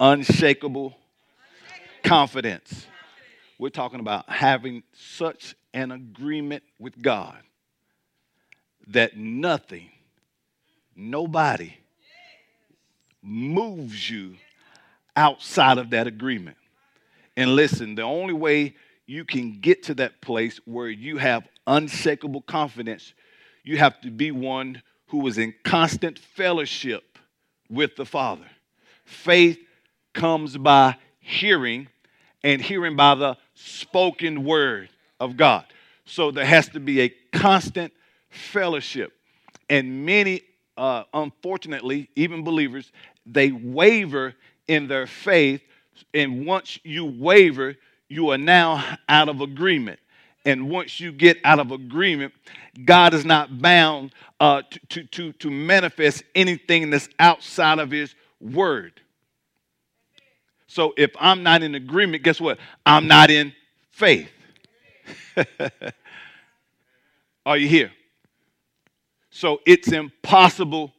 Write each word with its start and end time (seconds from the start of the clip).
unshakable 0.00 0.96
confidence. 2.02 2.86
We're 3.58 3.70
talking 3.70 4.00
about 4.00 4.28
having 4.28 4.82
such 4.92 5.54
an 5.74 5.90
agreement 5.90 6.62
with 6.78 7.00
God 7.00 7.38
that 8.88 9.16
nothing, 9.16 9.90
nobody 10.96 11.74
moves 13.22 14.08
you 14.08 14.36
outside 15.16 15.78
of 15.78 15.90
that 15.90 16.06
agreement. 16.06 16.56
And 17.36 17.54
listen, 17.54 17.94
the 17.94 18.02
only 18.02 18.32
way 18.32 18.74
you 19.06 19.24
can 19.24 19.60
get 19.60 19.82
to 19.84 19.94
that 19.94 20.20
place 20.20 20.60
where 20.64 20.88
you 20.88 21.18
have 21.18 21.48
unshakable 21.66 22.42
confidence, 22.42 23.12
you 23.64 23.76
have 23.78 24.00
to 24.02 24.10
be 24.10 24.30
one 24.30 24.82
who 25.08 25.26
is 25.26 25.38
in 25.38 25.54
constant 25.64 26.18
fellowship 26.18 27.18
with 27.68 27.96
the 27.96 28.06
Father. 28.06 28.46
Faith 29.04 29.58
comes 30.18 30.56
by 30.56 30.96
hearing, 31.20 31.86
and 32.42 32.60
hearing 32.60 32.96
by 32.96 33.14
the 33.14 33.36
spoken 33.54 34.44
word 34.44 34.88
of 35.20 35.36
God. 35.36 35.64
So 36.06 36.32
there 36.32 36.44
has 36.44 36.68
to 36.70 36.80
be 36.80 37.02
a 37.02 37.08
constant 37.32 37.92
fellowship. 38.28 39.12
And 39.70 40.04
many, 40.04 40.42
uh, 40.76 41.04
unfortunately, 41.14 42.10
even 42.16 42.42
believers, 42.42 42.90
they 43.26 43.52
waver 43.52 44.34
in 44.66 44.88
their 44.88 45.06
faith. 45.06 45.62
And 46.12 46.44
once 46.44 46.80
you 46.82 47.04
waver, 47.04 47.76
you 48.08 48.30
are 48.30 48.38
now 48.38 48.98
out 49.08 49.28
of 49.28 49.40
agreement. 49.40 50.00
And 50.44 50.68
once 50.68 50.98
you 50.98 51.12
get 51.12 51.38
out 51.44 51.60
of 51.60 51.70
agreement, 51.70 52.32
God 52.84 53.14
is 53.14 53.24
not 53.24 53.60
bound 53.60 54.12
uh, 54.40 54.62
to, 54.70 54.80
to, 54.88 55.04
to, 55.04 55.32
to 55.34 55.50
manifest 55.50 56.24
anything 56.34 56.90
that's 56.90 57.08
outside 57.20 57.78
of 57.78 57.90
His 57.92 58.14
word. 58.40 59.00
So 60.68 60.92
if 60.96 61.10
I'm 61.18 61.42
not 61.42 61.62
in 61.62 61.74
agreement, 61.74 62.22
guess 62.22 62.40
what? 62.40 62.58
I'm 62.86 63.08
not 63.08 63.30
in 63.30 63.52
faith. 63.90 64.28
Are 67.46 67.56
you 67.56 67.66
here? 67.66 67.90
So 69.30 69.60
it's 69.66 69.90
impossible 69.90 70.92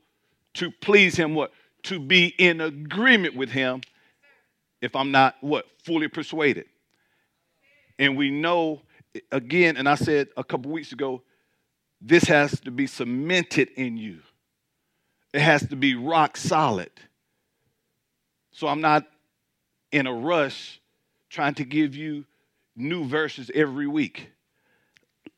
to 0.56 0.72
please 0.72 1.16
him 1.16 1.36
what? 1.36 1.52
To 1.84 2.00
be 2.00 2.34
in 2.38 2.60
agreement 2.60 3.36
with 3.36 3.52
him 3.52 3.82
if 4.82 4.96
I'm 4.96 5.12
not 5.12 5.36
what? 5.42 5.66
Fully 5.84 6.08
persuaded. 6.08 6.66
And 8.00 8.18
we 8.18 8.32
know 8.32 8.82
again, 9.32 9.78
and 9.78 9.88
I 9.88 9.96
said 9.96 10.30
a 10.36 10.44
couple 10.44 10.72
weeks 10.72 10.92
ago, 10.92 11.22
this 12.02 12.24
has 12.24 12.60
to 12.62 12.72
be 12.72 12.88
cemented 12.88 13.70
in 13.76 13.98
you. 13.98 14.20
It 15.34 15.42
has 15.42 15.68
to 15.68 15.76
be 15.76 15.96
rock 15.96 16.38
solid. 16.38 16.92
So 18.52 18.68
I'm 18.68 18.82
not 18.82 19.06
in 19.92 20.08
a 20.08 20.14
rush 20.14 20.80
trying 21.30 21.54
to 21.56 21.64
give 21.64 21.96
you 21.96 22.26
new 22.76 23.06
verses 23.06 23.52
every 23.54 23.88
week. 23.88 24.32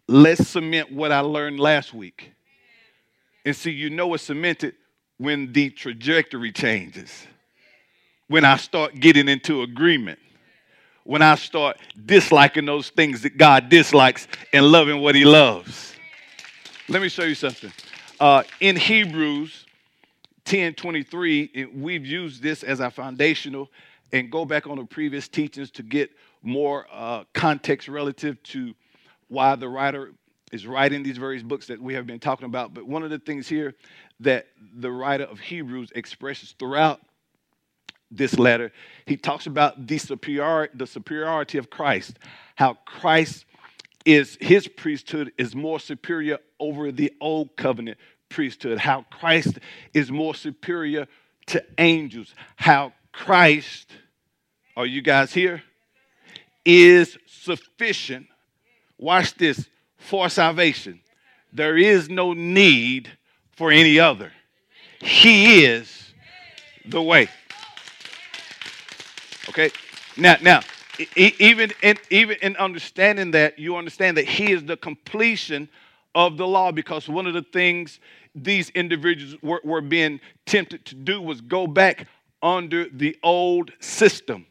Let's 0.07 0.47
cement 0.47 0.91
what 0.91 1.11
I 1.11 1.19
learned 1.19 1.59
last 1.59 1.93
week. 1.93 2.33
And 3.45 3.55
see, 3.55 3.71
you 3.71 3.89
know 3.89 4.13
it's 4.13 4.23
cemented 4.23 4.75
when 5.17 5.53
the 5.53 5.69
trajectory 5.69 6.51
changes, 6.51 7.27
when 8.27 8.45
I 8.45 8.57
start 8.57 8.95
getting 8.99 9.27
into 9.27 9.61
agreement, 9.61 10.19
when 11.03 11.21
I 11.21 11.35
start 11.35 11.77
disliking 12.05 12.65
those 12.65 12.89
things 12.89 13.21
that 13.23 13.37
God 13.37 13.69
dislikes 13.69 14.27
and 14.53 14.65
loving 14.67 15.01
what 15.01 15.15
He 15.15 15.25
loves. 15.25 15.93
Let 16.87 17.01
me 17.01 17.09
show 17.09 17.23
you 17.23 17.35
something. 17.35 17.71
Uh, 18.19 18.43
in 18.59 18.75
Hebrews 18.75 19.65
10 20.45 20.73
23, 20.73 21.69
we've 21.73 22.05
used 22.05 22.43
this 22.43 22.63
as 22.63 22.81
our 22.81 22.91
foundational 22.91 23.69
and 24.13 24.31
go 24.31 24.45
back 24.45 24.67
on 24.67 24.77
the 24.77 24.85
previous 24.85 25.27
teachings 25.27 25.71
to 25.71 25.83
get 25.83 26.11
more 26.41 26.87
uh, 26.91 27.23
context 27.33 27.87
relative 27.87 28.41
to 28.43 28.73
why 29.27 29.55
the 29.55 29.67
writer 29.67 30.13
is 30.51 30.67
writing 30.67 31.03
these 31.03 31.17
various 31.17 31.43
books 31.43 31.67
that 31.67 31.81
we 31.81 31.93
have 31.93 32.05
been 32.05 32.19
talking 32.19 32.45
about. 32.45 32.73
But 32.73 32.85
one 32.85 33.03
of 33.03 33.09
the 33.09 33.19
things 33.19 33.47
here 33.47 33.73
that 34.19 34.47
the 34.75 34.91
writer 34.91 35.23
of 35.23 35.39
Hebrews 35.39 35.91
expresses 35.95 36.53
throughout 36.59 36.99
this 38.09 38.37
letter, 38.37 38.73
he 39.05 39.15
talks 39.15 39.47
about 39.47 39.87
the, 39.87 39.97
superior, 39.97 40.69
the 40.73 40.85
superiority 40.85 41.57
of 41.57 41.69
Christ, 41.69 42.19
how 42.55 42.73
Christ 42.85 43.45
is 44.03 44.37
his 44.41 44.67
priesthood 44.67 45.31
is 45.37 45.55
more 45.55 45.79
superior 45.79 46.39
over 46.59 46.91
the 46.91 47.13
old 47.21 47.55
covenant 47.55 47.97
priesthood, 48.29 48.79
how 48.79 49.05
Christ 49.11 49.59
is 49.93 50.11
more 50.11 50.35
superior 50.35 51.07
to 51.47 51.63
angels, 51.77 52.33
how 52.55 52.93
Christ, 53.11 53.91
are 54.75 54.85
you 54.85 55.01
guys 55.01 55.33
here? 55.33 55.63
Is 56.65 57.17
sufficient. 57.25 58.27
Watch 58.97 59.35
this 59.35 59.67
for 59.97 60.29
salvation. 60.29 61.01
There 61.53 61.77
is 61.77 62.09
no 62.09 62.33
need 62.33 63.09
for 63.55 63.71
any 63.71 63.99
other. 63.99 64.31
He 64.99 65.65
is 65.65 66.13
the 66.85 67.01
way. 67.01 67.27
Okay? 69.49 69.71
Now, 70.17 70.37
now, 70.41 70.61
even 71.15 71.71
in 71.81 71.97
even 72.09 72.37
in 72.41 72.55
understanding 72.57 73.31
that, 73.31 73.57
you 73.57 73.75
understand 73.75 74.17
that 74.17 74.25
he 74.25 74.51
is 74.51 74.63
the 74.63 74.77
completion 74.77 75.67
of 76.13 76.37
the 76.37 76.47
law 76.47 76.71
because 76.71 77.07
one 77.07 77.25
of 77.25 77.33
the 77.33 77.41
things 77.41 77.99
these 78.35 78.69
individuals 78.71 79.35
were, 79.41 79.61
were 79.63 79.81
being 79.81 80.19
tempted 80.45 80.85
to 80.85 80.95
do 80.95 81.21
was 81.21 81.41
go 81.41 81.67
back 81.67 82.07
under 82.41 82.85
the 82.89 83.17
old 83.23 83.71
system, 83.79 84.45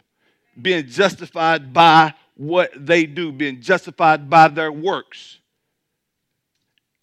being 0.62 0.86
justified 0.86 1.72
by 1.72 2.14
what 2.36 2.70
they 2.74 3.06
do, 3.06 3.32
being 3.32 3.60
justified 3.60 4.30
by 4.30 4.48
their 4.48 4.72
works. 4.72 5.38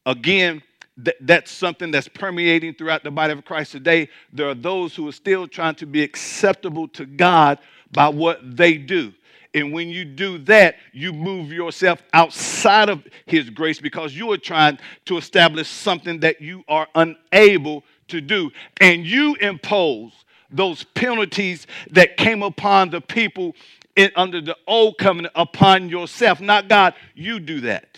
Again, 0.05 0.63
th- 1.03 1.17
that's 1.21 1.51
something 1.51 1.91
that's 1.91 2.07
permeating 2.07 2.73
throughout 2.73 3.03
the 3.03 3.11
body 3.11 3.33
of 3.33 3.45
Christ 3.45 3.71
today. 3.73 4.09
There 4.33 4.49
are 4.49 4.55
those 4.55 4.95
who 4.95 5.07
are 5.07 5.13
still 5.13 5.47
trying 5.47 5.75
to 5.75 5.85
be 5.85 6.01
acceptable 6.01 6.87
to 6.89 7.05
God 7.05 7.59
by 7.91 8.09
what 8.09 8.57
they 8.57 8.77
do. 8.77 9.13
And 9.53 9.73
when 9.73 9.89
you 9.89 10.05
do 10.05 10.37
that, 10.39 10.75
you 10.91 11.13
move 11.13 11.51
yourself 11.51 12.03
outside 12.13 12.89
of 12.89 13.03
His 13.25 13.49
grace 13.49 13.79
because 13.79 14.15
you 14.15 14.31
are 14.31 14.37
trying 14.37 14.77
to 15.05 15.17
establish 15.17 15.67
something 15.67 16.19
that 16.19 16.41
you 16.41 16.63
are 16.67 16.87
unable 16.95 17.83
to 18.09 18.21
do. 18.21 18.51
And 18.81 19.05
you 19.05 19.35
impose 19.35 20.13
those 20.49 20.83
penalties 20.83 21.67
that 21.91 22.17
came 22.17 22.43
upon 22.43 22.89
the 22.89 23.01
people 23.01 23.55
in, 23.95 24.11
under 24.15 24.41
the 24.41 24.55
old 24.67 24.97
covenant 24.97 25.33
upon 25.35 25.89
yourself, 25.89 26.39
not 26.39 26.69
God. 26.69 26.93
You 27.15 27.39
do 27.39 27.61
that. 27.61 27.97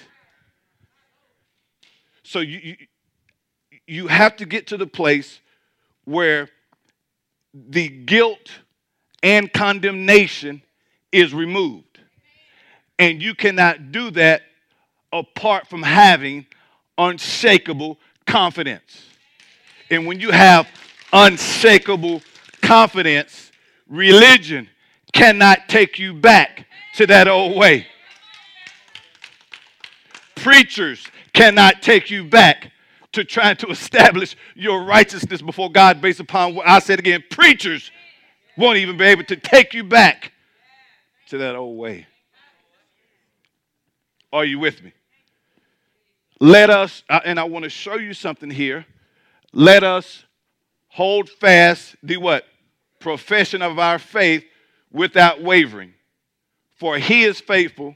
So 2.23 2.39
you, 2.39 2.59
you, 2.59 2.75
you 3.87 4.07
have 4.07 4.37
to 4.37 4.45
get 4.45 4.67
to 4.67 4.77
the 4.77 4.87
place 4.87 5.39
where 6.05 6.49
the 7.53 7.89
guilt 7.89 8.51
and 9.23 9.51
condemnation 9.51 10.61
is 11.11 11.33
removed. 11.33 11.99
And 12.97 13.21
you 13.21 13.33
cannot 13.33 13.91
do 13.91 14.11
that 14.11 14.43
apart 15.11 15.67
from 15.67 15.83
having 15.83 16.45
unshakable 16.97 17.97
confidence. 18.27 19.05
And 19.89 20.05
when 20.05 20.19
you 20.19 20.31
have 20.31 20.67
unshakable 21.11 22.21
confidence, 22.69 23.51
religion 23.87 24.69
cannot 25.11 25.67
take 25.67 25.97
you 25.97 26.13
back 26.13 26.67
to 26.93 27.07
that 27.07 27.27
old 27.27 27.57
way. 27.57 27.87
Preachers 30.35 31.03
cannot 31.33 31.81
take 31.81 32.11
you 32.11 32.23
back 32.23 32.71
to 33.11 33.23
trying 33.23 33.57
to 33.57 33.69
establish 33.69 34.35
your 34.53 34.83
righteousness 34.83 35.41
before 35.41 35.71
God 35.71 35.99
based 35.99 36.19
upon 36.19 36.53
what 36.53 36.67
I 36.67 36.77
said 36.77 36.99
again. 36.99 37.23
Preachers 37.31 37.89
won't 38.55 38.77
even 38.77 38.97
be 38.97 39.05
able 39.05 39.23
to 39.23 39.35
take 39.35 39.73
you 39.73 39.83
back 39.83 40.31
to 41.29 41.39
that 41.39 41.55
old 41.55 41.75
way. 41.75 42.05
Are 44.31 44.45
you 44.45 44.59
with 44.59 44.83
me? 44.83 44.93
Let 46.39 46.69
us, 46.69 47.01
uh, 47.09 47.19
and 47.25 47.39
I 47.39 47.45
want 47.45 47.63
to 47.63 47.69
show 47.69 47.95
you 47.95 48.13
something 48.13 48.51
here. 48.51 48.85
Let 49.53 49.83
us 49.83 50.23
hold 50.89 51.29
fast 51.29 51.95
the 52.03 52.17
what? 52.17 52.45
Profession 52.99 53.61
of 53.61 53.79
our 53.79 53.99
faith 53.99 54.43
without 54.91 55.41
wavering. 55.41 55.93
For 56.77 56.97
he 56.97 57.23
is 57.23 57.39
faithful 57.39 57.95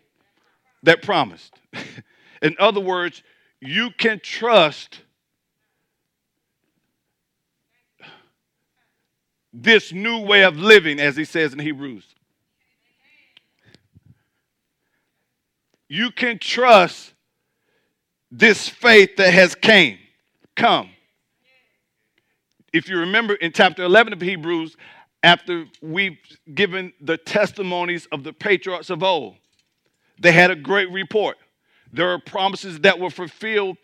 that 0.84 1.02
promised. 1.02 1.54
In 2.42 2.56
other 2.60 2.82
words, 2.82 3.24
you 3.62 3.92
can 3.98 4.20
trust 4.20 5.00
this 9.54 9.94
new 9.94 10.20
way 10.20 10.44
of 10.44 10.58
living, 10.58 11.00
as 11.00 11.16
he 11.16 11.24
says 11.24 11.54
in 11.54 11.60
Hebrews. 11.60 12.04
You 15.88 16.12
can 16.12 16.40
trust 16.40 17.14
this 18.32 18.68
faith 18.68 19.18
that 19.18 19.32
has 19.32 19.54
came, 19.54 20.00
come. 20.56 20.90
If 22.74 22.90
you 22.90 22.98
remember 22.98 23.36
in 23.36 23.52
chapter 23.52 23.84
11 23.84 24.14
of 24.14 24.22
Hebrews, 24.22 24.76
after 25.22 25.66
we've 25.82 26.18
given 26.54 26.92
the 27.00 27.18
testimonies 27.18 28.08
of 28.12 28.24
the 28.24 28.34
patriarchs 28.34 28.90
of 28.90 29.04
old, 29.04 29.36
they 30.20 30.32
had 30.32 30.50
a 30.50 30.56
great 30.56 30.92
report. 30.92 31.38
There 31.94 32.10
are 32.10 32.20
promises 32.20 32.80
that 32.80 33.00
were 33.00 33.12
fulfilled 33.12 33.78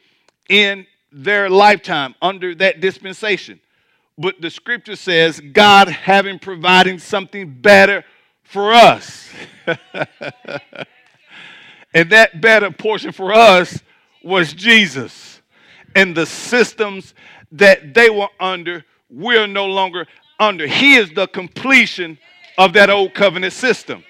in 0.50 0.88
their 1.12 1.52
lifetime 1.52 2.16
under 2.20 2.56
that 2.56 2.82
dispensation. 2.82 3.60
But 4.18 4.42
the 4.42 4.50
scripture 4.50 4.96
says, 4.96 5.40
God 5.40 5.88
having 5.88 6.40
providing 6.40 6.98
something 6.98 7.62
better 7.62 8.04
for 8.44 8.74
us. 8.74 9.30
and 11.94 12.10
that 12.10 12.42
better 12.42 12.72
portion 12.72 13.12
for 13.12 13.32
us 13.32 13.80
was 14.24 14.52
Jesus. 14.52 15.42
And 15.96 16.18
the 16.18 16.26
systems 16.26 17.14
that 17.52 17.94
they 17.94 18.10
were 18.10 18.30
under, 18.40 18.86
we're 19.10 19.48
no 19.48 19.66
longer 19.66 20.08
under. 20.40 20.68
He 20.68 20.96
is 20.96 21.12
the 21.12 21.28
completion 21.28 22.18
of 22.58 22.74
that 22.74 22.90
old 22.90 23.14
covenant 23.14 23.54
system. 23.54 24.04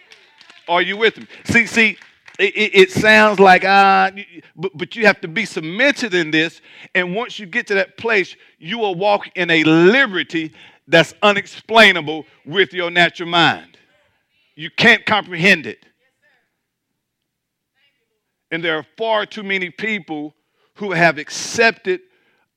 Are 0.67 0.81
you 0.81 0.97
with 0.97 1.17
me? 1.17 1.27
See, 1.45 1.65
see, 1.65 1.97
it, 2.37 2.71
it, 2.73 2.91
sounds 2.91 3.39
like 3.39 3.65
ah, 3.65 4.11
but, 4.55 4.71
but 4.75 4.95
you 4.95 5.05
have 5.05 5.19
to 5.21 5.27
be 5.27 5.45
cemented 5.45 6.13
in 6.13 6.31
this. 6.31 6.61
And 6.95 7.13
once 7.13 7.37
you 7.37 7.45
get 7.45 7.67
to 7.67 7.73
that 7.75 7.97
place, 7.97 8.35
you 8.59 8.77
will 8.77 8.95
walk 8.95 9.27
in 9.35 9.49
a 9.49 9.63
liberty 9.63 10.53
that's 10.87 11.13
unexplainable 11.21 12.25
with 12.45 12.73
your 12.73 12.91
natural 12.91 13.29
mind. 13.29 13.77
You 14.55 14.69
can't 14.69 15.05
comprehend 15.05 15.67
it. 15.67 15.85
And 18.51 18.63
there 18.63 18.77
are 18.77 18.85
far 18.97 19.25
too 19.25 19.43
many 19.43 19.69
people 19.69 20.33
who 20.75 20.91
have 20.91 21.17
accepted 21.17 22.01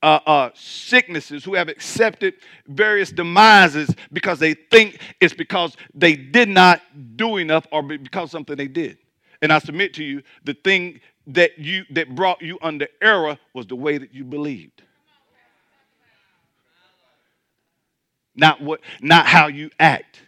uh, 0.03 0.19
uh, 0.25 0.49
sicknesses, 0.53 1.45
who 1.45 1.55
have 1.55 1.69
accepted 1.69 2.35
various 2.67 3.09
demises 3.11 3.95
because 4.11 4.37
they 4.37 4.53
think 4.53 4.99
it's 5.21 5.33
because 5.33 5.77
they 5.95 6.13
did 6.13 6.49
not 6.49 6.81
do 7.15 7.37
enough 7.37 7.65
or 7.71 7.81
because 7.81 8.29
something 8.29 8.57
they 8.57 8.67
did. 8.67 8.97
And 9.41 9.51
I 9.51 9.59
submit 9.59 9.93
to 9.95 10.03
you, 10.03 10.21
the 10.43 10.53
thing 10.53 10.99
that 11.27 11.57
you 11.57 11.85
that 11.91 12.13
brought 12.13 12.41
you 12.41 12.59
under 12.61 12.87
error 13.01 13.39
was 13.53 13.65
the 13.65 13.77
way 13.77 13.97
that 13.97 14.13
you 14.13 14.25
believed. 14.25 14.83
Not 18.35 18.61
what, 18.61 18.81
not 19.01 19.25
how 19.25 19.47
you 19.47 19.69
act. 19.79 20.19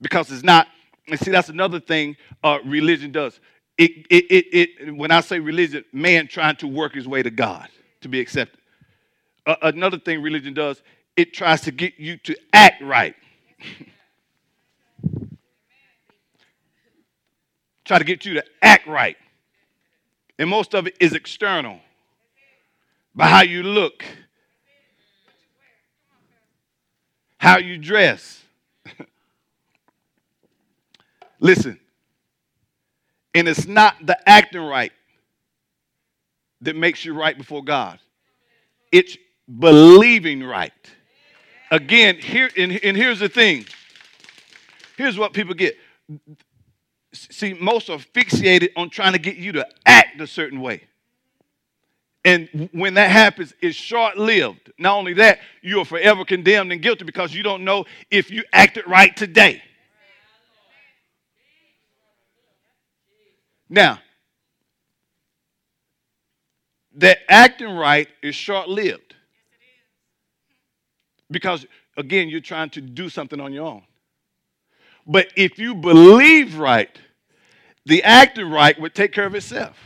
Because 0.00 0.32
it's 0.32 0.42
not, 0.42 0.66
and 1.06 1.20
see, 1.20 1.30
that's 1.30 1.48
another 1.48 1.80
thing 1.80 2.16
uh, 2.42 2.58
religion 2.64 3.12
does. 3.12 3.38
It, 3.76 4.06
it, 4.10 4.24
it, 4.30 4.46
it, 4.52 4.96
when 4.96 5.10
I 5.12 5.20
say 5.20 5.38
religion, 5.38 5.84
man 5.92 6.26
trying 6.26 6.56
to 6.56 6.66
work 6.66 6.94
his 6.94 7.06
way 7.06 7.22
to 7.22 7.30
God 7.30 7.68
to 8.00 8.08
be 8.08 8.20
accepted. 8.20 8.60
Another 9.62 9.98
thing 9.98 10.20
religion 10.22 10.54
does, 10.54 10.82
it 11.16 11.32
tries 11.32 11.62
to 11.62 11.72
get 11.72 11.94
you 11.98 12.16
to 12.18 12.36
act 12.52 12.82
right. 12.82 13.14
Try 17.84 17.98
to 17.98 18.04
get 18.04 18.26
you 18.26 18.34
to 18.34 18.44
act 18.60 18.86
right. 18.86 19.16
And 20.38 20.50
most 20.50 20.74
of 20.74 20.86
it 20.86 20.94
is 21.00 21.14
external 21.14 21.80
by 23.14 23.26
how 23.26 23.40
you 23.40 23.62
look, 23.62 24.04
how 27.38 27.56
you 27.56 27.78
dress. 27.78 28.42
Listen, 31.40 31.80
and 33.34 33.48
it's 33.48 33.66
not 33.66 33.94
the 34.04 34.28
acting 34.28 34.60
right 34.60 34.92
that 36.62 36.76
makes 36.76 37.04
you 37.04 37.14
right 37.14 37.36
before 37.36 37.62
God. 37.62 37.98
It's 38.92 39.16
believing 39.58 40.42
right. 40.42 40.72
Again, 41.70 42.16
here 42.16 42.50
and, 42.56 42.72
and 42.82 42.96
here's 42.96 43.20
the 43.20 43.28
thing. 43.28 43.66
Here's 44.96 45.18
what 45.18 45.32
people 45.32 45.54
get. 45.54 45.76
See, 47.12 47.54
most 47.54 47.90
are 47.90 47.98
fixated 47.98 48.70
on 48.76 48.90
trying 48.90 49.12
to 49.12 49.18
get 49.18 49.36
you 49.36 49.52
to 49.52 49.66
act 49.86 50.20
a 50.20 50.26
certain 50.26 50.60
way. 50.60 50.82
And 52.24 52.68
when 52.72 52.94
that 52.94 53.10
happens, 53.10 53.54
it's 53.62 53.76
short 53.76 54.18
lived. 54.18 54.72
Not 54.78 54.96
only 54.96 55.14
that, 55.14 55.38
you 55.62 55.80
are 55.80 55.84
forever 55.84 56.24
condemned 56.24 56.72
and 56.72 56.82
guilty 56.82 57.04
because 57.04 57.32
you 57.34 57.42
don't 57.42 57.64
know 57.64 57.86
if 58.10 58.30
you 58.30 58.42
acted 58.52 58.86
right 58.86 59.16
today. 59.16 59.62
Now, 63.68 64.00
that 66.98 67.18
acting 67.28 67.70
right 67.70 68.08
is 68.22 68.34
short 68.34 68.68
lived. 68.68 69.14
Because, 71.30 71.64
again, 71.96 72.28
you're 72.28 72.40
trying 72.40 72.70
to 72.70 72.80
do 72.80 73.08
something 73.08 73.40
on 73.40 73.52
your 73.52 73.66
own. 73.66 73.82
But 75.06 75.28
if 75.36 75.58
you 75.58 75.74
believe 75.74 76.58
right, 76.58 76.90
the 77.86 78.02
acting 78.02 78.50
right 78.50 78.78
would 78.80 78.94
take 78.94 79.12
care 79.12 79.26
of 79.26 79.34
itself. 79.34 79.76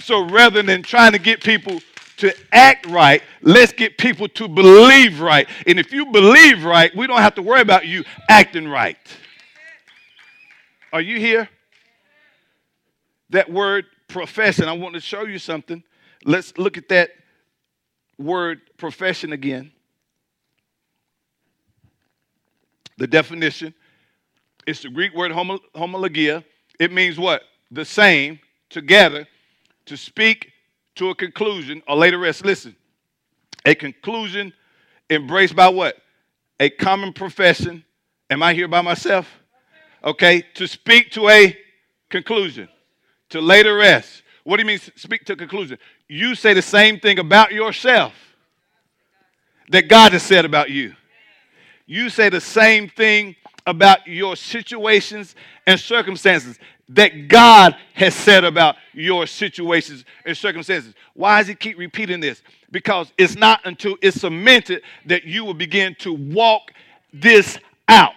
So 0.00 0.28
rather 0.28 0.62
than 0.62 0.82
trying 0.82 1.12
to 1.12 1.18
get 1.18 1.42
people 1.42 1.80
to 2.18 2.34
act 2.52 2.86
right, 2.86 3.22
let's 3.42 3.72
get 3.72 3.98
people 3.98 4.28
to 4.28 4.48
believe 4.48 5.20
right. 5.20 5.48
And 5.66 5.78
if 5.78 5.92
you 5.92 6.06
believe 6.06 6.64
right, 6.64 6.94
we 6.94 7.06
don't 7.06 7.18
have 7.18 7.34
to 7.36 7.42
worry 7.42 7.60
about 7.60 7.86
you 7.86 8.04
acting 8.28 8.68
right. 8.68 8.98
Are 10.92 11.00
you 11.00 11.18
here? 11.18 11.48
That 13.30 13.50
word 13.50 13.86
profession, 14.08 14.68
I 14.68 14.72
want 14.72 14.94
to 14.94 15.00
show 15.00 15.24
you 15.24 15.38
something. 15.38 15.82
Let's 16.24 16.56
look 16.58 16.76
at 16.76 16.88
that 16.88 17.10
word 18.18 18.60
profession 18.78 19.32
again. 19.32 19.72
The 22.98 23.06
definition 23.06 23.74
it's 24.66 24.82
the 24.82 24.90
Greek 24.90 25.14
word 25.14 25.30
homologia. 25.30 26.44
It 26.80 26.92
means 26.92 27.18
what? 27.18 27.42
The 27.70 27.84
same, 27.84 28.40
together, 28.68 29.26
to 29.86 29.96
speak 29.96 30.52
to 30.96 31.10
a 31.10 31.14
conclusion 31.14 31.82
or 31.86 31.96
later 31.96 32.18
rest. 32.18 32.44
Listen, 32.44 32.74
a 33.64 33.74
conclusion 33.74 34.52
embraced 35.08 35.54
by 35.54 35.68
what? 35.68 35.96
A 36.58 36.68
common 36.68 37.12
profession. 37.12 37.84
Am 38.28 38.42
I 38.42 38.54
here 38.54 38.66
by 38.66 38.80
myself? 38.80 39.28
Okay, 40.02 40.42
to 40.54 40.66
speak 40.66 41.12
to 41.12 41.28
a 41.28 41.56
conclusion, 42.10 42.68
to 43.30 43.40
later 43.40 43.76
rest. 43.76 44.22
What 44.44 44.56
do 44.56 44.62
you 44.62 44.66
mean 44.66 44.78
speak 44.96 45.24
to 45.24 45.36
conclusion? 45.36 45.78
You 46.08 46.34
say 46.34 46.54
the 46.54 46.62
same 46.62 47.00
thing 47.00 47.18
about 47.18 47.52
yourself 47.52 48.12
that 49.70 49.88
God 49.88 50.12
has 50.12 50.22
said 50.22 50.44
about 50.44 50.70
you. 50.70 50.94
You 51.86 52.08
say 52.10 52.28
the 52.28 52.40
same 52.40 52.88
thing 52.88 53.36
about 53.66 54.06
your 54.06 54.36
situations 54.36 55.34
and 55.66 55.78
circumstances 55.78 56.58
that 56.88 57.26
God 57.28 57.76
has 57.94 58.14
said 58.14 58.44
about 58.44 58.76
your 58.92 59.26
situations 59.26 60.04
and 60.24 60.36
circumstances. 60.36 60.94
Why 61.14 61.40
does 61.40 61.48
he 61.48 61.54
keep 61.54 61.78
repeating 61.78 62.20
this? 62.20 62.42
Because 62.70 63.12
it's 63.18 63.34
not 63.34 63.60
until 63.64 63.96
it's 64.02 64.20
cemented 64.20 64.82
that 65.06 65.24
you 65.24 65.44
will 65.44 65.54
begin 65.54 65.96
to 66.00 66.12
walk 66.12 66.72
this 67.12 67.58
out. 67.88 68.12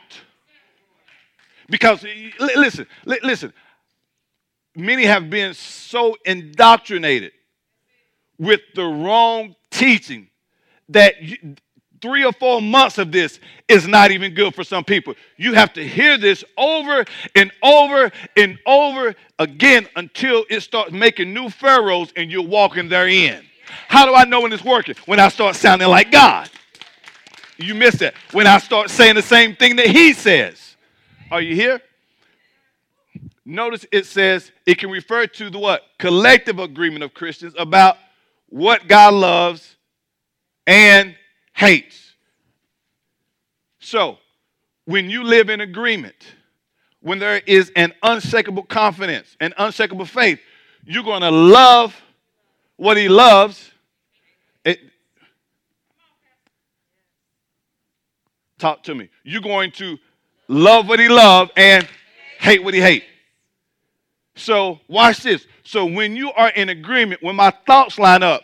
Because 1.68 2.06
listen, 2.40 2.88
listen, 3.06 3.54
many 4.80 5.04
have 5.04 5.30
been 5.30 5.54
so 5.54 6.16
indoctrinated 6.26 7.32
with 8.38 8.62
the 8.76 8.86
wrong 8.86 9.56
teaching 9.70 10.30
that 10.90 11.16
three 12.02 12.24
or 12.24 12.32
four 12.34 12.62
months 12.62 12.98
of 12.98 13.12
this 13.12 13.40
is 13.68 13.88
not 13.88 14.12
even 14.12 14.34
good 14.34 14.56
for 14.56 14.64
some 14.64 14.84
people. 14.84 15.14
You 15.38 15.54
have 15.54 15.74
to 15.74 15.86
hear 15.86 16.18
this 16.18 16.44
over 16.58 17.06
and 17.36 17.52
over 17.62 18.12
and 18.38 18.58
over 18.66 19.16
again 19.38 19.88
until 19.96 20.46
it 20.50 20.62
starts 20.62 20.92
making 20.92 21.34
new 21.34 21.50
furrows 21.50 22.12
and 22.16 22.32
you're 22.32 22.42
walking 22.42 22.90
therein. 22.90 23.44
How 23.88 24.06
do 24.06 24.16
I 24.16 24.26
know 24.26 24.42
when 24.42 24.54
it's 24.54 24.64
working? 24.64 24.96
When 25.06 25.20
I 25.20 25.30
start 25.30 25.56
sounding 25.56 25.90
like 25.90 26.12
God. 26.12 26.50
You 27.58 27.76
miss 27.76 27.96
that. 27.96 28.14
When 28.32 28.48
I 28.48 28.58
start 28.58 28.90
saying 28.90 29.16
the 29.16 29.22
same 29.22 29.56
thing 29.56 29.76
that 29.76 29.88
He 29.88 30.14
says. 30.14 30.78
Are 31.30 31.42
you 31.42 31.56
here? 31.56 31.82
Notice 33.50 33.84
it 33.92 34.06
says 34.06 34.52
it 34.68 34.78
can 34.78 34.92
refer 34.92 35.26
to 35.26 35.50
the 35.50 35.58
what? 35.58 35.82
Collective 35.98 36.60
agreement 36.60 37.04
of 37.04 37.16
Christians 37.16 37.56
about 37.58 37.98
what 38.48 38.88
God 38.88 39.16
loves 39.16 39.76
and 40.68 41.16
hates. 41.54 42.14
So, 43.80 44.20
when 44.86 45.10
you 45.10 45.24
live 45.24 45.50
in 45.50 45.62
agreement, 45.62 46.36
when 47.02 47.18
there 47.18 47.42
is 47.48 47.72
an 47.76 47.96
unshakable 48.04 48.64
confidence, 48.64 49.36
an 49.40 49.56
unshakable 49.58 50.06
faith, 50.06 50.40
you're 50.86 51.02
going 51.02 51.22
to 51.22 51.32
love 51.32 52.00
what 52.76 52.98
he 52.98 53.10
loves. 53.10 53.72
It, 54.64 54.80
talk 58.60 58.84
to 58.84 58.94
me. 58.94 59.10
You're 59.24 59.42
going 59.42 59.72
to 59.72 59.98
love 60.48 60.88
what 60.88 61.00
he 61.00 61.10
loves 61.10 61.50
and 61.58 61.88
hate 62.38 62.64
what 62.64 62.76
he 62.76 62.80
hates. 62.82 63.06
So, 64.36 64.80
watch 64.88 65.24
this. 65.24 65.46
So, 65.64 65.86
when 65.86 66.16
you 66.16 66.32
are 66.32 66.50
in 66.50 66.70
agreement, 66.70 67.22
when 67.22 67.36
my 67.36 67.52
thoughts 67.66 68.00
line 68.00 68.24
up, 68.24 68.44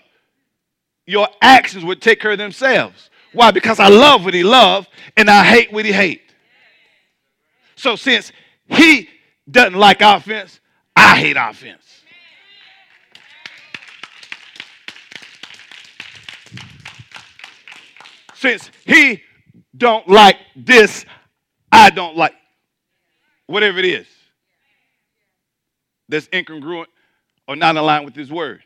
your 1.06 1.28
actions 1.42 1.86
would 1.86 2.02
take 2.02 2.20
care 2.20 2.32
of 2.32 2.38
themselves. 2.38 3.10
Why? 3.34 3.52
Because 3.52 3.80
I 3.80 3.90
love 3.90 4.24
what 4.24 4.34
he 4.34 4.44
loves 4.44 4.88
and 5.18 5.30
I 5.30 5.44
hate 5.44 5.72
what 5.72 5.86
he 5.86 5.92
hate. 5.92 6.22
So 7.76 7.96
since 7.96 8.32
he 8.68 9.10
doesn't 9.50 9.78
like 9.78 10.02
offense, 10.02 10.60
I 10.96 11.18
hate 11.18 11.38
offense. 11.38 11.84
Since 18.36 18.72
he 18.86 19.22
don't 19.76 20.08
like 20.08 20.38
this, 20.56 21.06
I 21.72 21.90
don't 21.90 22.16
like 22.16 22.34
whatever 23.48 23.80
it 23.80 23.86
is 23.86 24.08
that's 26.08 26.28
incongruent 26.28 26.88
or 27.48 27.56
not 27.56 27.76
aligned 27.76 28.06
with 28.06 28.16
his 28.16 28.32
word. 28.32 28.64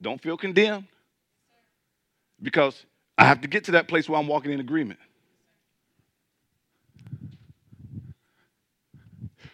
Don't 0.00 0.22
feel 0.22 0.36
condemned 0.36 0.86
because 2.40 2.84
I 3.16 3.24
have 3.24 3.40
to 3.40 3.48
get 3.48 3.64
to 3.64 3.72
that 3.72 3.88
place 3.88 4.08
where 4.08 4.18
I'm 4.18 4.28
walking 4.28 4.52
in 4.52 4.60
agreement. 4.60 5.00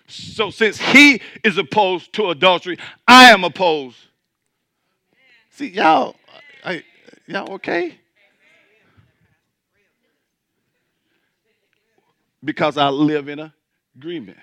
So, 0.07 0.51
since 0.51 0.79
he 0.79 1.23
is 1.43 1.57
opposed 1.57 2.13
to 2.15 2.29
adultery, 2.29 2.79
I 3.09 3.31
am 3.31 3.43
opposed. 3.43 3.97
See, 5.51 5.69
y'all, 5.69 6.17
I, 6.63 6.85
y'all 7.27 7.53
okay? 7.55 7.99
Because 12.45 12.77
I 12.77 12.89
live 12.91 13.29
in 13.29 13.51
agreement. 13.97 14.39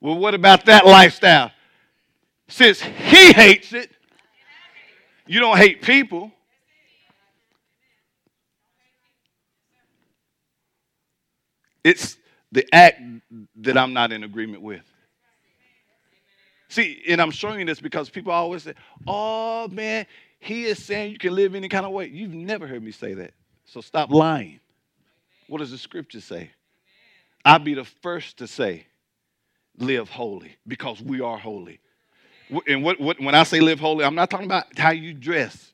Well, 0.00 0.16
what 0.16 0.34
about 0.34 0.66
that 0.66 0.86
lifestyle? 0.86 1.50
Since 2.48 2.80
he 2.80 3.32
hates 3.32 3.72
it, 3.72 3.90
you 5.26 5.40
don't 5.40 5.56
hate 5.56 5.82
people. 5.82 6.30
It's 11.82 12.16
the 12.52 12.66
act 12.72 13.00
that 13.56 13.76
I'm 13.76 13.92
not 13.92 14.12
in 14.12 14.22
agreement 14.22 14.62
with. 14.62 14.84
See, 16.68 17.02
and 17.08 17.20
I'm 17.20 17.30
showing 17.30 17.60
you 17.60 17.66
this 17.66 17.80
because 17.80 18.10
people 18.10 18.32
always 18.32 18.64
say, 18.64 18.74
oh 19.06 19.68
man, 19.68 20.06
he 20.38 20.64
is 20.64 20.84
saying 20.84 21.12
you 21.12 21.18
can 21.18 21.34
live 21.34 21.54
any 21.54 21.68
kind 21.68 21.86
of 21.86 21.92
way. 21.92 22.06
You've 22.06 22.34
never 22.34 22.66
heard 22.66 22.82
me 22.82 22.92
say 22.92 23.14
that. 23.14 23.32
So 23.66 23.80
stop 23.80 24.10
lying. 24.10 24.60
What 25.48 25.58
does 25.58 25.70
the 25.70 25.78
scripture 25.78 26.20
say? 26.20 26.50
I'll 27.44 27.58
be 27.58 27.74
the 27.74 27.84
first 27.84 28.38
to 28.38 28.46
say, 28.46 28.86
live 29.78 30.08
holy 30.08 30.56
because 30.66 31.00
we 31.00 31.20
are 31.20 31.36
holy. 31.36 31.80
And 32.66 32.82
what, 32.82 33.00
what, 33.00 33.20
when 33.20 33.34
I 33.34 33.42
say 33.42 33.60
live 33.60 33.80
holy, 33.80 34.04
I'm 34.04 34.14
not 34.14 34.30
talking 34.30 34.46
about 34.46 34.78
how 34.78 34.90
you 34.90 35.12
dress 35.12 35.72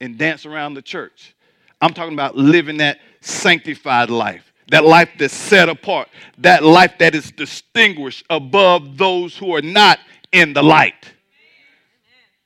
and 0.00 0.16
dance 0.16 0.46
around 0.46 0.74
the 0.74 0.82
church. 0.82 1.34
I'm 1.80 1.94
talking 1.94 2.12
about 2.12 2.36
living 2.36 2.78
that 2.78 3.00
sanctified 3.20 4.10
life, 4.10 4.52
that 4.70 4.84
life 4.84 5.08
that's 5.18 5.34
set 5.34 5.68
apart, 5.68 6.08
that 6.38 6.62
life 6.62 6.92
that 6.98 7.14
is 7.14 7.30
distinguished 7.30 8.24
above 8.28 8.98
those 8.98 9.36
who 9.36 9.54
are 9.54 9.62
not 9.62 9.98
in 10.32 10.52
the 10.52 10.62
light, 10.62 11.12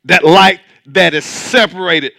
that 0.04 0.25
light 0.25 0.61
that 0.87 1.14
is 1.14 1.25
separated 1.25 2.12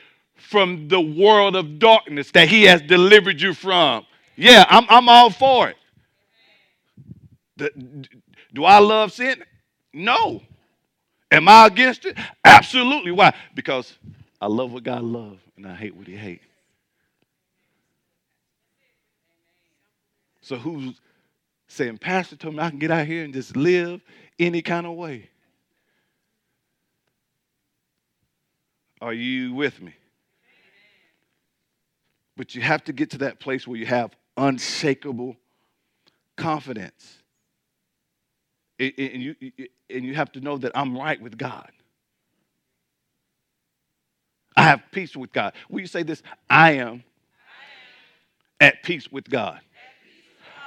from 0.45 0.87
the 0.87 1.01
world 1.01 1.55
of 1.55 1.79
darkness 1.79 2.31
that 2.31 2.47
He 2.47 2.63
has 2.63 2.81
delivered 2.81 3.41
you 3.41 3.53
from. 3.53 4.05
Yeah, 4.35 4.65
I'm, 4.69 4.85
I'm 4.89 5.09
all 5.09 5.29
for 5.29 5.69
it. 5.69 5.77
Do 8.53 8.63
I 8.63 8.79
love 8.79 9.11
sin? 9.11 9.43
No. 9.93 10.41
Am 11.31 11.47
I 11.47 11.67
against 11.67 12.05
it? 12.05 12.17
Absolutely. 12.43 13.11
Why? 13.11 13.33
Because 13.55 13.97
I 14.41 14.47
love 14.47 14.71
what 14.71 14.83
God 14.83 15.03
loves 15.03 15.41
and 15.57 15.67
I 15.67 15.75
hate 15.75 15.95
what 15.95 16.07
he 16.07 16.15
hates. 16.15 16.45
So 20.41 20.57
who's 20.57 21.01
saying, 21.67 21.97
Pastor 21.97 22.35
told 22.35 22.55
me 22.55 22.61
I 22.61 22.69
can 22.69 22.77
get 22.79 22.91
out 22.91 23.07
here 23.07 23.23
and 23.23 23.33
just 23.33 23.55
live 23.55 24.01
any 24.37 24.61
kind 24.61 24.85
of 24.85 24.93
way? 24.93 25.29
Are 29.01 29.13
you 29.13 29.53
with 29.53 29.81
me? 29.81 29.93
But 32.37 32.55
you 32.55 32.61
have 32.61 32.83
to 32.85 32.93
get 32.93 33.11
to 33.11 33.19
that 33.19 33.39
place 33.39 33.67
where 33.67 33.77
you 33.77 33.85
have 33.85 34.15
unshakable 34.37 35.37
confidence 36.35 37.19
and 38.77 38.93
you, 38.97 39.35
and 39.89 40.03
you 40.03 40.13
have 40.15 40.31
to 40.33 40.41
know 40.41 40.57
that 40.57 40.73
I'm 40.75 40.97
right 40.97 41.21
with 41.21 41.37
God. 41.37 41.71
I 44.57 44.63
have 44.63 44.81
peace 44.91 45.15
with 45.15 45.31
God. 45.31 45.53
Will 45.69 45.81
you 45.81 45.87
say 45.87 46.03
this? 46.03 46.21
I 46.49 46.73
am 46.73 47.03
at 48.59 48.83
peace 48.83 49.11
with 49.11 49.29
God. 49.29 49.59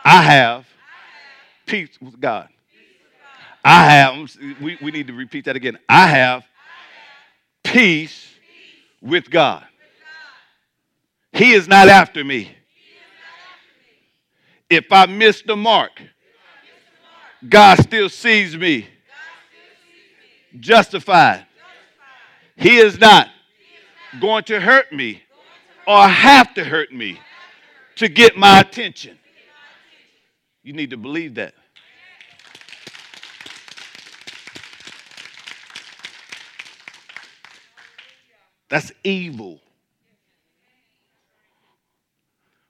I 0.05 0.23
have 0.23 0.67
peace 1.67 1.91
with 2.01 2.19
God. 2.21 2.49
I 3.65 3.85
have, 3.91 4.37
we, 4.63 4.79
we 4.81 4.91
need 4.91 5.09
to 5.09 5.13
repeat 5.13 5.45
that 5.47 5.57
again. 5.57 5.79
I 5.89 6.07
have 6.07 6.45
peace 7.63 8.27
with 9.03 9.31
God. 9.31 9.65
He 11.33 11.53
is 11.53 11.69
not 11.69 11.89
after 11.89 12.25
me. 12.25 12.51
If 14.71 14.93
I 14.93 15.07
miss 15.07 15.43
the 15.43 15.57
mark, 15.57 16.03
God 17.49 17.79
still 17.79 18.09
sees 18.09 18.57
me 18.57 18.87
justified. 20.59 21.47
He 22.57 22.77
is 22.77 22.99
not 22.99 23.29
going 24.21 24.45
to 24.45 24.61
hurt 24.61 24.93
me 24.93 25.23
or 25.87 26.07
have 26.07 26.55
to 26.55 26.65
hurt 26.65 26.93
me 26.93 27.21
to 27.97 28.09
get 28.09 28.37
my 28.37 28.61
attention. 28.61 29.19
You 30.63 30.73
need 30.73 30.91
to 30.91 30.97
believe 30.97 31.37
that. 31.37 31.55
That's 38.69 38.93
evil. 39.03 39.61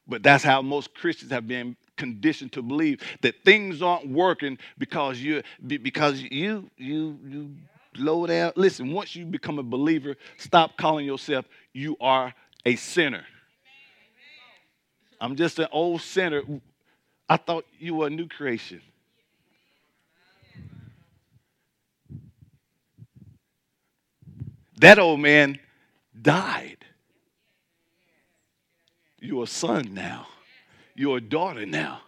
But 0.08 0.22
that's 0.22 0.42
how 0.42 0.62
most 0.62 0.94
Christians 0.94 1.30
have 1.32 1.46
been 1.46 1.76
conditioned 1.96 2.52
to 2.52 2.62
believe 2.62 3.02
that 3.20 3.34
things 3.44 3.82
aren't 3.82 4.08
working 4.08 4.58
because 4.78 5.18
you 5.18 5.42
because 5.66 6.20
you 6.22 6.70
you 6.78 7.18
you 7.26 7.54
low 7.96 8.26
down. 8.26 8.52
Listen, 8.56 8.92
once 8.92 9.14
you 9.14 9.26
become 9.26 9.58
a 9.58 9.62
believer, 9.62 10.16
stop 10.38 10.76
calling 10.78 11.04
yourself 11.04 11.44
you 11.72 11.96
are 12.00 12.34
a 12.64 12.76
sinner. 12.76 13.24
I'm 15.20 15.36
just 15.36 15.58
an 15.58 15.68
old 15.72 16.00
sinner. 16.00 16.42
I 17.28 17.36
thought 17.36 17.66
you 17.78 17.96
were 17.96 18.06
a 18.06 18.10
new 18.10 18.28
creation. 18.28 18.80
That 24.78 24.98
old 24.98 25.20
man 25.20 25.58
died. 26.20 26.78
You're 29.28 29.44
a 29.44 29.46
son 29.46 29.92
now. 29.92 30.26
You're 30.94 31.18
a 31.18 31.20
daughter 31.20 31.66
now. 31.66 32.00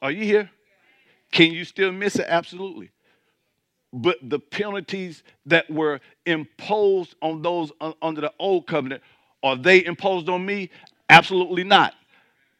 Are 0.00 0.12
you 0.12 0.22
here? 0.22 0.48
Can 1.32 1.50
you 1.50 1.64
still 1.64 1.90
miss 1.90 2.14
it? 2.14 2.26
Absolutely. 2.28 2.90
But 3.92 4.18
the 4.22 4.38
penalties 4.38 5.24
that 5.46 5.68
were 5.68 5.98
imposed 6.24 7.16
on 7.20 7.42
those 7.42 7.72
under 8.00 8.20
the 8.20 8.32
old 8.38 8.68
covenant, 8.68 9.02
are 9.42 9.56
they 9.56 9.84
imposed 9.84 10.28
on 10.28 10.46
me? 10.46 10.70
Absolutely 11.08 11.64
not. 11.64 11.94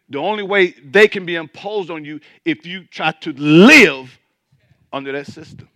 The 0.09 0.19
only 0.19 0.43
way 0.43 0.75
they 0.85 1.07
can 1.07 1.25
be 1.25 1.37
imposed 1.37 1.93
on 1.93 2.05
you 2.05 2.19
if 2.45 2.67
you 2.67 2.83
try 2.87 3.13
to 3.13 3.33
live 3.35 4.19
under 4.93 5.13
that 5.13 5.29
system. 5.29 5.69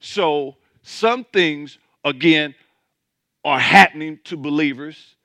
So, 0.00 0.56
some 0.82 1.22
things, 1.22 1.78
again, 2.04 2.56
are 3.44 3.58
happening 3.58 4.18
to 4.24 4.36
believers, 4.36 5.16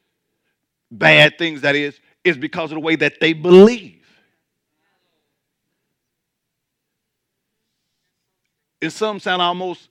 bad 0.90 1.38
things 1.38 1.62
that 1.62 1.76
is, 1.76 2.00
is 2.24 2.38
because 2.38 2.72
of 2.72 2.76
the 2.76 2.82
way 2.82 2.96
that 2.96 3.20
they 3.20 3.34
believe. 3.34 4.02
And 8.82 8.92
some 8.92 9.20
sound 9.20 9.42
almost 9.42 9.90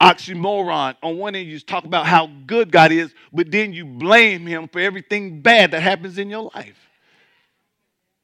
oxymoron. 0.00 0.96
On 1.02 1.18
one 1.18 1.34
end, 1.34 1.48
you 1.48 1.60
talk 1.60 1.84
about 1.84 2.06
how 2.06 2.28
good 2.46 2.72
God 2.72 2.92
is, 2.92 3.14
but 3.32 3.50
then 3.50 3.72
you 3.72 3.84
blame 3.84 4.46
Him 4.46 4.68
for 4.68 4.80
everything 4.80 5.40
bad 5.40 5.70
that 5.72 5.80
happens 5.80 6.18
in 6.18 6.30
your 6.30 6.50
life. 6.54 6.89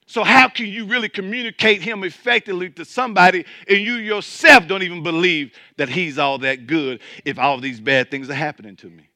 So, 0.07 0.23
how 0.23 0.49
can 0.49 0.67
you 0.67 0.87
really 0.87 1.09
communicate 1.09 1.83
Him 1.83 2.05
effectively 2.05 2.71
to 2.71 2.85
somebody 2.85 3.45
and 3.69 3.79
you 3.79 3.95
yourself 3.95 4.67
don't 4.69 4.83
even 4.83 5.03
believe 5.03 5.53
that 5.77 5.89
He's 5.89 6.19
all 6.19 6.39
that 6.39 6.67
good 6.67 7.01
if 7.25 7.39
all 7.39 7.59
these 7.59 7.81
bad 7.81 8.11
things 8.11 8.31
are 8.31 8.35
happening 8.35 8.77
to 8.77 8.89
me? 8.89 9.09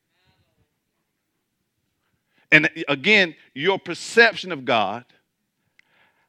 And 2.53 2.69
again, 2.89 3.37
your 3.55 3.79
perception 3.79 4.51
of 4.51 4.65
God, 4.65 5.05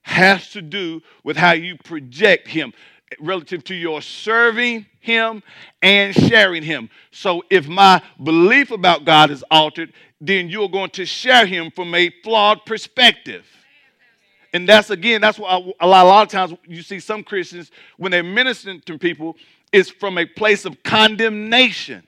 has 0.02 0.50
to 0.50 0.62
do 0.62 1.02
with 1.24 1.38
how 1.38 1.52
you 1.52 1.78
project 1.78 2.48
him 2.48 2.74
relative 3.20 3.64
to 3.66 3.76
your 3.76 4.02
serving 4.02 4.86
him 5.00 5.44
and 5.82 6.16
sharing 6.16 6.64
him. 6.64 6.90
So 7.12 7.44
if 7.50 7.68
my 7.68 8.02
belief 8.24 8.72
about 8.72 9.06
God 9.06 9.32
is 9.32 9.44
altered, 9.52 9.94
then 10.20 10.50
you're 10.50 10.70
going 10.70 10.92
to 10.92 11.06
share 11.06 11.46
him 11.46 11.72
from 11.72 11.94
a 11.94 12.10
flawed 12.24 12.66
perspective. 12.66 13.46
And 14.54 14.68
that's 14.68 14.90
again, 14.90 15.22
that's 15.22 15.40
why 15.40 15.56
a 15.80 15.88
lot, 15.88 16.06
a 16.06 16.08
lot 16.08 16.22
of 16.24 16.30
times 16.30 16.54
you 16.66 16.82
see 16.82 17.00
some 17.00 17.24
Christians 17.24 17.72
when 17.98 18.12
they're 18.12 18.24
ministering 18.24 18.82
to 18.82 18.98
people, 18.98 19.38
it's 19.72 19.90
from 19.90 20.18
a 20.18 20.26
place 20.26 20.66
of 20.66 20.82
condemnation. 20.84 22.06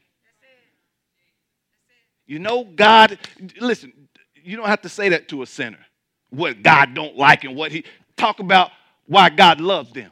You 2.26 2.40
know, 2.40 2.64
God, 2.64 3.18
listen, 3.60 3.94
you 4.44 4.58
don't 4.58 4.68
have 4.68 4.82
to 4.82 4.90
say 4.90 5.10
that 5.10 5.28
to 5.30 5.42
a 5.42 5.46
sinner. 5.46 5.80
What 6.30 6.64
God 6.64 6.94
don't 6.94 7.16
like 7.16 7.44
and 7.44 7.56
what 7.56 7.72
he 7.72 7.86
talk 8.18 8.40
about 8.40 8.72
why 9.08 9.30
God 9.30 9.62
loves 9.62 9.92
them. 9.92 10.12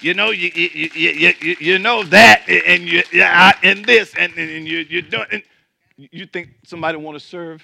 You 0.00 0.14
know, 0.14 0.30
you, 0.30 0.50
you, 0.54 0.90
you, 0.94 1.34
you, 1.40 1.56
you 1.60 1.78
know 1.78 2.02
that, 2.04 2.42
and 2.48 2.82
you 2.82 3.02
and 3.12 3.84
this, 3.84 4.12
and, 4.16 4.32
and 4.36 4.66
you 4.66 4.78
you 4.78 5.00
don't. 5.00 5.28
you 5.96 6.26
think 6.26 6.50
somebody 6.64 6.98
want 6.98 7.16
to 7.16 7.24
serve? 7.24 7.62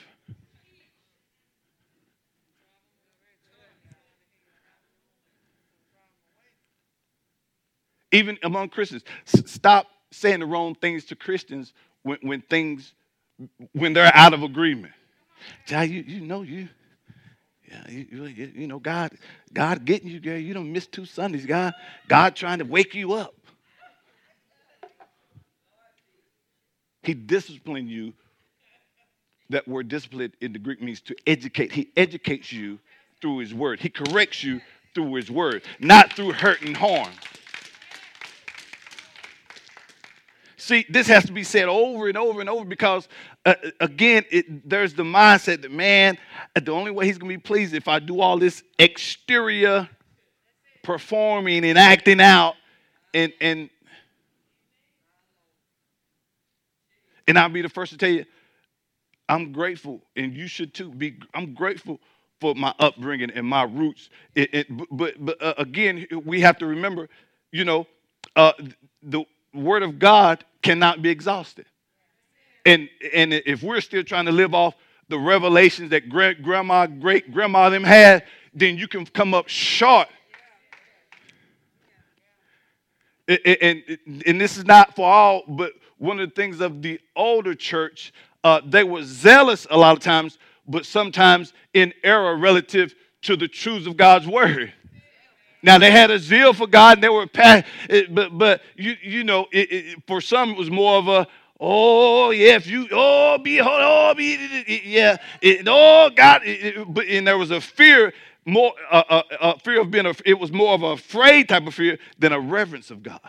Even 8.12 8.38
among 8.42 8.70
Christians, 8.70 9.04
stop 9.24 9.86
saying 10.10 10.40
the 10.40 10.46
wrong 10.46 10.74
things 10.74 11.04
to 11.06 11.16
Christians 11.16 11.72
when, 12.02 12.18
when 12.22 12.40
things 12.40 12.94
when 13.72 13.92
they're 13.92 14.10
out 14.14 14.34
of 14.34 14.42
agreement. 14.42 14.92
Child, 15.66 15.90
you, 15.90 16.02
you 16.02 16.20
know 16.20 16.42
you, 16.42 16.68
yeah, 17.70 17.84
you, 17.88 18.06
you, 18.26 18.52
you, 18.54 18.66
know 18.66 18.78
God, 18.78 19.12
God 19.52 19.84
getting 19.84 20.08
you, 20.08 20.20
girl. 20.20 20.38
You 20.38 20.54
don't 20.54 20.72
miss 20.72 20.86
two 20.86 21.04
Sundays. 21.04 21.46
God, 21.46 21.74
God 22.08 22.34
trying 22.34 22.58
to 22.58 22.64
wake 22.64 22.94
you 22.94 23.12
up. 23.12 23.34
He 27.02 27.14
disciplined 27.14 27.90
you. 27.90 28.14
That 29.50 29.66
word 29.66 29.88
discipline 29.88 30.32
in 30.42 30.52
the 30.52 30.58
Greek 30.58 30.82
means 30.82 31.00
to 31.02 31.16
educate. 31.26 31.72
He 31.72 31.88
educates 31.96 32.52
you 32.52 32.78
through 33.22 33.38
his 33.38 33.54
word. 33.54 33.80
He 33.80 33.88
corrects 33.88 34.44
you 34.44 34.60
through 34.94 35.14
his 35.14 35.30
word, 35.30 35.62
not 35.78 36.12
through 36.12 36.32
hurt 36.32 36.60
and 36.62 36.76
harm. 36.76 37.12
See, 40.58 40.84
this 40.88 41.06
has 41.06 41.24
to 41.26 41.32
be 41.32 41.44
said 41.44 41.68
over 41.68 42.08
and 42.08 42.18
over 42.18 42.40
and 42.40 42.50
over 42.50 42.64
because, 42.64 43.08
uh, 43.46 43.54
again, 43.80 44.24
it, 44.30 44.68
there's 44.68 44.92
the 44.92 45.04
mindset 45.04 45.62
that, 45.62 45.70
man, 45.70 46.18
the 46.60 46.72
only 46.72 46.90
way 46.90 47.06
he's 47.06 47.16
going 47.16 47.30
to 47.30 47.38
be 47.38 47.40
pleased 47.40 47.74
if 47.74 47.86
I 47.86 48.00
do 48.00 48.20
all 48.20 48.38
this 48.38 48.64
exterior 48.78 49.88
performing 50.82 51.64
and 51.64 51.78
acting 51.78 52.20
out 52.20 52.54
and, 53.14 53.32
and, 53.40 53.70
and 57.28 57.38
I'll 57.38 57.48
be 57.48 57.62
the 57.62 57.68
first 57.68 57.92
to 57.92 57.98
tell 57.98 58.10
you, 58.10 58.24
I'm 59.28 59.52
grateful, 59.52 60.00
and 60.16 60.34
you 60.34 60.48
should 60.48 60.72
too. 60.74 60.90
Be 60.90 61.18
I'm 61.34 61.52
grateful 61.52 62.00
for 62.40 62.54
my 62.54 62.74
upbringing 62.78 63.30
and 63.30 63.46
my 63.46 63.64
roots. 63.64 64.08
It, 64.34 64.54
it, 64.54 64.66
but 64.90 65.22
but 65.22 65.40
uh, 65.42 65.54
again, 65.58 66.06
we 66.24 66.40
have 66.40 66.56
to 66.58 66.66
remember, 66.66 67.10
you 67.52 67.64
know, 67.64 67.86
uh, 68.36 68.52
the 69.02 69.24
word 69.54 69.82
of 69.82 69.98
God 69.98 70.44
cannot 70.62 71.02
be 71.02 71.10
exhausted. 71.10 71.66
And, 72.64 72.88
and 73.14 73.32
if 73.32 73.62
we're 73.62 73.80
still 73.80 74.04
trying 74.04 74.26
to 74.26 74.32
live 74.32 74.54
off 74.54 74.74
the 75.08 75.18
revelations 75.18 75.90
that 75.90 76.08
great 76.08 76.42
grandma, 76.42 76.86
great 76.86 77.32
grandma 77.32 77.70
them 77.70 77.84
had, 77.84 78.24
then 78.52 78.76
you 78.76 78.88
can 78.88 79.06
come 79.06 79.32
up 79.34 79.48
short. 79.48 80.08
And, 83.26 83.38
and, 83.60 83.98
and 84.26 84.40
this 84.40 84.56
is 84.56 84.64
not 84.64 84.96
for 84.96 85.06
all, 85.06 85.42
but 85.48 85.72
one 85.98 86.20
of 86.20 86.28
the 86.28 86.34
things 86.34 86.60
of 86.60 86.82
the 86.82 87.00
older 87.16 87.54
church, 87.54 88.12
uh, 88.44 88.60
they 88.64 88.84
were 88.84 89.02
zealous 89.02 89.66
a 89.70 89.76
lot 89.76 89.96
of 89.96 90.02
times, 90.02 90.38
but 90.66 90.86
sometimes 90.86 91.52
in 91.74 91.92
error 92.02 92.36
relative 92.36 92.94
to 93.22 93.36
the 93.36 93.48
truths 93.48 93.86
of 93.86 93.96
God's 93.96 94.26
word. 94.26 94.72
Now 95.62 95.78
they 95.78 95.90
had 95.90 96.10
a 96.10 96.18
zeal 96.18 96.52
for 96.52 96.66
God, 96.66 96.98
and 96.98 97.04
they 97.04 97.08
were 97.08 97.26
but 98.10 98.38
but 98.38 98.62
you 98.76 98.96
you 99.02 99.24
know 99.24 99.46
it, 99.52 99.72
it, 99.72 100.02
for 100.06 100.20
some 100.20 100.50
it 100.50 100.58
was 100.58 100.70
more 100.70 100.96
of 100.96 101.08
a 101.08 101.26
oh 101.60 102.30
yeah 102.30 102.54
if 102.54 102.66
you 102.66 102.86
oh 102.92 103.38
be 103.38 103.60
oh, 103.60 103.66
oh 103.68 104.14
be 104.16 104.80
yeah 104.84 105.16
it, 105.40 105.66
oh 105.66 106.10
God 106.14 106.42
but 106.88 107.06
and 107.06 107.26
there 107.26 107.36
was 107.38 107.50
a 107.50 107.60
fear 107.60 108.12
more 108.46 108.72
a 108.90 109.58
fear 109.58 109.80
of 109.80 109.90
being 109.90 110.06
a, 110.06 110.14
it 110.24 110.38
was 110.38 110.52
more 110.52 110.74
of 110.74 110.82
a 110.82 110.92
afraid 110.92 111.48
type 111.48 111.66
of 111.66 111.74
fear 111.74 111.98
than 112.18 112.32
a 112.32 112.40
reverence 112.40 112.90
of 112.90 113.02
God. 113.02 113.20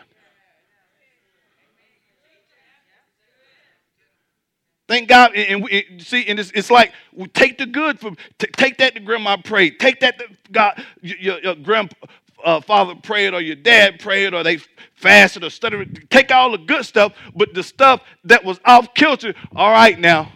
Thank 4.89 5.07
God. 5.07 5.35
And 5.35 5.63
we, 5.63 5.85
see, 5.99 6.25
and 6.25 6.39
it's, 6.39 6.49
it's 6.55 6.71
like 6.71 6.93
we 7.13 7.27
take 7.27 7.59
the 7.59 7.67
good 7.67 7.99
from, 7.99 8.17
t- 8.39 8.47
take 8.57 8.79
that 8.79 8.95
to 8.95 8.99
grandma 8.99 9.37
prayed. 9.37 9.79
Take 9.79 9.99
that 9.99 10.17
to 10.17 10.25
God, 10.51 10.83
your, 11.01 11.39
your 11.41 11.53
grandfather 11.53 12.91
uh, 12.93 12.95
prayed, 12.95 13.35
or 13.35 13.39
your 13.39 13.55
dad 13.55 13.99
prayed, 13.99 14.33
or 14.33 14.41
they 14.41 14.57
fasted 14.95 15.43
or 15.43 15.51
studied. 15.51 16.09
Take 16.09 16.31
all 16.31 16.51
the 16.51 16.57
good 16.57 16.85
stuff, 16.85 17.13
but 17.35 17.53
the 17.53 17.61
stuff 17.61 18.01
that 18.23 18.43
was 18.43 18.59
off 18.65 18.95
kilter, 18.95 19.35
all 19.55 19.69
right 19.69 19.99
now. 19.99 20.31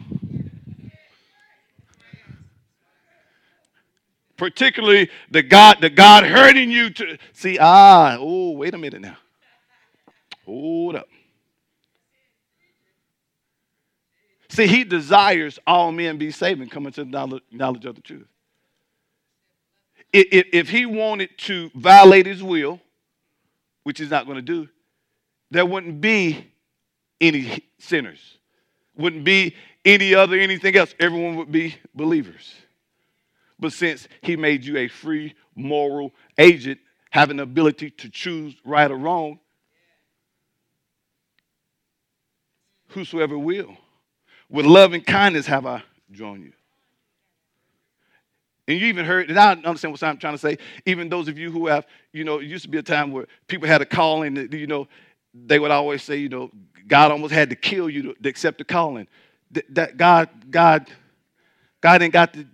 Particularly 4.37 5.09
the 5.31 5.41
God, 5.41 5.77
the 5.81 5.89
God 5.89 6.25
hurting 6.25 6.69
you 6.69 6.91
to 6.91 7.17
see, 7.33 7.57
ah, 7.59 8.17
oh, 8.19 8.51
wait 8.51 8.75
a 8.75 8.77
minute 8.77 9.01
now. 9.01 9.17
Hold 10.45 10.97
up. 10.97 11.07
See, 14.53 14.67
he 14.67 14.83
desires 14.83 15.57
all 15.65 15.91
men 15.91 16.19
be 16.19 16.29
saved 16.29 16.61
and 16.61 16.69
come 16.69 16.85
into 16.85 17.03
the 17.03 17.41
knowledge 17.51 17.85
of 17.85 17.95
the 17.95 18.01
truth. 18.01 18.27
If, 20.13 20.69
he 20.69 20.85
wanted 20.85 21.35
to 21.39 21.71
violate 21.73 22.27
his 22.27 22.43
will, 22.43 22.79
which 23.81 23.97
he's 23.97 24.11
not 24.11 24.27
going 24.27 24.35
to 24.35 24.43
do, 24.43 24.69
there 25.49 25.65
wouldn't 25.65 26.01
be 26.01 26.51
any 27.19 27.65
sinners, 27.79 28.37
wouldn't 28.95 29.23
be 29.23 29.55
any 29.83 30.13
other 30.13 30.37
anything 30.37 30.75
else. 30.75 30.93
Everyone 30.99 31.35
would 31.37 31.51
be 31.51 31.75
believers. 31.95 32.53
But 33.59 33.73
since 33.73 34.07
he 34.21 34.35
made 34.35 34.63
you 34.63 34.77
a 34.77 34.87
free 34.87 35.33
moral 35.55 36.11
agent, 36.37 36.79
having 37.09 37.37
the 37.37 37.43
ability 37.43 37.89
to 37.89 38.07
choose 38.07 38.53
right 38.63 38.91
or 38.91 38.97
wrong, 38.97 39.39
whosoever 42.89 43.35
will. 43.35 43.75
With 44.49 44.65
love 44.65 44.93
and 44.93 45.05
kindness 45.05 45.47
have 45.47 45.65
I 45.65 45.83
drawn 46.11 46.41
you. 46.41 46.53
And 48.67 48.79
you 48.79 48.87
even 48.87 49.05
heard, 49.05 49.29
and 49.29 49.37
I 49.37 49.51
understand 49.51 49.91
what 49.91 50.03
I'm 50.03 50.17
trying 50.17 50.35
to 50.35 50.37
say. 50.37 50.57
Even 50.85 51.09
those 51.09 51.27
of 51.27 51.37
you 51.37 51.51
who 51.51 51.67
have, 51.67 51.85
you 52.13 52.23
know, 52.23 52.39
it 52.39 52.45
used 52.45 52.63
to 52.63 52.69
be 52.69 52.77
a 52.77 52.83
time 52.83 53.11
where 53.11 53.27
people 53.47 53.67
had 53.67 53.81
a 53.81 53.85
calling 53.85 54.35
that, 54.35 54.53
you 54.53 54.67
know, 54.67 54.87
they 55.33 55.59
would 55.59 55.71
always 55.71 56.01
say, 56.01 56.15
you 56.17 56.29
know, 56.29 56.49
God 56.87 57.11
almost 57.11 57.33
had 57.33 57.49
to 57.49 57.55
kill 57.55 57.89
you 57.89 58.03
to, 58.03 58.13
to 58.13 58.29
accept 58.29 58.59
the 58.59 58.63
calling. 58.63 59.07
That, 59.69 59.97
God, 59.97 60.29
God, 60.49 60.89
God 61.81 62.01
ain't 62.01 62.13
got 62.13 62.33
the, 62.33 62.47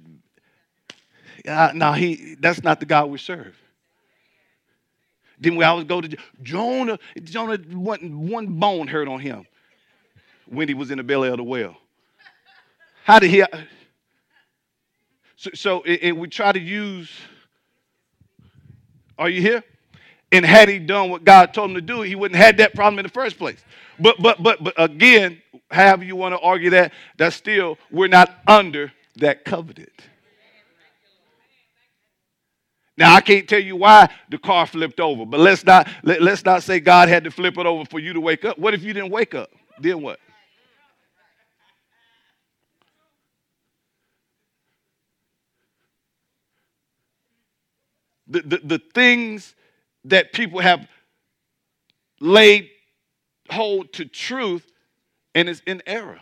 uh, 1.48 1.72
no, 1.76 1.94
he, 1.94 2.36
that's 2.40 2.64
not 2.64 2.80
the 2.80 2.86
God 2.86 3.10
we 3.10 3.18
serve. 3.18 3.56
Then 5.40 5.56
we 5.56 5.64
always 5.64 5.86
go 5.86 6.02
to 6.02 6.18
Jonah. 6.42 7.00
Jonah, 7.24 7.58
one, 7.58 8.28
one 8.28 8.48
bone 8.48 8.88
hurt 8.88 9.08
on 9.08 9.20
him 9.20 9.46
when 10.50 10.68
he 10.68 10.74
was 10.74 10.92
in 10.92 10.98
the 10.98 11.04
belly 11.04 11.30
of 11.30 11.38
the 11.38 11.44
whale. 11.44 11.76
How 13.04 13.20
did 13.20 13.32
he? 13.32 13.44
So, 15.36 15.50
so 15.54 15.84
we 15.86 16.28
try 16.28 16.52
to 16.52 16.60
use. 16.60 17.10
Are 19.18 19.30
you 19.30 19.42
here? 19.42 19.64
And 20.32 20.46
had 20.46 20.70
he 20.70 20.80
done 20.80 21.10
what 21.10 21.24
God 21.24 21.54
told 21.54 21.72
him 21.72 21.76
to 21.76 21.82
do, 21.82 22.02
he 22.02 22.16
wouldn't 22.16 22.38
have 22.38 22.46
had 22.46 22.58
that 22.58 22.76
problem 22.76 23.00
in 23.00 23.04
the 23.04 23.10
first 23.12 23.38
place. 23.38 23.64
But 24.00 24.18
but 24.22 24.42
but 24.42 24.64
but 24.64 24.74
again, 24.78 25.42
however 25.72 26.04
you 26.04 26.16
want 26.16 26.34
to 26.34 26.40
argue 26.40 26.70
that, 26.72 26.94
that 27.18 27.34
still 27.34 27.78
we're 27.92 28.08
not 28.08 28.30
under 28.48 28.92
that 29.18 29.44
covenant. 29.44 29.92
Now 32.96 33.16
I 33.16 33.22
can't 33.22 33.48
tell 33.48 33.60
you 33.60 33.76
why 33.76 34.10
the 34.30 34.38
car 34.38 34.68
flipped 34.68 35.00
over, 35.00 35.26
but 35.26 35.40
let's 35.40 35.66
not 35.66 35.88
let, 36.04 36.22
let's 36.22 36.46
not 36.46 36.64
say 36.64 36.80
God 36.80 37.10
had 37.10 37.24
to 37.24 37.32
flip 37.32 37.58
it 37.58 37.66
over 37.66 37.86
for 37.86 38.00
you 38.00 38.14
to 38.14 38.22
wake 38.22 38.46
up. 38.46 38.60
What 38.60 38.74
if 38.74 38.84
you 38.84 38.94
didn't 38.94 39.10
wake 39.10 39.34
up? 39.34 39.50
Then 39.80 40.02
what? 40.02 40.20
The, 48.30 48.42
the, 48.42 48.58
the 48.64 48.82
things 48.94 49.56
that 50.06 50.32
people 50.32 50.60
have 50.60 50.88
laid 52.20 52.70
hold 53.50 53.92
to 53.94 54.06
truth 54.06 54.66
and 55.36 55.50
is 55.50 55.62
in 55.66 55.82
error. 55.86 56.20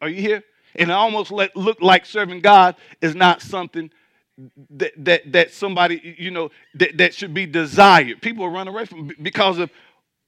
Are 0.00 0.08
you 0.08 0.20
here? 0.20 0.42
And 0.76 0.90
it 0.90 0.94
almost 0.94 1.30
let, 1.30 1.54
look 1.56 1.80
like 1.82 2.06
serving 2.06 2.40
God 2.40 2.76
is 3.02 3.14
not 3.14 3.42
something 3.42 3.90
that, 4.70 4.92
that, 4.96 5.32
that 5.32 5.52
somebody, 5.52 6.16
you 6.18 6.30
know, 6.30 6.50
that, 6.74 6.96
that 6.96 7.14
should 7.14 7.34
be 7.34 7.44
desired. 7.44 8.22
People 8.22 8.48
run 8.48 8.68
away 8.68 8.86
from 8.86 9.10
because 9.20 9.58
of, 9.58 9.70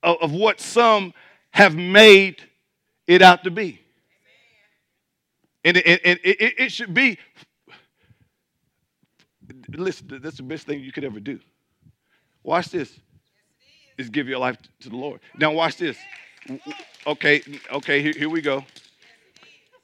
of, 0.02 0.16
of 0.20 0.32
what 0.32 0.60
some 0.60 1.14
have 1.52 1.74
made 1.74 2.42
it 3.06 3.22
out 3.22 3.44
to 3.44 3.50
be. 3.50 3.81
And, 5.64 5.76
it, 5.76 5.86
it, 6.04 6.54
it 6.58 6.72
should 6.72 6.92
be, 6.92 7.18
listen, 9.68 10.20
that's 10.22 10.36
the 10.36 10.42
best 10.42 10.66
thing 10.66 10.80
you 10.80 10.92
could 10.92 11.04
ever 11.04 11.20
do. 11.20 11.38
Watch 12.42 12.70
this. 12.70 12.98
Is 13.98 14.08
give 14.08 14.26
your 14.26 14.38
life 14.38 14.56
to 14.80 14.88
the 14.88 14.96
Lord. 14.96 15.20
Now 15.38 15.52
watch 15.52 15.76
this. 15.76 15.98
Okay, 17.06 17.42
okay, 17.70 18.02
here, 18.02 18.14
here 18.16 18.28
we 18.28 18.40
go. 18.40 18.64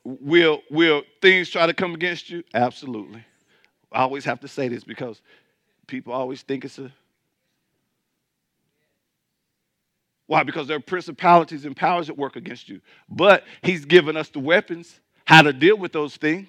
Will 0.02 0.62
will 0.70 1.02
things 1.20 1.50
try 1.50 1.66
to 1.66 1.74
come 1.74 1.94
against 1.94 2.30
you? 2.30 2.42
Absolutely. 2.54 3.24
I 3.92 4.02
always 4.02 4.24
have 4.24 4.40
to 4.40 4.48
say 4.48 4.68
this 4.68 4.82
because 4.82 5.20
people 5.86 6.12
always 6.14 6.42
think 6.42 6.64
it's 6.64 6.78
a 6.78 6.90
why? 10.26 10.42
Because 10.42 10.66
there 10.68 10.76
are 10.76 10.80
principalities 10.80 11.64
and 11.64 11.74
powers 11.74 12.06
that 12.06 12.16
work 12.16 12.36
against 12.36 12.68
you. 12.68 12.80
But 13.08 13.44
he's 13.62 13.86
given 13.86 14.16
us 14.16 14.28
the 14.28 14.40
weapons, 14.40 15.00
how 15.28 15.42
to 15.42 15.52
deal 15.52 15.76
with 15.76 15.92
those 15.92 16.16
things. 16.16 16.48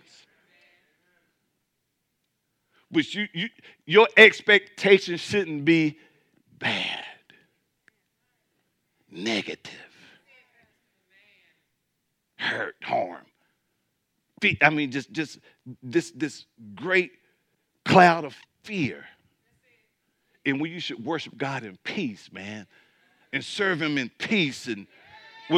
But 2.89 3.13
you, 3.13 3.27
you 3.33 3.49
your 3.85 4.07
expectation 4.15 5.17
shouldn't 5.17 5.65
be 5.65 5.99
bad, 6.57 7.03
negative, 9.11 9.73
hurt, 12.37 12.77
harm. 12.81 13.25
I 14.61 14.69
mean, 14.69 14.91
just 14.91 15.11
just 15.11 15.39
this 15.83 16.11
this 16.11 16.45
great 16.73 17.11
cloud 17.83 18.23
of 18.23 18.33
fear. 18.63 19.03
And 20.45 20.61
when 20.61 20.71
you 20.71 20.79
should 20.79 21.03
worship 21.03 21.37
God 21.37 21.63
in 21.63 21.77
peace, 21.83 22.31
man, 22.31 22.65
and 23.33 23.43
serve 23.43 23.81
Him 23.81 23.97
in 23.97 24.09
peace 24.17 24.67
and 24.67 24.87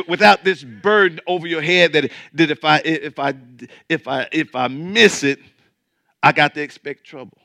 without 0.08 0.43
this 0.43 0.63
burden 0.63 1.19
over 1.27 1.47
your 1.47 1.62
head 1.62 1.93
that, 1.93 2.12
that 2.34 2.51
if 2.51 2.63
I 2.63 2.77
if 2.80 3.19
I 3.19 3.34
if 3.89 4.08
I 4.08 4.27
if 4.32 4.56
I 4.56 4.67
miss 4.67 5.23
it, 5.23 5.39
I 6.23 6.32
got 6.32 6.54
to 6.56 6.62
expect 6.62 7.04
trouble. 7.04 7.38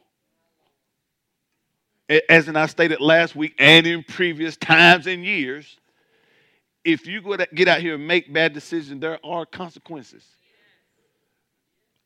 As 2.29 2.47
in 2.47 2.57
I 2.57 2.67
stated 2.67 3.01
last 3.01 3.35
week 3.35 3.55
and 3.59 3.87
in 3.87 4.05
previous 4.05 4.57
times 4.57 5.07
and 5.07 5.25
years, 5.25 5.77
if 6.85 7.07
you 7.07 7.21
go 7.21 7.37
to 7.37 7.49
get 7.53 7.67
out 7.67 7.81
here 7.81 7.97
and 7.97 8.07
make 8.07 8.33
bad 8.33 8.53
decisions, 8.53 9.01
there 9.01 9.19
are 9.25 9.45
consequences. 9.45 10.25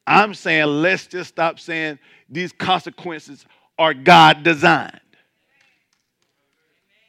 I'm 0.06 0.32
saying 0.32 0.66
let's 0.66 1.06
just 1.06 1.28
stop 1.28 1.60
saying 1.60 1.98
these 2.28 2.50
consequences 2.50 3.44
are 3.78 3.92
God 3.92 4.42
designed. 4.42 5.00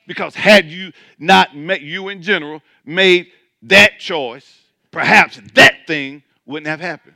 Because 0.07 0.35
had 0.35 0.65
you 0.65 0.91
not 1.19 1.55
met 1.55 1.81
you 1.81 2.09
in 2.09 2.21
general 2.21 2.61
made 2.85 3.27
that 3.63 3.99
choice, 3.99 4.61
perhaps 4.91 5.39
that 5.53 5.87
thing 5.87 6.23
wouldn't 6.45 6.67
have 6.67 6.79
happened. 6.79 7.15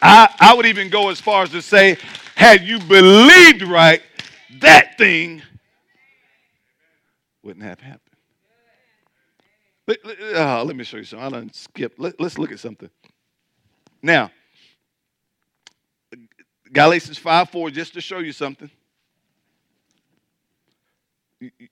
I, 0.00 0.32
I 0.40 0.54
would 0.54 0.66
even 0.66 0.88
go 0.88 1.10
as 1.10 1.20
far 1.20 1.42
as 1.42 1.50
to 1.50 1.62
say, 1.62 1.98
had 2.34 2.62
you 2.62 2.78
believed 2.78 3.62
right, 3.62 4.02
that 4.60 4.96
thing 4.98 5.42
wouldn't 7.42 7.64
have 7.64 7.80
happened. 7.80 8.00
Let, 9.86 10.04
let, 10.04 10.34
uh, 10.34 10.64
let 10.64 10.76
me 10.76 10.84
show 10.84 10.96
you 10.96 11.04
something. 11.04 11.26
I 11.26 11.30
don't 11.30 11.54
skip. 11.54 11.94
Let, 11.98 12.20
let's 12.20 12.38
look 12.38 12.52
at 12.52 12.58
something. 12.58 12.90
Now, 14.02 14.30
Galatians 16.72 17.18
5 17.18 17.50
4, 17.50 17.70
just 17.70 17.94
to 17.94 18.00
show 18.00 18.18
you 18.18 18.32
something. 18.32 18.70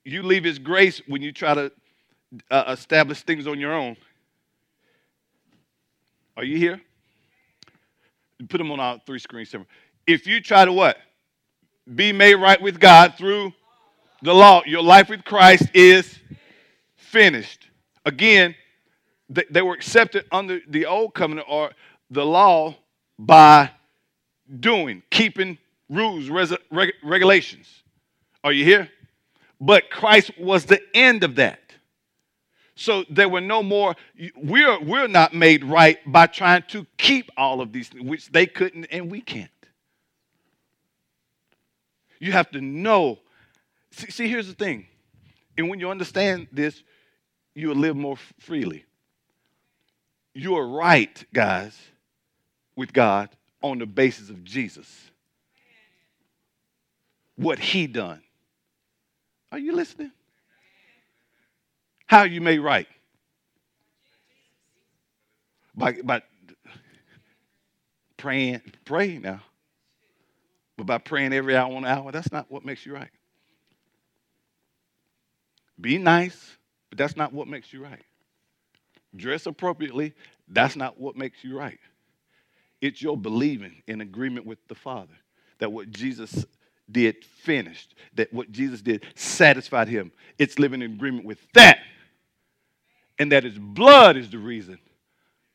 You 0.05 0.22
leave 0.22 0.44
His 0.44 0.59
grace 0.59 1.00
when 1.07 1.22
you 1.22 1.33
try 1.33 1.55
to 1.55 1.72
uh, 2.50 2.64
establish 2.68 3.22
things 3.22 3.46
on 3.46 3.59
your 3.59 3.72
own. 3.72 3.96
Are 6.37 6.44
you 6.44 6.57
here? 6.59 6.81
Put 8.48 8.59
them 8.59 8.72
on 8.72 8.81
our 8.81 9.00
three 9.07 9.18
screens. 9.18 9.55
If 10.07 10.27
you 10.27 10.40
try 10.40 10.64
to 10.64 10.72
what? 10.72 10.98
Be 11.94 12.12
made 12.12 12.35
right 12.35 12.61
with 12.61 12.81
God 12.81 13.14
through 13.16 13.53
the 14.22 14.35
law, 14.35 14.62
your 14.66 14.83
life 14.83 15.09
with 15.09 15.24
Christ 15.24 15.68
is 15.74 16.18
finished. 16.96 17.68
Again, 18.05 18.55
they, 19.29 19.44
they 19.50 19.62
were 19.62 19.74
accepted 19.74 20.24
under 20.33 20.61
the 20.68 20.87
old 20.87 21.14
covenant 21.14 21.46
or 21.48 21.70
the 22.11 22.24
law 22.24 22.77
by 23.18 23.70
doing, 24.61 25.03
keeping 25.11 25.59
rules, 25.88 26.29
res- 26.29 26.55
reg- 26.70 26.94
regulations. 27.03 27.83
Are 28.42 28.53
you 28.53 28.64
here? 28.64 28.90
But 29.64 29.90
Christ 29.90 30.33
was 30.38 30.64
the 30.66 30.81
end 30.94 31.24
of 31.24 31.37
that. 31.37 31.61
So 32.74 33.05
there 33.09 33.29
were 33.29 33.40
no 33.40 33.62
more, 33.62 33.94
we're, 34.37 34.81
we're 34.81 35.07
not 35.07 35.33
made 35.33 35.64
right 35.64 35.98
by 36.11 36.27
trying 36.27 36.64
to 36.68 36.87
keep 36.98 37.31
all 37.37 37.61
of 37.61 37.72
these, 37.72 37.88
which 37.94 38.31
they 38.33 38.46
couldn't 38.46 38.87
and 38.87 39.11
we 39.11 39.20
can't. 39.20 39.50
You 42.18 42.33
have 42.33 42.50
to 42.50 42.61
know. 42.61 43.20
See, 43.92 44.11
see 44.11 44.29
here's 44.29 44.48
the 44.48 44.55
thing. 44.55 44.87
And 45.57 45.68
when 45.68 45.79
you 45.79 45.88
understand 45.88 46.48
this, 46.50 46.83
you'll 47.55 47.77
live 47.77 47.94
more 47.94 48.16
freely. 48.40 48.85
You're 50.35 50.66
right, 50.66 51.24
guys 51.33 51.79
with 52.77 52.92
God 52.92 53.29
on 53.62 53.79
the 53.79 53.87
basis 53.87 54.31
of 54.31 54.44
Jesus. 54.44 55.11
What 57.37 57.59
he 57.59 57.87
done. 57.87 58.22
Are 59.54 59.58
you 59.58 59.72
listening? 59.72 60.10
How 62.08 62.24
you 62.24 62.40
made 62.40 62.58
right? 62.58 62.88
By, 65.76 65.92
by 66.02 66.22
praying, 68.16 68.62
praying 68.84 69.22
now. 69.22 69.42
But 70.76 70.86
by 70.86 70.98
praying 70.98 71.32
every 71.32 71.56
hour 71.56 71.72
on 71.72 71.84
hour, 71.84 72.10
that's 72.10 72.32
not 72.32 72.50
what 72.50 72.64
makes 72.64 72.84
you 72.84 72.94
right. 72.94 73.10
Be 75.80 75.98
nice, 75.98 76.56
but 76.90 76.98
that's 76.98 77.16
not 77.16 77.32
what 77.32 77.46
makes 77.46 77.72
you 77.72 77.80
right. 77.80 78.02
Dress 79.14 79.46
appropriately, 79.46 80.14
that's 80.48 80.74
not 80.74 80.98
what 80.98 81.14
makes 81.14 81.44
you 81.44 81.56
right. 81.56 81.78
It's 82.80 83.00
your 83.00 83.16
believing 83.16 83.84
in 83.86 84.00
agreement 84.00 84.46
with 84.46 84.58
the 84.66 84.74
Father 84.74 85.14
that 85.60 85.70
what 85.70 85.90
Jesus 85.90 86.44
did 86.90 87.25
finished, 87.25 87.94
that 88.14 88.33
what 88.33 88.51
Jesus 88.53 88.81
did 88.83 89.05
satisfied 89.14 89.88
him. 89.88 90.12
It's 90.38 90.59
living 90.59 90.83
in 90.83 90.92
agreement 90.92 91.25
with 91.25 91.38
that. 91.55 91.79
And 93.18 93.31
that 93.33 93.44
his 93.44 93.59
blood 93.59 94.16
is 94.16 94.31
the 94.31 94.38
reason 94.38 94.79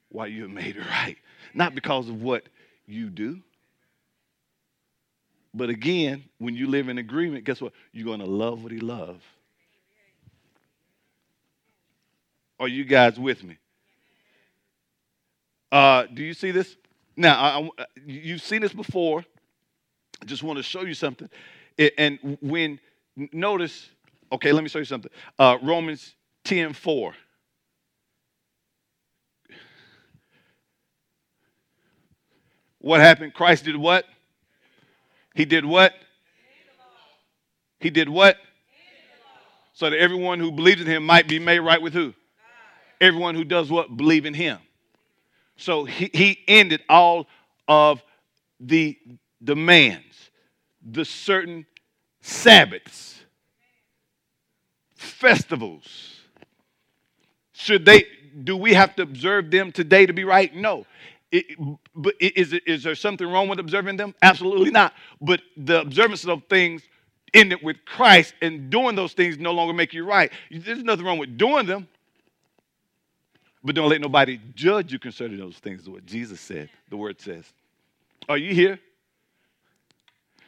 why 0.10 0.28
you're 0.28 0.48
made 0.48 0.78
right. 0.78 1.18
Not 1.54 1.76
because 1.76 2.08
of 2.08 2.22
what 2.22 2.44
you 2.86 3.10
do. 3.10 3.42
But 5.54 5.70
again, 5.70 6.24
when 6.38 6.56
you 6.56 6.68
live 6.68 6.90
in 6.90 6.98
agreement, 6.98 7.44
guess 7.44 7.60
what? 7.60 7.74
You're 7.92 8.06
going 8.06 8.20
to 8.20 8.26
love 8.26 8.64
what 8.64 8.72
he 8.72 8.80
loves. 8.80 9.24
Are 12.60 12.68
you 12.68 12.84
guys 12.84 13.20
with 13.20 13.44
me? 13.44 13.58
Uh, 15.72 16.06
do 16.14 16.24
you 16.24 16.34
see 16.34 16.52
this? 16.52 16.76
Now, 17.16 17.40
I, 17.78 17.82
I, 17.82 17.86
you've 18.06 18.42
seen 18.42 18.62
this 18.62 18.74
before. 18.74 19.26
Just 20.30 20.44
want 20.44 20.58
to 20.58 20.64
show 20.64 20.82
you 20.82 20.94
something. 20.94 21.28
And 21.98 22.38
when, 22.40 22.80
notice, 23.34 23.90
okay, 24.32 24.52
let 24.52 24.62
me 24.62 24.70
show 24.70 24.78
you 24.78 24.86
something. 24.86 25.12
Uh, 25.40 25.58
Romans 25.64 26.14
10 26.44 26.74
4. 26.74 27.14
What 32.78 33.02
happened? 33.02 33.34
Christ 33.34 33.66
did 33.66 33.76
what? 33.76 34.06
He 35.34 35.46
did 35.46 35.66
what? 35.66 35.94
He 37.80 37.90
did 37.90 38.08
what? 38.08 38.38
So 39.74 39.90
that 39.90 39.98
everyone 39.98 40.40
who 40.40 40.52
believes 40.52 40.82
in 40.82 40.88
him 40.88 41.06
might 41.06 41.28
be 41.28 41.40
made 41.40 41.60
right 41.60 41.82
with 41.82 41.94
who? 41.94 42.14
Everyone 43.02 43.34
who 43.34 43.44
does 43.44 43.72
what? 43.72 43.96
Believe 43.98 44.26
in 44.26 44.34
him. 44.34 44.60
So 45.58 45.86
he, 45.86 46.10
he 46.14 46.40
ended 46.48 46.82
all 46.88 47.28
of 47.68 48.04
the 48.60 48.98
demands, 49.44 50.32
the 50.86 51.06
certain 51.06 51.66
Sabbaths, 52.22 53.22
festivals. 54.96 56.20
Should 57.54 57.86
they, 57.86 58.06
do 58.44 58.56
we 58.58 58.74
have 58.74 58.96
to 58.98 59.04
observe 59.04 59.52
them 59.52 59.72
today 59.72 60.06
to 60.06 60.14
be 60.14 60.24
right? 60.24 60.54
No. 60.56 60.86
It, 61.32 61.46
but 61.96 62.16
is, 62.20 62.54
is 62.66 62.84
there 62.84 62.96
something 62.96 63.28
wrong 63.28 63.48
with 63.48 63.60
observing 63.60 63.98
them? 63.98 64.16
Absolutely 64.22 64.72
not. 64.72 64.94
But 65.22 65.42
the 65.56 65.82
observance 65.82 66.26
of 66.26 66.44
things 66.50 66.82
ended 67.34 67.60
with 67.62 67.78
Christ, 67.86 68.34
and 68.42 68.70
doing 68.70 68.96
those 68.96 69.14
things 69.14 69.38
no 69.38 69.52
longer 69.52 69.74
make 69.74 69.94
you 69.94 70.06
right. 70.06 70.32
There's 70.50 70.84
nothing 70.84 71.06
wrong 71.06 71.20
with 71.20 71.38
doing 71.38 71.66
them. 71.68 71.88
But 73.64 73.76
don't 73.76 73.90
let 73.90 74.02
nobody 74.02 74.40
judge 74.56 74.92
you 74.92 75.00
concerning 75.00 75.38
those 75.38 75.58
things, 75.58 75.82
is 75.82 75.90
what 75.90 76.06
Jesus 76.06 76.40
said, 76.40 76.70
the 76.90 76.98
word 76.98 77.20
says. 77.20 77.46
Are 78.28 78.38
you 78.38 78.54
here? 78.54 78.80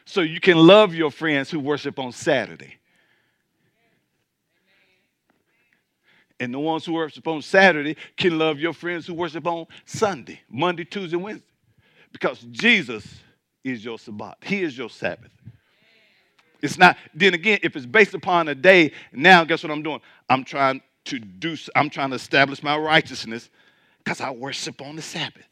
So 0.04 0.20
you 0.20 0.40
can 0.40 0.56
love 0.56 0.94
your 0.94 1.10
friends 1.10 1.50
who 1.50 1.60
worship 1.60 1.98
on 1.98 2.12
Saturday. 2.12 2.76
And 6.40 6.52
the 6.52 6.58
ones 6.58 6.84
who 6.84 6.94
worship 6.94 7.28
on 7.28 7.40
Saturday 7.40 7.96
can 8.16 8.36
love 8.36 8.58
your 8.58 8.72
friends 8.72 9.06
who 9.06 9.14
worship 9.14 9.46
on 9.46 9.66
Sunday, 9.84 10.40
Monday, 10.50 10.84
Tuesday, 10.84 11.16
Wednesday. 11.16 11.46
Because 12.12 12.40
Jesus 12.50 13.06
is 13.62 13.84
your 13.84 13.98
Sabbath. 13.98 14.34
He 14.42 14.62
is 14.62 14.76
your 14.76 14.90
Sabbath. 14.90 15.30
It's 16.60 16.78
not, 16.78 16.96
then 17.14 17.34
again, 17.34 17.58
if 17.62 17.76
it's 17.76 17.86
based 17.86 18.14
upon 18.14 18.48
a 18.48 18.54
day, 18.54 18.92
now 19.12 19.44
guess 19.44 19.62
what 19.62 19.72
I'm 19.72 19.82
doing? 19.82 20.00
I'm 20.28 20.44
trying 20.44 20.80
to 21.06 21.18
do, 21.18 21.56
I'm 21.74 21.90
trying 21.90 22.10
to 22.10 22.16
establish 22.16 22.62
my 22.62 22.76
righteousness 22.76 23.50
because 23.98 24.20
I 24.20 24.30
worship 24.30 24.80
on 24.80 24.96
the 24.96 25.02
Sabbath. 25.02 25.46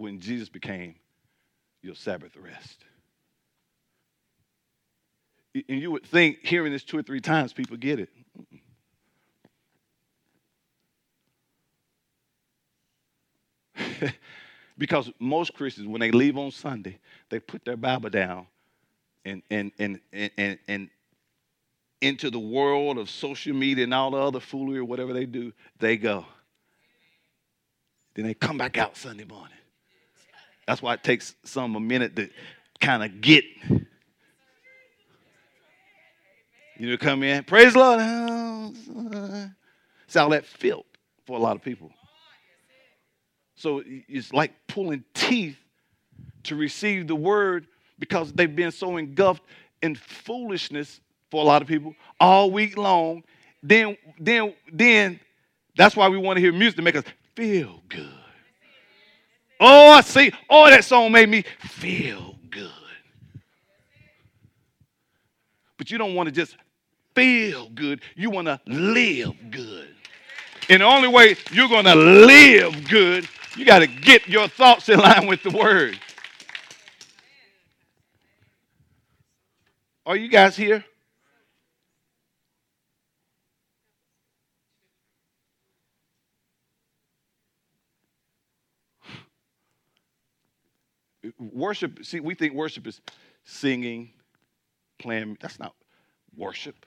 When 0.00 0.18
Jesus 0.18 0.48
became 0.48 0.94
your 1.82 1.94
Sabbath 1.94 2.34
rest. 2.34 2.86
And 5.54 5.78
you 5.78 5.90
would 5.90 6.06
think 6.06 6.38
hearing 6.42 6.72
this 6.72 6.84
two 6.84 6.96
or 6.96 7.02
three 7.02 7.20
times, 7.20 7.52
people 7.52 7.76
get 7.76 8.00
it. 8.00 8.08
because 14.78 15.12
most 15.18 15.52
Christians, 15.52 15.86
when 15.86 16.00
they 16.00 16.10
leave 16.10 16.38
on 16.38 16.50
Sunday, 16.50 16.98
they 17.28 17.38
put 17.38 17.66
their 17.66 17.76
Bible 17.76 18.08
down 18.08 18.46
and, 19.26 19.42
and, 19.50 19.70
and, 19.78 20.00
and, 20.14 20.58
and, 20.66 20.88
into 22.00 22.30
the 22.30 22.38
world 22.38 22.96
of 22.96 23.10
social 23.10 23.54
media 23.54 23.84
and 23.84 23.92
all 23.92 24.12
the 24.12 24.16
other 24.16 24.40
foolery 24.40 24.78
or 24.78 24.84
whatever 24.86 25.12
they 25.12 25.26
do, 25.26 25.52
they 25.78 25.98
go. 25.98 26.24
Then 28.14 28.24
they 28.24 28.32
come 28.32 28.56
back 28.56 28.78
out 28.78 28.96
Sunday 28.96 29.24
morning. 29.24 29.59
That's 30.70 30.80
why 30.80 30.94
it 30.94 31.02
takes 31.02 31.34
some 31.42 31.74
a 31.74 31.80
minute 31.80 32.14
to 32.14 32.30
kind 32.78 33.02
of 33.02 33.20
get. 33.20 33.42
You 36.78 36.90
know, 36.90 36.96
come 36.96 37.24
in, 37.24 37.42
praise 37.42 37.72
the 37.72 37.80
Lord. 37.80 39.50
It's 40.06 40.14
all 40.14 40.28
that 40.28 40.46
filth 40.46 40.86
for 41.26 41.36
a 41.36 41.40
lot 41.40 41.56
of 41.56 41.62
people. 41.62 41.90
So 43.56 43.82
it's 43.84 44.32
like 44.32 44.52
pulling 44.68 45.02
teeth 45.12 45.58
to 46.44 46.54
receive 46.54 47.08
the 47.08 47.16
word 47.16 47.66
because 47.98 48.32
they've 48.32 48.54
been 48.54 48.70
so 48.70 48.96
engulfed 48.96 49.42
in 49.82 49.96
foolishness 49.96 51.00
for 51.32 51.42
a 51.42 51.44
lot 51.44 51.62
of 51.62 51.66
people 51.66 51.96
all 52.20 52.52
week 52.52 52.78
long. 52.78 53.24
Then, 53.60 53.96
then, 54.20 54.54
then 54.72 55.18
that's 55.76 55.96
why 55.96 56.08
we 56.08 56.16
want 56.16 56.36
to 56.36 56.40
hear 56.40 56.52
music 56.52 56.76
to 56.76 56.82
make 56.82 56.94
us 56.94 57.04
feel 57.34 57.82
good. 57.88 58.19
Oh, 59.60 59.90
I 59.90 60.00
see. 60.00 60.32
Oh, 60.48 60.68
that 60.70 60.84
song 60.84 61.12
made 61.12 61.28
me 61.28 61.44
feel 61.60 62.34
good. 62.50 62.70
But 65.76 65.90
you 65.90 65.98
don't 65.98 66.14
want 66.14 66.28
to 66.28 66.32
just 66.32 66.56
feel 67.14 67.68
good, 67.68 68.00
you 68.16 68.30
want 68.30 68.46
to 68.46 68.60
live 68.66 69.34
good. 69.50 69.88
And 70.68 70.82
the 70.82 70.86
only 70.86 71.08
way 71.08 71.36
you're 71.52 71.68
going 71.68 71.84
to 71.84 71.94
live 71.94 72.88
good 72.88 73.28
you 73.56 73.64
got 73.64 73.80
to 73.80 73.86
get 73.86 74.28
your 74.28 74.48
thoughts 74.48 74.88
in 74.88 74.98
line 74.98 75.26
with 75.26 75.42
the 75.42 75.50
word. 75.50 75.98
Are 80.06 80.16
you 80.16 80.28
guys 80.28 80.56
here? 80.56 80.84
Worship, 91.40 92.04
see, 92.04 92.20
we 92.20 92.34
think 92.34 92.54
worship 92.54 92.86
is 92.86 93.00
singing, 93.44 94.10
playing. 94.98 95.38
That's 95.40 95.58
not 95.58 95.74
worship. 96.36 96.86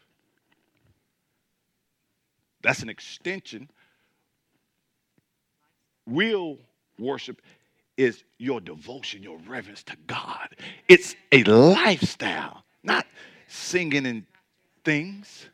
That's 2.64 2.82
an 2.84 2.90
extension 2.90 3.70
Real 6.08 6.58
worship 7.00 7.42
is 7.98 8.24
your 8.38 8.60
devotion, 8.60 9.24
your 9.24 9.38
reverence 9.48 9.84
to 9.84 9.96
God. 10.08 10.50
It's 10.88 11.16
a 11.32 11.44
lifestyle, 11.44 12.64
not 12.84 13.06
singing 13.48 14.06
and 14.06 14.26
things. 14.84 15.48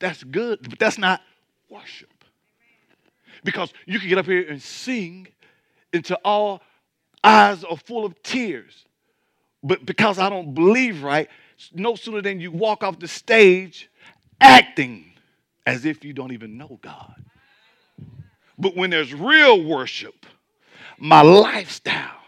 That's 0.00 0.24
good, 0.24 0.68
but 0.68 0.78
that's 0.78 0.98
not 0.98 1.20
worship. 1.70 2.10
Because 3.44 3.72
you 3.86 3.98
can 4.00 4.08
get 4.08 4.18
up 4.18 4.26
here 4.26 4.46
and 4.48 4.60
sing 4.60 5.28
until 5.92 6.18
all 6.24 6.62
eyes 7.26 7.64
are 7.64 7.76
full 7.76 8.04
of 8.04 8.22
tears. 8.22 8.84
But 9.62 9.84
because 9.84 10.18
I 10.18 10.28
don't 10.28 10.54
believe 10.54 11.02
right, 11.02 11.28
no 11.72 11.96
sooner 11.96 12.22
than 12.22 12.40
you 12.40 12.50
walk 12.52 12.84
off 12.84 12.98
the 12.98 13.08
stage 13.08 13.90
acting 14.40 15.12
as 15.66 15.84
if 15.84 16.04
you 16.04 16.12
don't 16.12 16.32
even 16.32 16.56
know 16.56 16.78
God. 16.82 17.14
But 18.58 18.76
when 18.76 18.90
there's 18.90 19.12
real 19.12 19.62
worship, 19.62 20.26
my 20.98 21.22
lifestyle 21.22 22.20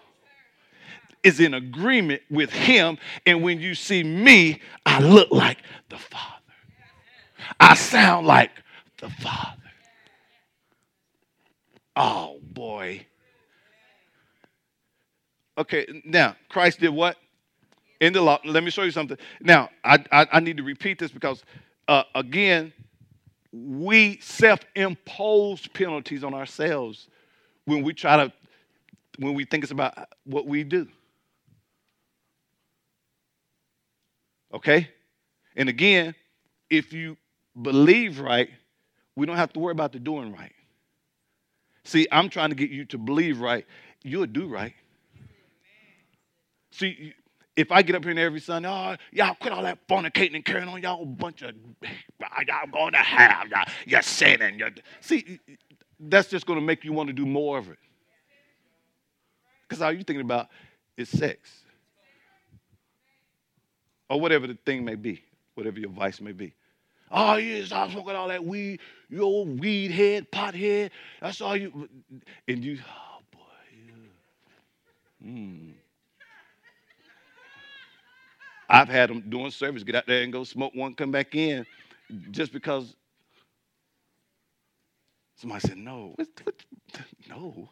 is 1.23 1.41
in 1.41 1.55
agreement 1.55 2.23
with 2.31 2.51
Him. 2.51 2.99
And 3.25 3.43
when 3.43 3.61
you 3.61 3.75
see 3.75 4.03
me, 4.03 4.61
I 4.85 5.01
look 5.01 5.31
like 5.31 5.59
the 5.89 5.99
Father, 5.99 6.25
I 7.61 7.75
sound 7.75 8.27
like 8.27 8.51
the 8.99 9.11
Father. 9.11 9.57
Oh, 11.97 12.39
boy. 12.43 13.07
Okay, 15.59 15.87
now, 16.05 16.37
Christ 16.49 16.79
did 16.79 16.91
what? 16.91 17.17
In 18.01 18.13
the 18.13 18.23
law. 18.23 18.39
Let 18.45 18.63
me 18.63 18.71
show 18.71 18.83
you 18.83 18.93
something. 18.93 19.19
Now, 19.41 19.71
I, 19.83 19.99
I, 20.13 20.27
I 20.35 20.41
need 20.41 20.57
to 20.59 20.63
repeat 20.63 21.01
this 21.01 21.11
because, 21.11 21.43
uh, 21.89 22.05
again, 22.15 22.73
we 23.53 24.21
self 24.21 24.61
impose 24.77 25.67
penalties 25.67 26.23
on 26.23 26.33
ourselves 26.33 27.09
when 27.65 27.83
we 27.83 27.93
try 27.93 28.17
to, 28.19 28.33
when 29.19 29.35
we 29.35 29.45
think 29.45 29.65
it's 29.65 29.73
about 29.73 29.95
what 30.25 30.47
we 30.47 30.63
do. 30.63 30.87
Okay? 34.55 34.89
And 35.57 35.69
again, 35.69 36.15
if 36.71 36.93
you 36.93 37.17
believe 37.61 38.21
right, 38.21 38.49
we 39.17 39.27
don't 39.27 39.37
have 39.37 39.53
to 39.55 39.59
worry 39.59 39.73
about 39.73 39.91
the 39.91 39.99
doing 39.99 40.33
right. 40.33 40.53
See, 41.83 42.07
I'm 42.13 42.29
trying 42.29 42.51
to 42.51 42.55
get 42.55 42.71
you 42.71 42.85
to 42.87 42.99
believe 42.99 43.41
right. 43.41 43.67
You'll 44.05 44.27
do 44.27 44.47
right. 44.47 44.75
See, 46.79 47.13
if 47.57 47.73
I 47.73 47.83
get 47.83 47.97
up 47.97 48.05
here 48.05 48.13
and 48.13 48.21
every 48.21 48.39
Sunday, 48.39 48.69
oh, 48.69 48.95
y'all 49.11 49.35
quit 49.35 49.53
all 49.53 49.65
that 49.65 49.89
fornicating 49.89 50.37
and 50.37 50.45
carrying 50.45 50.69
on, 50.69 50.81
y'all 50.81 51.05
bunch 51.05 51.43
of, 51.43 51.57
y'all 52.47 52.71
going 52.71 52.93
to 52.93 52.99
hell, 52.99 53.49
y'all, 53.49 53.65
you're 53.85 54.01
sinning. 54.03 54.61
You're, 54.61 54.71
see, 55.01 55.41
that's 55.99 56.29
just 56.29 56.47
going 56.47 56.61
to 56.61 56.65
make 56.65 56.85
you 56.85 56.93
want 56.93 57.09
to 57.09 57.13
do 57.13 57.27
more 57.27 57.59
of 57.59 57.69
it. 57.69 57.79
Because 59.69 59.83
all 59.83 59.93
you're 59.93 60.05
thinking 60.05 60.25
about 60.25 60.47
is 60.97 61.09
sex. 61.09 61.51
Or 64.09 64.21
whatever 64.21 64.47
the 64.47 64.57
thing 64.65 64.85
may 64.85 64.95
be, 64.95 65.21
whatever 65.55 65.81
your 65.81 65.91
vice 65.91 66.21
may 66.21 66.33
be. 66.33 66.55
Oh, 67.11 67.37
you 67.37 67.65
stop 67.65 67.91
smoking 67.91 68.15
all 68.15 68.29
that 68.29 68.45
weed, 68.45 68.79
you 69.11 69.23
old 69.23 69.59
weed 69.59 69.91
head, 69.91 70.31
pot 70.31 70.55
head. 70.55 70.93
That's 71.21 71.41
all 71.41 71.57
you. 71.57 71.89
And 72.47 72.65
you, 72.65 72.79
oh 72.87 73.21
boy. 73.33 73.41
Yeah. 75.25 75.29
Mm. 75.29 75.73
I've 78.69 78.89
had 78.89 79.11
them 79.11 79.23
doing 79.29 79.51
service, 79.51 79.83
get 79.85 79.97
out 79.97 80.07
there 80.07 80.23
and 80.23 80.33
go 80.33 80.45
smoke 80.45 80.75
one, 80.75 80.95
come 80.95 81.11
back 81.11 81.35
in, 81.35 81.67
just 82.31 82.53
because 82.53 82.95
somebody 85.37 85.69
said 85.69 85.79
no. 85.79 86.15
What, 86.17 86.29
what, 86.45 86.55
no. 87.29 87.71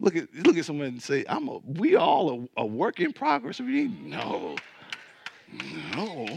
Look 0.00 0.16
at 0.16 0.34
look 0.34 0.56
at 0.56 0.64
someone 0.64 0.88
and 0.88 1.02
say, 1.02 1.24
"I'm 1.28 1.48
a." 1.48 1.58
We 1.58 1.96
all 1.96 2.48
a, 2.56 2.62
a 2.62 2.66
work 2.66 3.00
in 3.00 3.12
progress. 3.12 3.60
We 3.60 3.88
no, 3.88 4.56
no. 5.96 6.28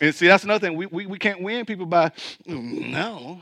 And 0.00 0.14
see, 0.14 0.28
that's 0.28 0.44
another 0.44 0.68
thing. 0.68 0.76
We, 0.76 0.86
we, 0.86 1.06
we 1.06 1.18
can't 1.18 1.42
win 1.42 1.66
people 1.66 1.86
by 1.86 2.12
no. 2.46 3.40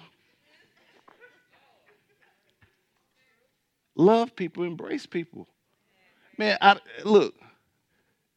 Love 3.96 4.34
people, 4.36 4.64
embrace 4.64 5.06
people. 5.06 5.48
Man, 6.38 6.58
I, 6.60 6.78
look, 7.04 7.34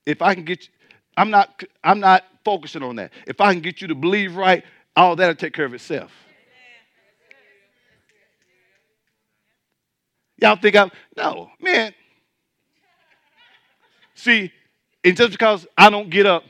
if 0.05 0.21
I 0.21 0.33
can 0.33 0.43
get 0.43 0.63
you, 0.63 0.69
I'm 1.15 1.29
not, 1.29 1.63
I'm 1.83 1.99
not 1.99 2.23
focusing 2.43 2.83
on 2.83 2.95
that. 2.97 3.11
If 3.27 3.39
I 3.39 3.53
can 3.53 3.61
get 3.61 3.81
you 3.81 3.87
to 3.89 3.95
believe 3.95 4.35
right, 4.35 4.63
all 4.95 5.15
that'll 5.15 5.35
take 5.35 5.53
care 5.53 5.65
of 5.65 5.73
itself. 5.73 6.11
Y'all 10.37 10.55
think 10.55 10.75
I'm, 10.75 10.91
no, 11.15 11.49
man. 11.61 11.93
See, 14.15 14.51
and 15.03 15.15
just 15.15 15.31
because 15.31 15.65
I 15.77 15.89
don't 15.89 16.09
get 16.09 16.25
up, 16.25 16.43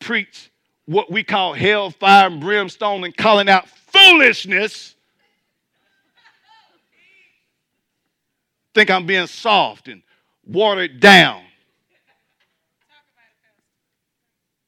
preach 0.00 0.50
what 0.86 1.10
we 1.10 1.22
call 1.22 1.52
hellfire 1.52 2.28
and 2.28 2.40
brimstone 2.40 3.04
and 3.04 3.16
calling 3.16 3.48
out 3.48 3.68
foolishness, 3.68 4.94
think 8.74 8.90
I'm 8.90 9.06
being 9.06 9.26
soft 9.26 9.88
and 9.88 10.02
watered 10.46 11.00
down. 11.00 11.42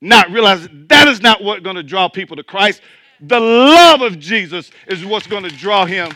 Not 0.01 0.31
realize 0.31 0.69
that 0.89 1.09
is 1.09 1.21
not 1.21 1.43
what's 1.43 1.63
going 1.63 1.77
to 1.77 1.83
draw 1.83 2.09
people 2.09 2.37
to 2.37 2.43
Christ. 2.43 2.81
The 3.21 3.39
love 3.39 4.01
of 4.01 4.19
Jesus 4.19 4.71
is 4.87 5.05
what's 5.05 5.27
going 5.27 5.43
to 5.43 5.51
draw 5.51 5.85
him. 5.85 6.11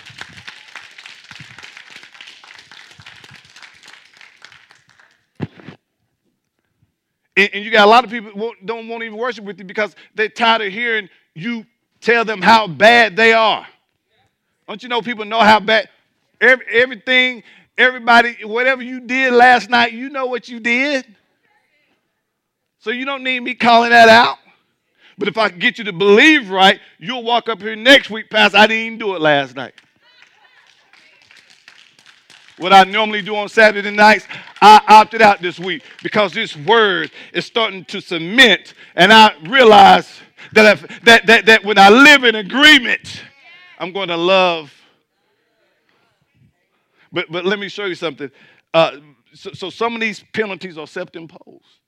And, 7.37 7.51
and 7.53 7.65
you 7.65 7.71
got 7.71 7.87
a 7.87 7.91
lot 7.91 8.05
of 8.05 8.11
people 8.11 8.53
don't 8.65 8.89
want 8.89 9.03
even 9.03 9.19
worship 9.19 9.45
with 9.45 9.59
you 9.59 9.65
because 9.65 9.95
they're 10.15 10.29
tired 10.29 10.63
of 10.63 10.73
hearing 10.73 11.09
you 11.35 11.67
tell 12.01 12.25
them 12.25 12.41
how 12.41 12.67
bad 12.67 13.17
they 13.17 13.33
are. 13.33 13.67
Don't 14.69 14.83
you 14.83 14.89
know 14.89 15.03
people 15.03 15.25
know 15.25 15.41
how 15.41 15.61
bad 15.61 15.89
every, 16.41 16.65
everything, 16.71 17.43
everybody, 17.77 18.37
whatever 18.45 18.83
you 18.83 19.01
did 19.01 19.33
last 19.33 19.69
night, 19.69 19.93
you 19.93 20.09
know 20.09 20.27
what 20.27 20.49
you 20.49 20.61
did. 20.61 21.05
So 22.85 22.91
you 22.91 23.07
don't 23.07 23.23
need 23.23 23.41
me 23.41 23.55
calling 23.55 23.89
that 23.89 24.11
out. 24.11 24.37
But 25.17 25.27
if 25.27 25.39
I 25.39 25.49
can 25.49 25.59
get 25.59 25.79
you 25.79 25.85
to 25.85 25.93
believe 25.95 26.51
right, 26.51 26.79
you'll 26.99 27.23
walk 27.23 27.49
up 27.49 27.63
here 27.63 27.75
next 27.75 28.11
week, 28.11 28.29
Pastor. 28.29 28.59
I 28.59 28.67
didn't 28.67 28.85
even 28.85 28.99
do 28.99 29.15
it 29.15 29.23
last 29.23 29.57
night. 29.57 29.73
What 32.59 32.75
I 32.75 32.85
normally 32.85 33.23
do 33.23 33.37
on 33.37 33.49
Saturday 33.49 33.91
nights, 33.91 34.27
I 34.61 34.83
opted 34.87 35.23
out 35.23 35.41
this 35.41 35.59
week 35.59 35.83
because 36.03 36.35
this 36.35 36.55
word 36.55 37.11
is 37.33 37.47
starting 37.47 37.87
to 37.87 38.03
cement, 38.03 38.75
and 38.95 39.15
I 39.15 39.33
realize 39.45 40.21
that, 40.53 40.77
if, 40.77 41.05
that, 41.05 41.27
that, 41.27 41.47
that 41.47 41.65
when 41.65 41.79
I 41.79 41.89
live 41.89 42.25
in 42.25 42.35
agreement, 42.35 43.23
I'm 43.79 43.93
going 43.93 44.09
to 44.09 44.17
love. 44.19 44.75
But, 47.11 47.33
but 47.33 47.47
let 47.47 47.59
me 47.59 47.71
show 47.71 47.87
you 47.87 47.95
something. 47.95 48.31
Uh, 48.75 48.99
so, 49.33 49.53
so 49.55 49.71
some 49.71 49.95
of 49.95 50.03
these 50.03 50.23
penalties 50.35 50.77
are 50.77 50.87
self-imposed. 50.87 51.81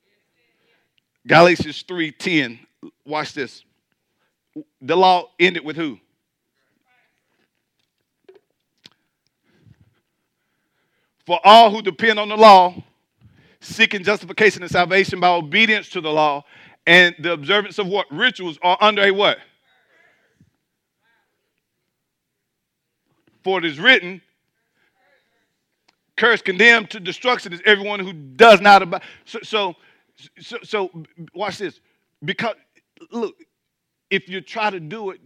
Galatians 1.27 1.83
3:10. 1.83 2.59
Watch 3.05 3.33
this. 3.33 3.65
The 4.81 4.97
law 4.97 5.31
ended 5.39 5.65
with 5.65 5.77
who? 5.77 5.99
For 11.27 11.41
all 11.45 11.71
who 11.71 11.83
depend 11.83 12.21
on 12.21 12.29
the 12.29 12.37
law, 12.37 12.75
seeking 13.61 14.05
justification 14.05 14.63
and 14.63 14.71
salvation 14.71 15.19
by 15.19 15.29
obedience 15.29 15.89
to 15.91 16.01
the 16.01 16.11
law 16.11 16.45
and 16.87 17.17
the 17.19 17.33
observance 17.33 17.79
of 17.79 17.89
what? 17.89 18.07
Rituals 18.13 18.59
are 18.63 18.79
under 18.81 19.03
a 19.03 19.11
what? 19.11 19.39
For 23.43 23.59
it 23.59 23.65
is 23.65 23.79
written, 23.81 24.23
curse 26.17 26.43
condemned 26.43 26.91
to 26.91 27.01
destruction 27.01 27.53
is 27.53 27.61
everyone 27.65 28.01
who 28.01 28.13
does 28.13 28.61
not 28.61 28.83
abide. 28.83 29.03
So, 29.25 29.41
so, 29.43 29.77
so, 30.41 30.59
so 30.63 30.91
watch 31.35 31.59
this. 31.59 31.81
Because 32.25 32.55
look, 33.11 33.37
if 34.11 34.29
you 34.29 34.41
try 34.41 34.71
to 34.71 34.81
do 34.81 35.11
it, 35.11 35.21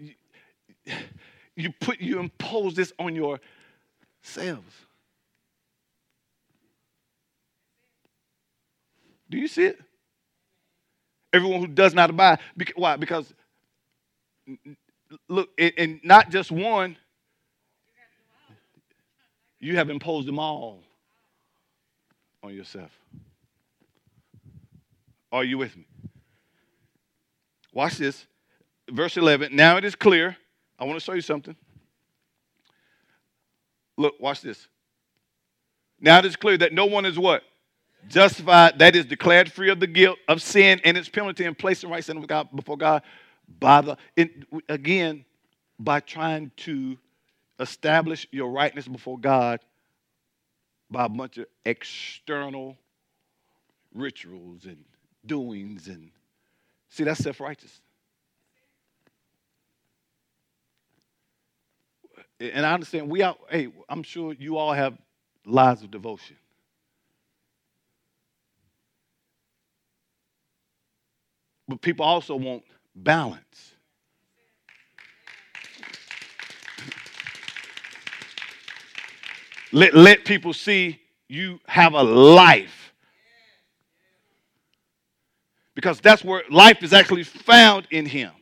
you 1.57 1.72
put 1.81 2.00
you 2.00 2.18
impose 2.18 2.74
this 2.74 2.92
on 2.98 3.14
yourselves. 3.14 4.74
Do 9.29 9.38
you 9.38 9.46
see 9.46 9.66
it? 9.66 9.81
Everyone 11.33 11.61
who 11.61 11.68
does 11.68 11.94
not 11.94 12.11
abide. 12.11 12.40
Why? 12.74 12.96
Because, 12.96 13.33
look, 15.29 15.50
and 15.59 16.00
not 16.03 16.31
just 16.31 16.50
one, 16.50 16.96
you 19.61 19.76
have 19.76 19.88
imposed 19.88 20.26
them 20.26 20.40
all 20.40 20.83
on 22.42 22.53
yourself. 22.53 22.90
Are 25.33 25.45
you 25.45 25.59
with 25.59 25.77
me? 25.77 25.85
Watch 27.73 27.99
this. 27.99 28.27
Verse 28.90 29.16
11. 29.16 29.55
Now 29.55 29.77
it 29.77 29.85
is 29.85 29.95
clear. 29.95 30.37
I 30.79 30.85
want 30.85 30.99
to 30.99 31.05
show 31.05 31.12
you 31.12 31.21
something. 31.21 31.57
Look, 33.97 34.19
watch 34.19 34.40
this. 34.40 34.66
Now 36.01 36.19
it 36.19 36.25
is 36.25 36.37
clear 36.37 36.57
that 36.59 36.73
no 36.73 36.87
one 36.87 37.05
is 37.05 37.19
what? 37.19 37.43
justified, 38.09 38.79
that 38.79 38.97
is 38.97 39.05
declared 39.07 39.53
free 39.53 39.71
of 39.71 39.81
the 39.81 39.87
guilt 39.87 40.19
of 40.29 40.43
sin 40.43 40.81
and 40.85 40.97
its 40.97 41.09
penalty 41.09 41.45
and 41.45 41.57
placed 41.57 41.85
in 41.85 41.90
right 41.90 42.03
standing 42.03 42.21
with 42.21 42.29
God 42.29 42.49
before 42.55 42.77
God 42.77 43.03
by 43.59 43.81
the 43.81 43.97
in, 44.16 44.45
again 44.69 45.25
by 45.79 46.01
trying 46.01 46.51
to 46.59 46.97
establish 47.59 48.27
your 48.31 48.51
rightness 48.51 48.88
before 48.88 49.19
God 49.19 49.61
by 50.90 51.05
a 51.05 51.09
bunch 51.09 51.38
of 51.38 51.47
external 51.64 52.77
rituals 53.95 54.64
and 54.64 54.85
doings 55.24 55.88
and 55.88 56.11
see 56.88 57.04
that's 57.04 57.22
self-righteous. 57.22 57.80
And 62.38 62.64
I 62.64 62.72
understand 62.72 63.09
we 63.11 63.22
are 63.22 63.37
hey, 63.48 63.68
I'm 63.88 64.02
sure 64.02 64.33
you 64.33 64.56
all 64.56 64.72
have 64.72 64.96
lives 65.44 65.83
of 65.83 65.90
devotion. 65.90 66.37
But 71.68 71.80
people 71.83 72.04
also 72.04 72.35
want 72.35 72.64
balance. 72.96 73.74
Let, 79.72 79.94
let 79.94 80.24
people 80.24 80.52
see 80.52 81.00
you 81.28 81.61
have 81.66 81.94
a 81.94 82.02
life. 82.02 82.80
Because 85.81 85.99
that's 85.99 86.23
where 86.23 86.43
life 86.51 86.83
is 86.83 86.93
actually 86.93 87.25
found 87.25 87.88
in 87.90 88.05
Him. 88.05 88.33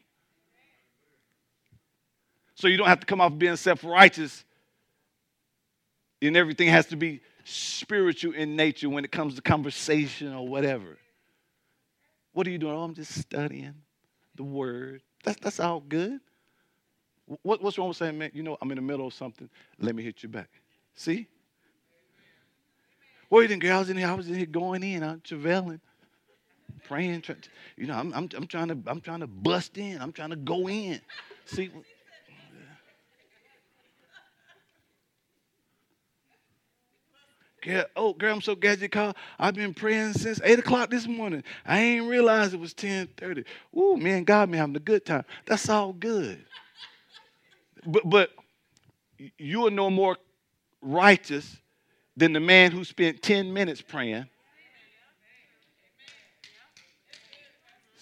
So 2.57 2.67
you 2.67 2.77
don't 2.77 2.89
have 2.89 2.99
to 2.99 3.07
come 3.07 3.21
off 3.21 3.39
being 3.39 3.55
self 3.55 3.85
righteous, 3.85 4.45
and 6.21 6.37
everything 6.37 6.67
has 6.67 6.87
to 6.87 6.97
be 6.97 7.21
spiritual 7.45 8.35
in 8.35 8.57
nature 8.57 8.91
when 8.91 9.05
it 9.05 9.13
comes 9.13 9.37
to 9.37 9.41
conversation 9.41 10.35
or 10.35 10.49
whatever. 10.49 10.99
What 12.33 12.45
are 12.49 12.51
you 12.51 12.59
doing? 12.59 12.75
Oh, 12.75 12.83
I'm 12.83 12.95
just 12.95 13.15
studying 13.15 13.75
the 14.35 14.43
word. 14.43 15.03
That's, 15.23 15.39
that's 15.39 15.61
all 15.61 15.79
good. 15.79 16.19
What, 17.43 17.63
what's 17.63 17.79
wrong 17.79 17.87
with 17.87 17.99
saying, 17.99 18.19
man, 18.19 18.33
you 18.35 18.43
know, 18.43 18.59
I'm 18.61 18.73
in 18.73 18.77
the 18.77 18.83
middle 18.83 19.07
of 19.07 19.15
something. 19.15 19.49
Let 19.79 19.95
me 19.95 20.03
hit 20.03 20.25
you 20.25 20.29
back. 20.29 20.51
See? 20.97 21.29
Well, 23.31 23.43
you 23.43 23.49
didn't 23.49 23.63
girl, 23.63 23.77
I 23.77 23.79
was 23.79 23.91
in 23.91 23.97
here, 23.97 24.09
I 24.09 24.15
was 24.15 24.29
in 24.29 24.35
here 24.35 24.47
going 24.47 24.83
in, 24.83 25.05
I'm 25.05 25.21
travailing, 25.21 25.81
praying, 26.89 27.23
you 27.77 27.87
know, 27.87 27.95
I'm, 27.95 28.13
I'm, 28.15 28.29
I'm 28.35 28.47
trying 28.47 28.69
to, 28.69 28.79
I'm 28.87 29.01
trying 29.01 29.21
to 29.21 29.27
bust 29.27 29.77
in, 29.79 30.01
I'm 30.01 30.13
trying 30.13 30.31
to 30.31 30.37
go 30.37 30.69
in. 30.69 31.01
See, 31.47 31.71
Girl, 37.61 37.85
oh, 37.97 38.13
girl, 38.15 38.35
I'm 38.35 38.41
so 38.41 38.55
glad 38.55 38.81
you 38.81 38.89
called. 38.89 39.17
I've 39.37 39.55
been 39.55 39.75
praying 39.75 40.13
since 40.13 40.41
8 40.43 40.61
o'clock 40.61 40.91
this 40.91 41.09
morning. 41.09 41.43
I 41.67 41.81
ain't 41.81 42.09
realized 42.09 42.55
it 42.55 42.61
was 42.61 42.73
10.30. 42.73 43.45
Ooh, 43.77 43.97
man, 43.97 44.23
God, 44.23 44.49
me 44.49 44.59
having 44.59 44.77
a 44.77 44.81
good 44.81 45.05
time. 45.05 45.25
That's 45.45 45.69
all 45.69 45.93
good. 45.93 46.45
But, 47.85 48.09
but 48.09 48.31
you 49.37 49.67
are 49.67 49.73
no 49.73 49.91
more 49.91 50.17
righteous 50.81 51.57
than 52.17 52.33
the 52.33 52.41
man 52.41 52.71
who 52.71 52.85
spent 52.85 53.23
10 53.23 53.53
minutes 53.53 53.83
praying. 53.83 54.29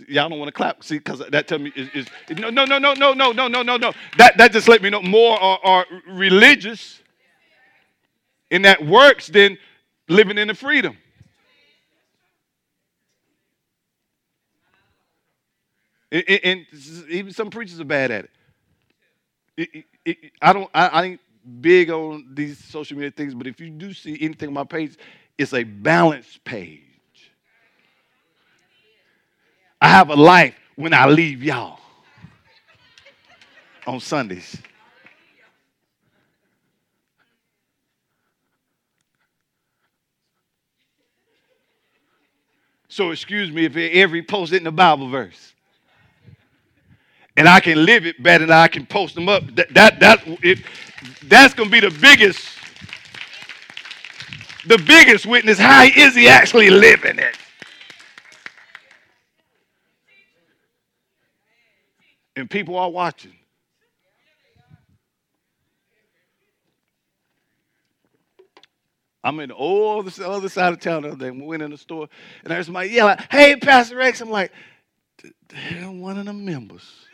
Y'all 0.08 0.28
don't 0.28 0.38
want 0.38 0.48
to 0.48 0.52
clap, 0.52 0.84
see, 0.84 0.98
because 0.98 1.20
that 1.30 1.48
tell 1.48 1.58
me 1.58 1.72
is, 1.74 2.06
no, 2.38 2.50
no, 2.50 2.64
no, 2.64 2.78
no, 2.78 2.94
no, 2.94 3.12
no, 3.12 3.32
no, 3.32 3.48
no, 3.48 3.62
no, 3.62 3.76
no. 3.76 3.92
That 4.18 4.36
that 4.36 4.52
just 4.52 4.68
let 4.68 4.82
me 4.82 4.90
know 4.90 5.02
more 5.02 5.40
are, 5.40 5.58
are 5.62 5.86
religious 6.08 7.00
and 8.50 8.64
that 8.64 8.84
works 8.84 9.28
than 9.28 9.58
living 10.08 10.38
in 10.38 10.48
the 10.48 10.54
freedom. 10.54 10.96
And, 16.12 16.24
and, 16.44 16.66
even 17.10 17.32
some 17.32 17.50
preachers 17.50 17.80
are 17.80 17.84
bad 17.84 18.10
at 18.10 18.24
it. 18.24 18.30
it, 19.56 19.68
it, 19.74 19.84
it 20.04 20.32
I 20.40 20.52
don't. 20.52 20.70
I, 20.72 20.86
I, 20.86 21.04
ain't 21.04 21.20
big 21.60 21.90
on 21.90 22.28
these 22.32 22.62
social 22.64 22.96
media 22.96 23.10
things, 23.10 23.34
but 23.34 23.46
if 23.46 23.60
you 23.60 23.70
do 23.70 23.92
see 23.92 24.16
anything 24.20 24.48
on 24.48 24.54
my 24.54 24.64
page, 24.64 24.96
it's 25.36 25.52
a 25.52 25.64
balanced 25.64 26.44
page. 26.44 26.85
I 29.86 29.90
have 29.90 30.10
a 30.10 30.16
life 30.16 30.56
when 30.76 30.94
I 30.94 31.06
leave 31.06 31.44
y'all 31.44 31.78
on 33.86 34.00
Sundays. 34.00 34.56
So 42.88 43.12
excuse 43.12 43.52
me 43.52 43.66
if 43.66 43.76
every 43.76 44.22
post 44.22 44.52
isn't 44.52 44.66
a 44.66 44.72
Bible 44.72 45.08
verse. 45.10 45.52
and 47.36 47.48
I 47.48 47.60
can 47.60 47.84
live 47.84 48.06
it 48.06 48.22
better 48.22 48.46
than 48.46 48.56
I 48.56 48.68
can 48.68 48.86
post 48.86 49.14
them 49.14 49.28
up. 49.28 49.44
That 49.56 49.74
that, 49.74 50.00
that 50.00 50.22
it, 50.42 50.60
that's 51.24 51.54
gonna 51.54 51.70
be 51.70 51.80
the 51.80 51.96
biggest, 52.00 52.48
the 54.66 54.78
biggest 54.78 55.26
witness. 55.26 55.58
How 55.58 55.84
is 55.84 56.14
he 56.14 56.28
actually 56.28 56.70
living 56.70 57.18
it? 57.18 57.36
And 62.36 62.50
people 62.50 62.78
are 62.78 62.90
watching. 62.90 63.32
I'm 69.24 69.40
in 69.40 69.50
all 69.50 70.02
the 70.04 70.28
other 70.28 70.48
side 70.48 70.72
of 70.72 70.78
town 70.78 71.02
the 71.02 71.08
other 71.08 71.16
day. 71.16 71.30
We 71.32 71.42
went 71.42 71.62
in 71.62 71.72
the 71.72 71.78
store, 71.78 72.08
and 72.44 72.52
there's 72.52 72.66
somebody 72.66 72.90
yelling, 72.90 73.16
"Hey, 73.30 73.56
Pastor 73.56 73.96
Rex!" 73.96 74.20
I'm 74.20 74.30
like, 74.30 74.52
"They're 75.48 75.90
one 75.90 76.18
of 76.18 76.26
the 76.26 76.32
members." 76.32 77.06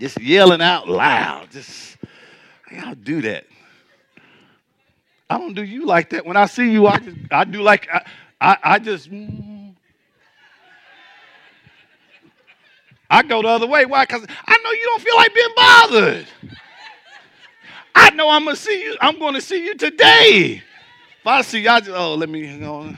Just 0.00 0.20
yelling 0.20 0.62
out 0.62 0.88
loud. 0.88 1.50
Just 1.50 1.98
y'all 2.70 2.94
do 2.94 3.20
that. 3.22 3.44
I 5.28 5.38
don't 5.38 5.54
do 5.54 5.62
you 5.62 5.84
like 5.84 6.10
that. 6.10 6.24
When 6.24 6.36
I 6.36 6.46
see 6.46 6.70
you, 6.70 6.86
I 6.86 6.98
just 6.98 7.16
I 7.30 7.44
do 7.44 7.60
like 7.60 7.88
I 7.92 8.04
I, 8.40 8.58
I 8.62 8.78
just. 8.78 9.10
Mm, 9.10 9.51
I 13.12 13.22
go 13.22 13.42
the 13.42 13.48
other 13.48 13.66
way. 13.66 13.84
Why? 13.84 14.06
Because 14.06 14.24
I 14.46 14.58
know 14.64 14.70
you 14.70 14.84
don't 14.84 15.02
feel 15.02 15.16
like 15.16 15.34
being 15.34 15.48
bothered. 15.54 16.26
I 17.94 18.08
know 18.10 18.30
I'm 18.30 18.44
gonna 18.44 18.56
see 18.56 18.82
you. 18.82 18.96
I'm 19.02 19.18
gonna 19.18 19.42
see 19.42 19.66
you 19.66 19.74
today. 19.76 20.62
If 21.20 21.26
I 21.26 21.42
see 21.42 21.60
y'all, 21.60 21.78
just, 21.78 21.90
oh, 21.90 22.14
let 22.14 22.30
me 22.30 22.40
you 22.40 22.56
know. 22.56 22.96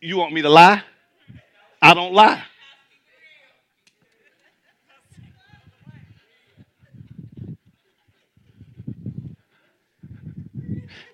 You 0.00 0.16
want 0.16 0.32
me 0.32 0.40
to 0.40 0.48
lie? 0.48 0.82
I 1.82 1.92
don't 1.92 2.14
lie. 2.14 2.42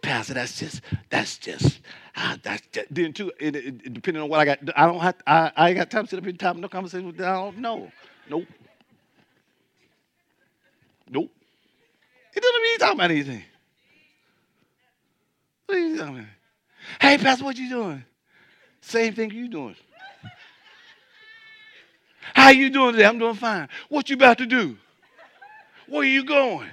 Pastor, 0.00 0.34
that's 0.34 0.60
just 0.60 0.80
that's 1.10 1.38
just 1.38 1.80
ah, 2.18 2.38
that's 2.42 2.62
just, 2.72 2.88
then 2.94 3.14
too. 3.14 3.32
It, 3.40 3.56
it, 3.56 3.94
depending 3.94 4.22
on 4.22 4.28
what 4.30 4.40
I 4.40 4.46
got, 4.46 4.60
I 4.76 4.86
don't 4.86 5.00
have. 5.00 5.16
I, 5.26 5.52
I 5.56 5.68
ain't 5.70 5.78
got 5.78 5.90
time 5.90 6.04
to 6.04 6.10
sit 6.10 6.18
up 6.20 6.26
in 6.26 6.36
time 6.38 6.60
no 6.60 6.68
conversation 6.68 7.06
with. 7.06 7.20
I 7.20 7.32
don't 7.34 7.58
know. 7.58 7.90
Nope. 8.30 8.46
Nope. 11.10 11.30
It 12.36 12.42
doesn't 12.42 12.62
mean 12.62 12.72
he's 12.72 12.78
talking 12.80 12.98
about 12.98 13.10
anything. 13.10 13.44
What 15.66 15.78
are 15.78 15.80
you 15.80 15.98
talking 15.98 16.14
about? 16.16 16.26
Hey, 17.00 17.18
Pastor, 17.18 17.44
what 17.44 17.58
you 17.58 17.68
doing? 17.68 18.04
Same 18.82 19.14
thing 19.14 19.30
you 19.32 19.48
doing. 19.48 19.76
How 22.34 22.50
you 22.50 22.70
doing 22.70 22.92
today? 22.92 23.06
I'm 23.06 23.18
doing 23.18 23.34
fine. 23.34 23.68
What 23.88 24.10
you 24.10 24.16
about 24.16 24.38
to 24.38 24.46
do? 24.46 24.76
Where 25.88 26.04
you 26.04 26.24
going? 26.24 26.68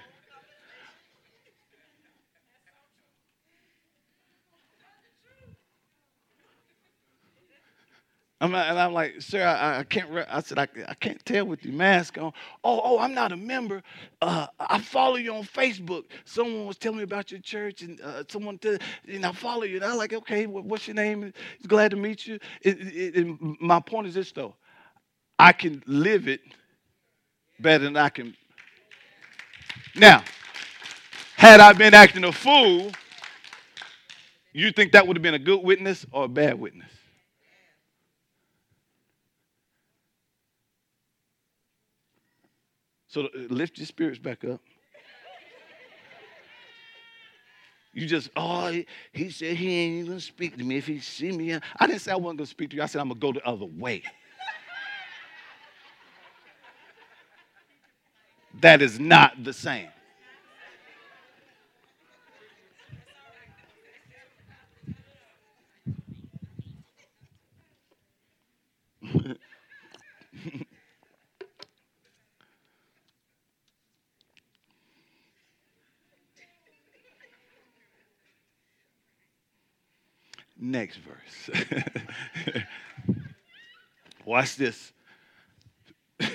I'm 8.41 8.53
and 8.53 8.77
I'm 8.77 8.91
like, 8.91 9.21
sir, 9.21 9.45
I, 9.45 9.79
I 9.79 9.83
can't. 9.83 10.09
Re-. 10.09 10.25
I 10.29 10.41
said, 10.41 10.59
I, 10.59 10.67
I 10.89 10.93
can't 10.95 11.23
tell 11.25 11.45
with 11.45 11.61
the 11.61 11.71
mask 11.71 12.17
on. 12.17 12.33
Oh, 12.65 12.81
oh, 12.83 12.99
I'm 12.99 13.13
not 13.13 13.31
a 13.31 13.37
member. 13.37 13.81
Uh, 14.21 14.47
I 14.59 14.79
follow 14.81 15.15
you 15.15 15.33
on 15.33 15.43
Facebook. 15.43 16.03
Someone 16.25 16.65
was 16.65 16.77
telling 16.77 16.97
me 16.97 17.03
about 17.03 17.31
your 17.31 17.39
church, 17.39 17.81
and 17.81 17.99
uh, 18.01 18.23
someone, 18.27 18.57
to, 18.59 18.77
and 19.07 19.25
I 19.25 19.31
follow 19.31 19.63
you. 19.63 19.77
And 19.77 19.85
I'm 19.85 19.97
like, 19.97 20.11
okay, 20.11 20.47
what's 20.47 20.85
your 20.85 20.95
name? 20.95 21.31
Glad 21.65 21.91
to 21.91 21.97
meet 21.97 22.27
you. 22.27 22.37
It, 22.61 22.81
it, 22.81 23.15
it, 23.15 23.37
my 23.61 23.79
point 23.79 24.07
is 24.07 24.15
this, 24.15 24.33
though. 24.33 24.53
I 25.39 25.53
can 25.53 25.81
live 25.87 26.27
it 26.27 26.41
better 27.59 27.85
than 27.85 27.95
I 27.95 28.09
can. 28.09 28.35
Now, 29.95 30.23
had 31.37 31.61
I 31.61 31.71
been 31.71 31.93
acting 31.93 32.25
a 32.25 32.33
fool, 32.33 32.91
you 34.51 34.73
think 34.73 34.91
that 34.91 35.07
would 35.07 35.15
have 35.15 35.23
been 35.23 35.35
a 35.35 35.39
good 35.39 35.63
witness 35.63 36.05
or 36.11 36.25
a 36.25 36.27
bad 36.27 36.59
witness? 36.59 36.94
So 43.15 43.27
uh, 43.27 43.29
lift 43.49 43.77
your 43.77 43.87
spirits 43.87 44.19
back 44.19 44.43
up. 44.43 44.59
You 47.93 48.05
just, 48.07 48.29
oh, 48.35 48.67
he, 48.67 48.85
he 49.13 49.29
said 49.29 49.55
he 49.55 49.73
ain't 49.73 49.93
even 49.93 50.07
gonna 50.07 50.19
speak 50.19 50.57
to 50.57 50.63
me 50.65 50.75
if 50.75 50.85
he 50.85 50.99
see 50.99 51.31
me. 51.31 51.53
I 51.53 51.87
didn't 51.87 52.01
say 52.01 52.11
I 52.11 52.17
wasn't 52.17 52.39
gonna 52.39 52.47
speak 52.47 52.71
to 52.71 52.75
you. 52.75 52.83
I 52.83 52.87
said 52.87 52.99
I'm 52.99 53.07
gonna 53.07 53.21
go 53.21 53.31
the 53.31 53.47
other 53.47 53.67
way. 53.67 54.03
that 58.59 58.81
is 58.81 58.99
not 58.99 59.41
the 59.45 59.53
same. 59.53 59.87
Next 80.65 80.97
verse. 80.97 81.63
Watch 84.25 84.55
this. 84.55 84.91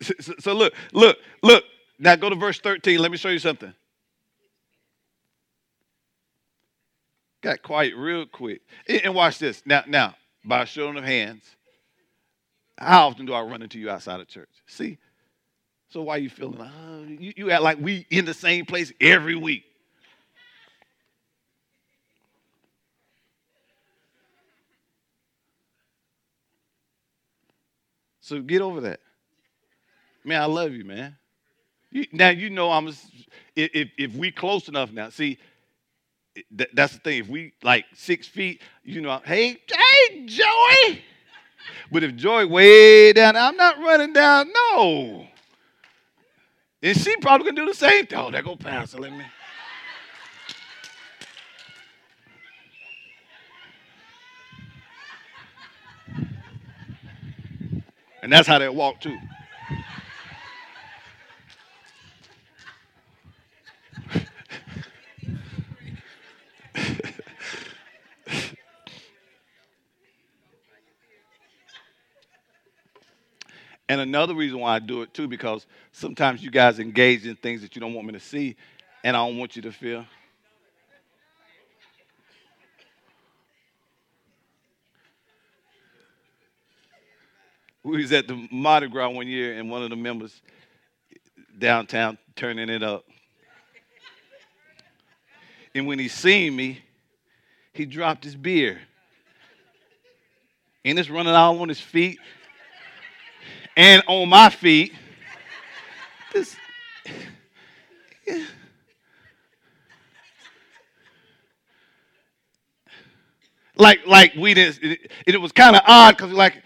so, 0.00 0.34
so 0.38 0.52
look, 0.54 0.72
look, 0.94 1.18
look. 1.42 1.62
Now 1.98 2.16
go 2.16 2.30
to 2.30 2.36
verse 2.36 2.58
13. 2.58 2.98
Let 2.98 3.10
me 3.10 3.18
show 3.18 3.28
you 3.28 3.38
something. 3.38 3.74
Got 7.42 7.62
quiet 7.62 7.94
real 7.96 8.24
quick. 8.24 8.62
And 8.88 9.14
watch 9.14 9.38
this. 9.38 9.62
Now, 9.66 9.84
now, 9.86 10.14
by 10.42 10.62
a 10.62 10.66
show 10.66 10.88
of 10.88 11.04
hands, 11.04 11.44
how 12.78 13.08
often 13.08 13.26
do 13.26 13.34
I 13.34 13.42
run 13.42 13.60
into 13.60 13.78
you 13.78 13.90
outside 13.90 14.20
of 14.20 14.28
church? 14.28 14.48
See? 14.66 14.96
So 15.90 16.02
why 16.02 16.16
are 16.16 16.18
you 16.18 16.30
feeling? 16.30 16.60
Uh, 16.60 17.04
you, 17.20 17.34
you 17.36 17.50
act 17.50 17.62
like 17.62 17.78
we 17.78 18.06
in 18.10 18.24
the 18.24 18.34
same 18.34 18.64
place 18.64 18.90
every 19.00 19.36
week. 19.36 19.64
So 28.26 28.40
get 28.40 28.60
over 28.60 28.80
that. 28.80 28.98
Man, 30.24 30.42
I 30.42 30.46
love 30.46 30.72
you, 30.72 30.84
man. 30.84 31.16
You, 31.92 32.06
now 32.10 32.30
you 32.30 32.50
know 32.50 32.72
I'm. 32.72 32.88
If 33.54 33.90
if 33.96 34.14
we 34.16 34.32
close 34.32 34.68
enough 34.68 34.90
now, 34.90 35.10
see, 35.10 35.38
that, 36.50 36.74
that's 36.74 36.94
the 36.94 36.98
thing. 36.98 37.20
If 37.20 37.28
we 37.28 37.52
like 37.62 37.84
six 37.94 38.26
feet, 38.26 38.62
you 38.82 39.00
know, 39.00 39.20
hey, 39.24 39.58
hey, 39.72 40.26
Joey. 40.26 41.04
But 41.92 42.02
if 42.02 42.16
Joy 42.16 42.48
way 42.48 43.12
down, 43.12 43.36
I'm 43.36 43.56
not 43.56 43.78
running 43.78 44.12
down. 44.12 44.50
No. 44.52 45.28
And 46.82 46.96
she 46.96 47.16
probably 47.18 47.44
gonna 47.52 47.64
do 47.64 47.66
the 47.66 47.78
same 47.78 48.06
thing. 48.06 48.18
Oh, 48.18 48.32
there 48.32 48.42
go 48.42 48.56
Pastor. 48.56 48.98
Let 48.98 49.12
me. 49.12 49.24
And 58.26 58.32
that's 58.32 58.48
how 58.48 58.58
they 58.58 58.68
walk 58.68 59.00
too. 59.00 59.16
and 73.88 74.00
another 74.00 74.34
reason 74.34 74.58
why 74.58 74.74
I 74.74 74.80
do 74.80 75.02
it 75.02 75.14
too, 75.14 75.28
because 75.28 75.64
sometimes 75.92 76.42
you 76.42 76.50
guys 76.50 76.80
engage 76.80 77.24
in 77.24 77.36
things 77.36 77.62
that 77.62 77.76
you 77.76 77.80
don't 77.80 77.94
want 77.94 78.08
me 78.08 78.12
to 78.14 78.18
see, 78.18 78.56
and 79.04 79.16
I 79.16 79.24
don't 79.24 79.38
want 79.38 79.54
you 79.54 79.62
to 79.62 79.70
feel. 79.70 80.04
We 87.86 88.02
was 88.02 88.10
at 88.10 88.26
the 88.26 88.48
Mardi 88.50 88.88
Gras 88.88 89.10
one 89.10 89.28
year, 89.28 89.56
and 89.56 89.70
one 89.70 89.84
of 89.84 89.90
the 89.90 89.96
members 89.96 90.42
downtown 91.56 92.18
turning 92.34 92.68
it 92.68 92.82
up. 92.82 93.04
And 95.72 95.86
when 95.86 96.00
he 96.00 96.08
seen 96.08 96.56
me, 96.56 96.80
he 97.72 97.84
dropped 97.84 98.24
his 98.24 98.34
beer. 98.34 98.80
And 100.84 100.98
it's 100.98 101.08
running 101.08 101.32
all 101.32 101.60
on 101.60 101.68
his 101.68 101.80
feet 101.80 102.18
and 103.76 104.02
on 104.08 104.28
my 104.28 104.50
feet. 104.50 104.92
This, 106.32 106.56
yeah. 108.26 108.44
Like, 113.76 114.06
like 114.06 114.34
we 114.34 114.54
didn't, 114.54 114.82
it, 114.82 115.10
it 115.26 115.40
was 115.40 115.52
kind 115.52 115.76
of 115.76 115.82
odd 115.86 116.16
because 116.16 116.32
like, 116.32 116.62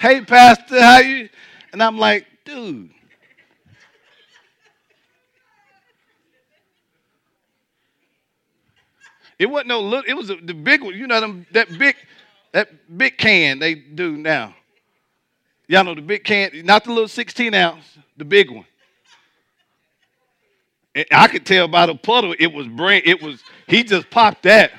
Hey, 0.00 0.22
Pastor, 0.22 0.80
how 0.80 1.00
you? 1.00 1.28
And 1.74 1.82
I'm 1.82 1.98
like, 1.98 2.26
dude. 2.46 2.88
It 9.38 9.44
wasn't 9.44 9.68
no 9.68 9.80
little, 9.82 10.04
it 10.08 10.14
was 10.14 10.28
the 10.28 10.54
big 10.54 10.82
one. 10.82 10.94
You 10.94 11.06
know 11.06 11.20
them 11.20 11.46
that 11.52 11.76
big, 11.78 11.96
that 12.52 12.96
big 12.96 13.18
can 13.18 13.58
they 13.58 13.74
do 13.74 14.16
now. 14.16 14.54
Y'all 15.68 15.84
know 15.84 15.94
the 15.94 16.00
big 16.00 16.24
can, 16.24 16.50
not 16.64 16.84
the 16.84 16.92
little 16.92 17.06
16 17.06 17.52
ounce, 17.52 17.84
the 18.16 18.24
big 18.24 18.50
one. 18.50 18.64
And 20.94 21.04
I 21.12 21.28
could 21.28 21.44
tell 21.44 21.68
by 21.68 21.84
the 21.84 21.94
puddle 21.94 22.34
it 22.38 22.54
was 22.54 22.66
brain, 22.68 23.02
it 23.04 23.22
was, 23.22 23.42
he 23.66 23.84
just 23.84 24.08
popped 24.08 24.44
that. 24.44 24.72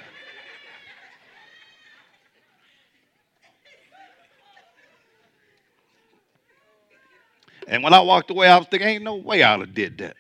And 7.68 7.84
when 7.84 7.94
I 7.94 8.02
walked 8.02 8.32
away, 8.32 8.48
I 8.48 8.58
was 8.58 8.68
thinking, 8.68 8.88
ain't 8.88 9.04
no 9.04 9.16
way 9.16 9.44
I'd 9.44 9.60
have 9.60 9.74
did 9.74 9.98
that. 10.00 10.16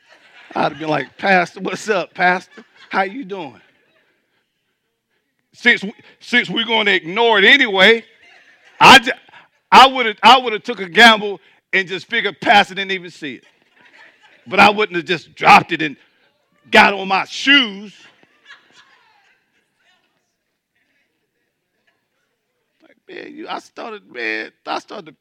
I'd 0.56 0.72
have 0.74 0.80
been 0.80 0.89
like, 0.89 1.18
Pastor, 1.18 1.60
what's 1.62 1.89
up, 1.89 2.14
Pastor? 2.14 2.64
How 2.89 3.04
you 3.04 3.24
doing? 3.26 3.62
Since, 5.54 5.84
since 6.20 6.50
we're 6.50 6.66
going 6.66 6.86
to 6.86 6.94
ignore 6.94 7.39
it 7.39 7.46
anyway, 7.46 8.04
I 8.80 9.88
would 9.88 10.06
have 10.06 10.18
I 10.24 10.38
would 10.39 10.54
have 10.54 10.64
took 10.64 10.80
a 10.80 10.89
gamble 10.89 11.39
and 11.72 11.88
just 11.88 12.08
figured 12.08 12.42
Pastor 12.42 12.76
didn't 12.76 12.92
even 12.92 13.12
see 13.12 13.36
it. 13.36 13.46
But 14.48 14.60
I 14.60 14.70
wouldn't 14.70 14.96
have 14.96 15.06
just 15.06 15.36
dropped 15.36 15.72
it 15.72 15.82
and 15.82 15.96
got 16.70 16.94
on 16.94 17.08
my 17.08 17.26
shoes. 17.26 17.96
Like, 22.82 22.98
man, 23.08 23.36
you, 23.36 23.48
I 23.48 23.60
started, 23.60 24.12
man, 24.12 24.52
I 24.66 24.80
started 24.80 25.08
to 25.08 25.16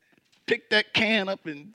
pick 0.47 0.71
that 0.71 0.93
can 0.95 1.29
up 1.29 1.47
and 1.47 1.73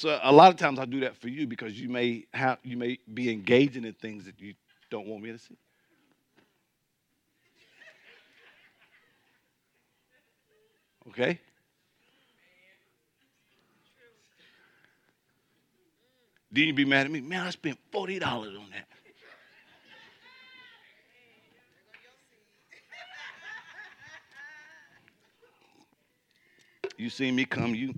So 0.00 0.18
a 0.22 0.32
lot 0.32 0.50
of 0.50 0.56
times 0.56 0.78
I 0.78 0.86
do 0.86 1.00
that 1.00 1.14
for 1.14 1.28
you 1.28 1.46
because 1.46 1.78
you 1.78 1.90
may 1.90 2.24
have 2.32 2.56
you 2.62 2.78
may 2.78 2.98
be 3.12 3.30
engaging 3.30 3.84
in 3.84 3.92
things 3.92 4.24
that 4.24 4.40
you 4.40 4.54
don't 4.88 5.06
want 5.06 5.22
me 5.22 5.30
to 5.30 5.38
see. 5.38 5.58
Okay? 11.08 11.38
Then 16.50 16.68
you 16.68 16.72
be 16.72 16.86
mad 16.86 17.04
at 17.04 17.12
me. 17.12 17.20
Man, 17.20 17.46
I 17.46 17.50
spent 17.50 17.76
$40 17.92 18.22
on 18.24 18.70
that. 18.70 18.88
You 26.96 27.10
see 27.10 27.30
me 27.30 27.44
come, 27.44 27.74
you 27.74 27.92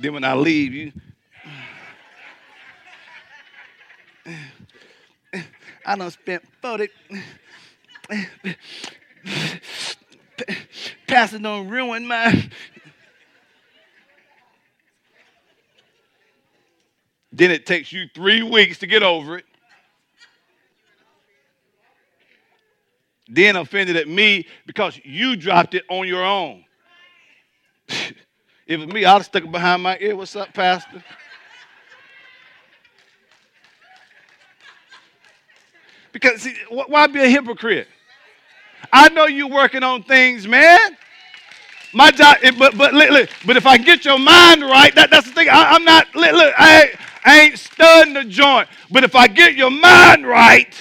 Then 0.00 0.12
when 0.12 0.24
I 0.24 0.34
leave, 0.34 0.72
you. 0.72 0.92
I 5.84 5.96
done 5.96 6.10
spent 6.10 6.42
40. 6.62 6.88
Pastor 11.06 11.38
don't 11.38 11.68
ruin 11.68 12.06
my. 12.06 12.50
Then 17.32 17.50
it 17.50 17.66
takes 17.66 17.92
you 17.92 18.06
three 18.14 18.42
weeks 18.42 18.78
to 18.78 18.86
get 18.86 19.02
over 19.02 19.38
it. 19.38 19.44
Then 23.28 23.56
offended 23.56 23.96
at 23.96 24.08
me 24.08 24.46
because 24.66 24.98
you 25.04 25.36
dropped 25.36 25.74
it 25.74 25.84
on 25.88 26.08
your 26.08 26.24
own. 26.24 26.64
If 28.68 28.82
it 28.82 28.92
me, 28.92 29.06
I'd 29.06 29.24
stuck 29.24 29.44
it 29.44 29.50
behind 29.50 29.82
my 29.82 29.96
ear. 29.98 30.14
What's 30.14 30.36
up, 30.36 30.52
Pastor? 30.52 31.02
Because 36.12 36.42
see, 36.42 36.54
why 36.68 37.06
be 37.06 37.22
a 37.22 37.28
hypocrite? 37.28 37.88
I 38.92 39.08
know 39.08 39.24
you're 39.24 39.48
working 39.48 39.82
on 39.82 40.02
things, 40.02 40.46
man. 40.46 40.96
My 41.94 42.10
job, 42.10 42.36
but 42.58 42.76
but 42.76 42.92
look, 42.92 43.30
but 43.46 43.56
if 43.56 43.66
I 43.66 43.78
get 43.78 44.04
your 44.04 44.18
mind 44.18 44.60
right, 44.60 44.94
that, 44.94 45.08
that's 45.10 45.26
the 45.26 45.32
thing. 45.32 45.48
I, 45.48 45.74
am 45.74 45.84
not 45.84 46.14
look, 46.14 46.32
look 46.32 46.54
I, 46.58 46.90
I 47.24 47.40
ain't 47.40 47.58
studying 47.58 48.14
the 48.14 48.24
joint. 48.24 48.68
But 48.90 49.02
if 49.02 49.16
I 49.16 49.28
get 49.28 49.54
your 49.54 49.70
mind 49.70 50.26
right, 50.26 50.74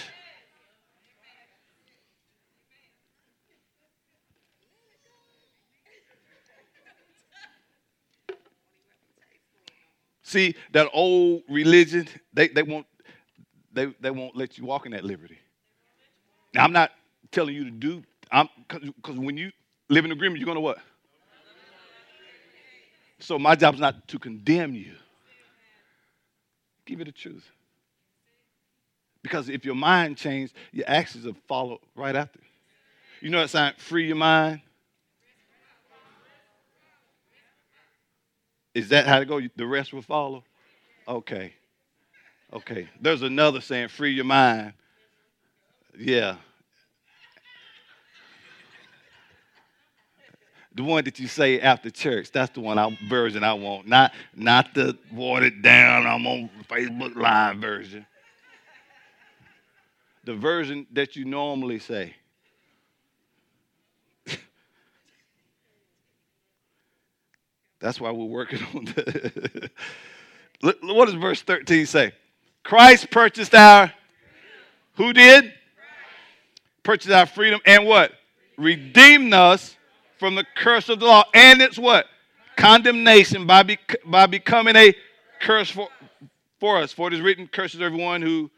See, 10.28 10.56
that 10.74 10.90
old 10.92 11.44
religion, 11.48 12.06
they, 12.34 12.50
they 12.50 12.62
won't 12.62 12.86
they, 13.72 13.86
they 14.02 14.12
won't 14.12 14.36
let 14.36 14.58
you 14.58 14.66
walk 14.66 14.86
in 14.86 14.92
that 14.92 15.06
liberty. 15.06 15.38
Now, 16.54 16.66
I'm 16.66 16.74
not 16.74 16.92
telling 17.32 17.56
you 17.56 17.64
to 17.64 17.72
do, 17.72 18.04
I'm 18.30 18.50
because 18.68 19.18
when 19.18 19.38
you 19.38 19.54
live 19.88 20.04
in 20.04 20.12
agreement, 20.12 20.42
you're 20.42 20.46
gonna 20.46 20.60
what? 20.60 20.80
So 23.20 23.40
my 23.40 23.56
job 23.56 23.76
is 23.76 23.80
not 23.80 24.06
to 24.10 24.20
condemn 24.20 24.76
you. 24.76 24.96
Give 26.86 27.00
you 27.00 27.06
the 27.06 27.14
truth. 27.14 27.50
Because 29.24 29.48
if 29.48 29.64
your 29.64 29.76
mind 29.76 30.18
changed, 30.18 30.54
your 30.74 30.90
actions 30.90 31.24
will 31.24 31.38
follow 31.48 31.80
right 31.96 32.18
after. 32.18 32.42
You 33.22 33.30
know 33.30 33.40
that 33.40 33.50
sign, 33.50 33.74
free 33.78 34.08
your 34.08 34.18
mind? 34.18 34.60
Is 38.78 38.90
that 38.90 39.08
how 39.08 39.18
to 39.18 39.26
go? 39.26 39.42
The 39.56 39.66
rest 39.66 39.92
will 39.92 40.04
follow? 40.04 40.44
Okay. 41.08 41.52
Okay. 42.54 42.88
There's 43.02 43.24
another 43.24 43.60
saying, 43.60 43.88
free 43.88 44.12
your 44.12 44.24
mind. 44.24 44.74
Yeah. 45.98 46.36
The 50.76 50.84
one 50.84 51.06
that 51.06 51.20
you 51.20 51.28
say 51.28 51.60
after 51.60 51.90
church, 51.90 52.32
that's 52.32 52.54
the 52.54 52.60
one 52.60 52.78
I, 52.78 52.96
version 53.10 53.44
I 53.44 53.56
want. 53.56 53.88
Not, 53.88 54.14
not 54.36 54.76
the 54.76 54.96
watered 55.12 55.64
down, 55.64 56.06
I'm 56.06 56.28
on 56.28 56.48
Facebook 56.70 57.16
Live 57.16 57.58
version. 57.58 58.06
The 60.24 60.36
version 60.36 60.86
that 60.92 61.16
you 61.16 61.26
normally 61.26 61.80
say. 61.80 62.14
That's 67.88 68.02
why 68.02 68.12
we're 68.12 68.26
working 68.26 68.60
on 68.76 68.84
the. 68.86 69.72
what 70.60 71.06
does 71.06 71.14
verse 71.14 71.42
13 71.42 71.86
say? 71.86 72.12
Christ 72.62 73.10
purchased 73.10 73.56
our. 73.56 73.94
Who 74.96 75.14
did? 75.14 75.54
Purchased 76.84 77.14
our 77.14 77.26
freedom 77.26 77.62
and 77.66 77.86
what? 77.86 78.12
Redeemed 78.58 79.34
us 79.34 79.78
from 80.20 80.36
the 80.36 80.44
curse 80.58 80.90
of 80.90 81.00
the 81.00 81.06
law. 81.06 81.24
And 81.34 81.62
it's 81.62 81.80
what? 81.80 82.08
Condemnation 82.58 83.48
by, 83.48 83.78
by 84.06 84.26
becoming 84.26 84.76
a 84.76 84.94
curse 85.40 85.70
for, 85.70 85.88
for 86.60 86.80
us. 86.80 86.92
For 86.92 87.08
it 87.08 87.14
is 87.14 87.22
written, 87.22 87.48
curses 87.48 87.80
everyone 87.80 88.22
who 88.22 88.52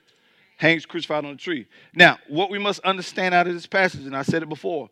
hangs 0.57 0.87
crucified 0.87 1.23
on 1.23 1.33
a 1.33 1.37
tree. 1.37 1.67
Now, 1.93 2.17
what 2.27 2.49
we 2.49 2.57
must 2.57 2.79
understand 2.79 3.35
out 3.35 3.45
of 3.45 3.53
this 3.53 3.67
passage, 3.67 4.07
and 4.07 4.17
I 4.17 4.23
said 4.23 4.41
it 4.41 4.49
before, 4.49 4.89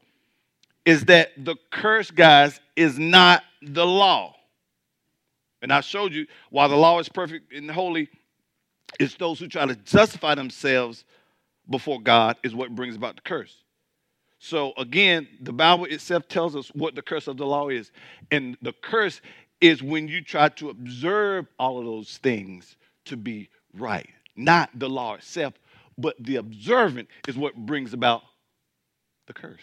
is 0.88 1.04
that 1.04 1.32
the 1.38 1.58
curse, 1.70 2.12
guys, 2.12 2.62
is 2.78 2.98
not 2.98 3.44
the 3.62 3.86
law. 3.86 4.34
And 5.62 5.74
I 5.74 5.82
showed 5.82 6.14
you 6.14 6.28
why 6.50 6.70
the 6.70 6.78
law 6.78 6.98
is 7.00 7.10
perfect 7.10 7.52
and 7.52 7.70
holy, 7.70 8.08
it's 8.98 9.16
those 9.16 9.38
who 9.38 9.50
try 9.50 9.66
to 9.66 9.76
justify 9.76 10.34
themselves 10.34 11.04
before 11.70 12.00
God 12.00 12.38
is 12.42 12.56
what 12.56 12.74
brings 12.74 12.96
about 12.96 13.18
the 13.18 13.22
curse. 13.22 13.54
So 14.40 14.72
again, 14.78 15.28
the 15.42 15.52
Bible 15.52 15.86
itself 15.86 16.30
tells 16.30 16.56
us 16.56 16.70
what 16.70 16.96
the 16.96 17.02
curse 17.02 17.28
of 17.28 17.36
the 17.36 17.46
law 17.46 17.68
is. 17.68 17.92
And 18.32 18.56
the 18.62 18.72
curse 18.72 19.20
is 19.60 19.84
when 19.84 20.08
you 20.08 20.22
try 20.22 20.48
to 20.48 20.70
observe 20.70 21.48
all 21.60 21.80
of 21.80 21.86
those 21.86 22.18
things 22.20 22.78
to 23.06 23.18
be 23.18 23.50
right. 23.74 24.08
Not 24.38 24.70
the 24.74 24.88
law 24.88 25.16
itself, 25.16 25.56
but 25.98 26.16
the 26.18 26.38
observant 26.38 27.10
is 27.28 27.36
what 27.36 27.58
brings 27.58 27.92
about 27.92 28.22
the 29.26 29.34
curse. 29.34 29.60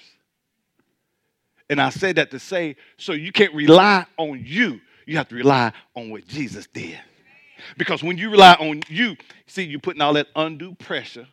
And 1.70 1.80
I 1.80 1.90
say 1.90 2.12
that 2.12 2.30
to 2.30 2.38
say, 2.38 2.76
so 2.96 3.12
you 3.12 3.32
can't 3.32 3.54
rely 3.54 4.06
on 4.16 4.42
you. 4.44 4.80
You 5.06 5.16
have 5.16 5.28
to 5.28 5.34
rely 5.34 5.72
on 5.94 6.10
what 6.10 6.26
Jesus 6.26 6.66
did. 6.66 6.98
Because 7.76 8.02
when 8.02 8.18
you 8.18 8.30
rely 8.30 8.54
on 8.54 8.82
you, 8.88 9.16
see, 9.46 9.62
you're 9.62 9.80
putting 9.80 10.02
all 10.02 10.12
that 10.14 10.28
undue 10.36 10.74
pressure 10.74 11.26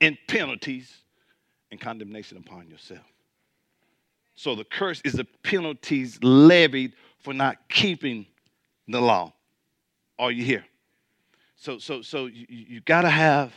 and 0.00 0.16
penalties 0.28 0.94
and 1.70 1.80
condemnation 1.80 2.38
upon 2.38 2.68
yourself. 2.68 3.04
So 4.34 4.54
the 4.54 4.64
curse 4.64 5.00
is 5.04 5.12
the 5.12 5.26
penalties 5.42 6.18
levied 6.22 6.94
for 7.18 7.32
not 7.32 7.68
keeping 7.68 8.26
the 8.88 9.00
law. 9.00 9.32
Are 10.18 10.30
you 10.30 10.44
here? 10.44 10.64
So, 11.56 11.78
so, 11.78 12.02
so 12.02 12.26
you, 12.26 12.46
you 12.48 12.80
got 12.80 13.02
to 13.02 13.10
have, 13.10 13.52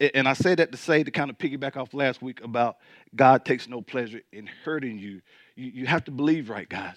and 0.00 0.26
I 0.26 0.32
say 0.32 0.54
that 0.54 0.72
to 0.72 0.78
say 0.78 1.04
to 1.04 1.10
kind 1.10 1.30
of 1.30 1.36
piggyback 1.36 1.76
off 1.76 1.92
last 1.92 2.22
week 2.22 2.42
about 2.42 2.78
God 3.14 3.44
takes 3.44 3.68
no 3.68 3.82
pleasure 3.82 4.22
in 4.32 4.48
hurting 4.64 4.98
you. 4.98 5.20
You, 5.56 5.70
you 5.74 5.86
have 5.86 6.04
to 6.04 6.10
believe 6.10 6.48
right, 6.48 6.68
guys. 6.68 6.96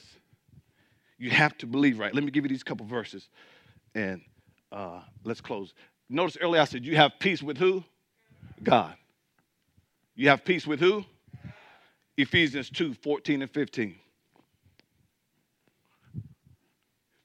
You 1.17 1.29
have 1.29 1.57
to 1.59 1.67
believe 1.67 1.99
right. 1.99 2.13
Let 2.13 2.23
me 2.23 2.31
give 2.31 2.45
you 2.45 2.49
these 2.49 2.63
couple 2.63 2.85
verses, 2.85 3.27
and 3.93 4.21
uh, 4.71 5.01
let's 5.23 5.41
close. 5.41 5.73
Notice 6.09 6.37
earlier 6.39 6.61
I 6.61 6.65
said 6.65 6.85
you 6.85 6.95
have 6.95 7.13
peace 7.19 7.43
with 7.43 7.57
who? 7.57 7.83
God. 8.61 8.95
You 10.15 10.29
have 10.29 10.45
peace 10.45 10.65
with 10.65 10.79
who? 10.79 11.03
Ephesians 12.17 12.69
2 12.69 12.93
14 12.93 13.41
and 13.41 13.51
15. 13.51 13.95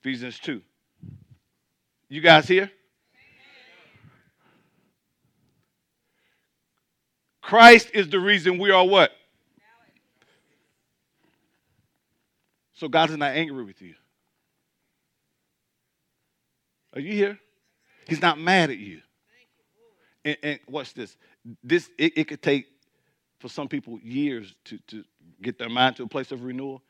Ephesians 0.00 0.38
2. 0.38 0.62
You 2.08 2.20
guys 2.20 2.48
here? 2.48 2.70
Christ 7.48 7.92
is 7.94 8.10
the 8.10 8.20
reason 8.20 8.58
we 8.58 8.70
are 8.70 8.86
what? 8.86 9.10
So 12.74 12.88
God 12.88 13.08
is 13.08 13.16
not 13.16 13.30
angry 13.30 13.64
with 13.64 13.80
you. 13.80 13.94
Are 16.92 17.00
you 17.00 17.14
here? 17.14 17.38
He's 18.06 18.20
not 18.20 18.38
mad 18.38 18.68
at 18.68 18.76
you. 18.76 19.00
And, 20.26 20.36
and 20.42 20.60
watch 20.68 20.92
this. 20.92 21.16
This 21.64 21.88
it, 21.96 22.18
it 22.18 22.24
could 22.24 22.42
take 22.42 22.66
for 23.38 23.48
some 23.48 23.66
people 23.66 23.98
years 24.02 24.54
to, 24.66 24.78
to 24.88 25.04
get 25.40 25.58
their 25.58 25.70
mind 25.70 25.96
to 25.96 26.02
a 26.02 26.06
place 26.06 26.30
of 26.32 26.44
renewal 26.44 26.82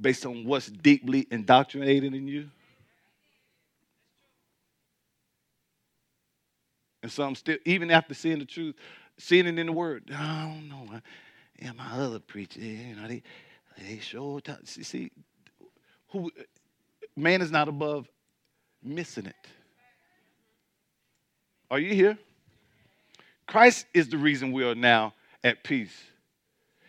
based 0.00 0.24
on 0.24 0.46
what's 0.46 0.68
deeply 0.68 1.26
indoctrinated 1.30 2.14
in 2.14 2.26
you. 2.26 2.48
And 7.02 7.12
some 7.12 7.34
still, 7.34 7.58
even 7.66 7.90
after 7.90 8.14
seeing 8.14 8.38
the 8.38 8.46
truth, 8.46 8.74
seeing 9.18 9.46
it 9.46 9.58
in 9.58 9.66
the 9.66 9.72
Word, 9.72 10.10
I 10.14 10.44
don't 10.44 10.68
know. 10.68 11.00
Yeah, 11.60 11.72
my 11.72 11.90
other 11.92 12.20
preacher, 12.20 12.60
you 12.60 12.94
know, 12.96 13.08
they 13.08 13.22
they 13.78 13.98
sure 13.98 14.40
talk. 14.40 14.60
See, 14.64 14.82
see, 14.82 15.10
who 16.08 16.30
man 17.16 17.42
is 17.42 17.50
not 17.50 17.68
above 17.68 18.08
missing 18.82 19.26
it. 19.26 19.34
Are 21.70 21.78
you 21.78 21.94
here? 21.94 22.16
Christ 23.46 23.86
is 23.94 24.08
the 24.08 24.18
reason 24.18 24.52
we 24.52 24.64
are 24.64 24.74
now 24.74 25.14
at 25.42 25.64
peace. 25.64 25.94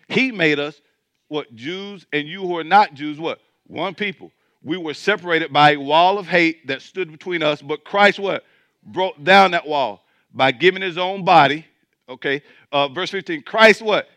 He 0.08 0.32
made 0.32 0.60
us 0.60 0.82
what 1.28 1.54
Jews 1.56 2.06
and 2.12 2.28
you 2.28 2.42
who 2.42 2.58
are 2.58 2.64
not 2.64 2.94
Jews, 2.94 3.20
what? 3.20 3.40
One 3.68 3.94
people. 3.94 4.32
We 4.64 4.78
were 4.78 4.94
separated 4.94 5.54
by 5.54 5.72
a 5.72 5.78
wall 5.78 6.18
of 6.18 6.28
hate 6.28 6.68
that 6.68 6.82
stood 6.82 7.12
between 7.12 7.44
us, 7.44 7.62
but 7.62 7.84
Christ 7.86 8.20
what? 8.20 8.44
Broke 8.84 9.24
down 9.24 9.52
that 9.52 9.68
wall 9.68 10.04
by 10.34 10.52
giving 10.52 10.82
his 10.82 10.98
own 10.98 11.24
body. 11.24 11.66
Okay. 12.10 12.41
Uh, 12.72 12.88
verse 12.88 13.12
15. 13.12 13.43
Christ 13.43 13.82
what? 13.82 14.10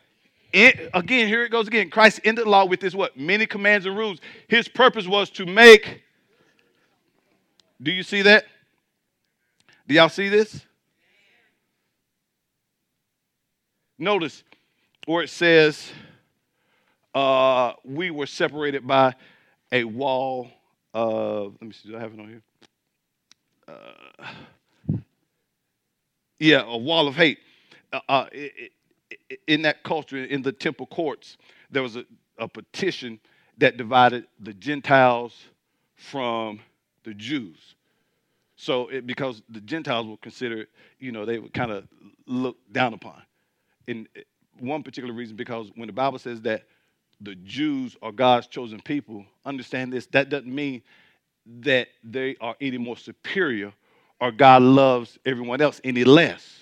In, 0.52 0.72
again, 0.94 1.28
here 1.28 1.44
it 1.44 1.50
goes 1.50 1.68
again. 1.68 1.90
Christ 1.90 2.20
ended 2.24 2.46
the 2.46 2.50
law 2.50 2.64
with 2.64 2.80
his 2.80 2.96
what? 2.96 3.16
Many 3.16 3.46
commands 3.46 3.86
and 3.86 3.96
rules. 3.96 4.18
His 4.48 4.68
purpose 4.68 5.06
was 5.06 5.30
to 5.30 5.46
make. 5.46 6.02
Do 7.80 7.90
you 7.90 8.02
see 8.02 8.22
that? 8.22 8.44
Do 9.86 9.94
y'all 9.94 10.08
see 10.08 10.28
this? 10.28 10.64
Notice 13.98 14.42
where 15.06 15.22
it 15.22 15.30
says, 15.30 15.90
uh, 17.14 17.72
we 17.84 18.10
were 18.10 18.26
separated 18.26 18.86
by 18.86 19.14
a 19.70 19.84
wall 19.84 20.50
of, 20.94 21.56
let 21.60 21.68
me 21.68 21.72
see, 21.72 21.88
do 21.88 21.96
I 21.96 22.00
have 22.00 22.12
it 22.12 22.20
on 22.20 22.28
here? 22.28 22.42
Uh, 23.68 24.98
yeah, 26.38 26.62
a 26.66 26.76
wall 26.76 27.08
of 27.08 27.14
hate. 27.16 27.38
Uh, 27.92 28.00
uh 28.08 28.26
in 29.46 29.62
that 29.62 29.82
culture, 29.82 30.24
in 30.24 30.42
the 30.42 30.52
temple 30.52 30.86
courts, 30.86 31.36
there 31.70 31.82
was 31.82 31.96
a, 31.96 32.04
a 32.38 32.48
petition 32.48 33.20
that 33.58 33.76
divided 33.76 34.26
the 34.40 34.54
Gentiles 34.54 35.38
from 35.96 36.60
the 37.04 37.14
Jews. 37.14 37.74
So, 38.56 38.88
it, 38.88 39.06
because 39.06 39.42
the 39.48 39.60
Gentiles 39.60 40.06
were 40.06 40.16
considered, 40.16 40.68
you 40.98 41.12
know, 41.12 41.24
they 41.24 41.38
were 41.38 41.48
kind 41.48 41.70
of 41.70 41.86
looked 42.26 42.72
down 42.72 42.94
upon. 42.94 43.22
In 43.86 44.08
one 44.60 44.82
particular 44.82 45.12
reason, 45.12 45.36
because 45.36 45.70
when 45.74 45.88
the 45.88 45.92
Bible 45.92 46.18
says 46.18 46.40
that 46.42 46.64
the 47.20 47.34
Jews 47.36 47.96
are 48.02 48.12
God's 48.12 48.46
chosen 48.46 48.80
people, 48.80 49.24
understand 49.44 49.92
this, 49.92 50.06
that 50.06 50.28
doesn't 50.28 50.52
mean 50.52 50.82
that 51.60 51.88
they 52.04 52.36
are 52.40 52.56
any 52.60 52.78
more 52.78 52.96
superior 52.96 53.72
or 54.20 54.30
God 54.30 54.62
loves 54.62 55.18
everyone 55.24 55.60
else 55.60 55.80
any 55.82 56.04
less. 56.04 56.61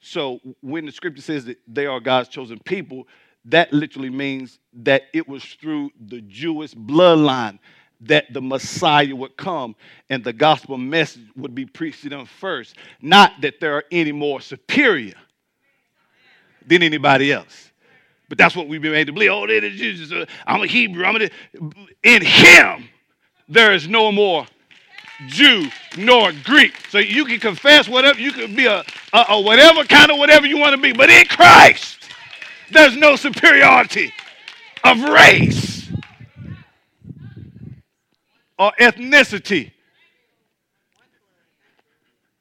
So 0.00 0.40
when 0.62 0.86
the 0.86 0.92
scripture 0.92 1.22
says 1.22 1.44
that 1.44 1.58
they 1.68 1.86
are 1.86 2.00
God's 2.00 2.28
chosen 2.28 2.58
people, 2.58 3.06
that 3.46 3.72
literally 3.72 4.10
means 4.10 4.58
that 4.72 5.04
it 5.12 5.28
was 5.28 5.44
through 5.44 5.90
the 5.98 6.20
Jewish 6.22 6.74
bloodline 6.74 7.58
that 8.02 8.32
the 8.32 8.40
Messiah 8.40 9.14
would 9.14 9.36
come 9.36 9.76
and 10.08 10.24
the 10.24 10.32
gospel 10.32 10.78
message 10.78 11.26
would 11.36 11.54
be 11.54 11.66
preached 11.66 12.02
to 12.02 12.08
them 12.08 12.24
first, 12.24 12.76
not 13.02 13.32
that 13.42 13.60
they're 13.60 13.84
any 13.90 14.12
more 14.12 14.40
superior 14.40 15.16
than 16.66 16.82
anybody 16.82 17.32
else. 17.32 17.70
But 18.28 18.38
that's 18.38 18.56
what 18.56 18.68
we've 18.68 18.80
been 18.80 18.92
made 18.92 19.08
to 19.08 19.12
believe. 19.12 19.30
Oh, 19.32 19.46
they're 19.46 19.60
the 19.60 19.70
Jews. 19.70 20.12
Uh, 20.12 20.24
I'm 20.46 20.62
a 20.62 20.66
Hebrew. 20.66 21.04
I'm 21.04 21.16
a, 21.16 21.28
in 22.02 22.22
Him, 22.22 22.88
there 23.48 23.74
is 23.74 23.88
no 23.88 24.12
more 24.12 24.46
Jew 25.26 25.68
nor 25.96 26.32
Greek. 26.44 26.74
So 26.88 26.98
you 26.98 27.24
can 27.24 27.40
confess 27.40 27.88
whatever. 27.88 28.18
You 28.18 28.32
can 28.32 28.54
be 28.54 28.66
a, 28.66 28.84
a, 29.12 29.24
a 29.30 29.40
whatever 29.40 29.84
kind 29.84 30.10
of 30.10 30.18
whatever 30.18 30.46
you 30.46 30.58
want 30.58 30.74
to 30.74 30.80
be. 30.80 30.92
But 30.92 31.10
in 31.10 31.26
Christ, 31.26 31.98
there's 32.70 32.96
no 32.96 33.16
superiority 33.16 34.12
of 34.84 35.02
race 35.02 35.90
or 38.58 38.72
ethnicity. 38.78 39.72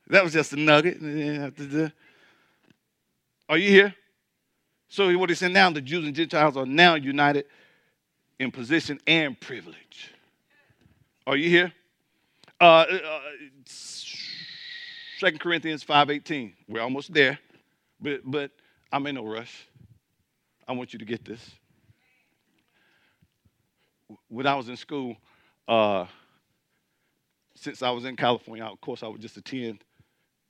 That 0.07 0.23
was 0.23 0.34
just 0.34 0.53
a 0.53 0.57
nugget. 0.57 0.97
Are 3.47 3.57
you 3.57 3.69
here? 3.69 3.95
So 4.89 5.15
what 5.17 5.30
he's 5.30 5.39
said 5.39 5.51
now, 5.51 5.69
the 5.69 5.82
Jews 5.82 6.05
and 6.05 6.15
Gentiles 6.15 6.57
are 6.57 6.65
now 6.65 6.95
united 6.95 7.45
in 8.39 8.51
position 8.51 8.99
and 9.05 9.39
privilege. 9.39 10.11
Are 11.27 11.38
you 11.38 11.49
here? 11.49 11.73
Uh, 12.62 12.64
uh, 12.66 13.20
2 15.20 15.32
Corinthians 15.39 15.84
5.18. 15.84 16.53
We're 16.68 16.82
almost 16.82 17.14
there, 17.14 17.39
but, 18.01 18.22
but 18.26 18.51
I'm 18.91 19.05
in 19.07 19.16
no 19.16 19.26
rush. 19.26 19.68
I 20.68 20.74
want 20.74 20.93
you 20.93 20.99
to 20.99 21.05
get 21.05 21.26
this. 21.26 21.39
When 24.28 24.47
I 24.47 24.55
was 24.55 24.70
in 24.70 24.78
school, 24.78 25.16
uh, 25.68 26.05
since 27.55 27.82
I 27.82 27.89
was 27.91 28.05
in 28.05 28.16
California, 28.16 28.66
of 28.66 28.80
course, 28.82 29.03
I 29.03 29.07
would 29.07 29.22
just 29.22 29.38
attend 29.38 29.84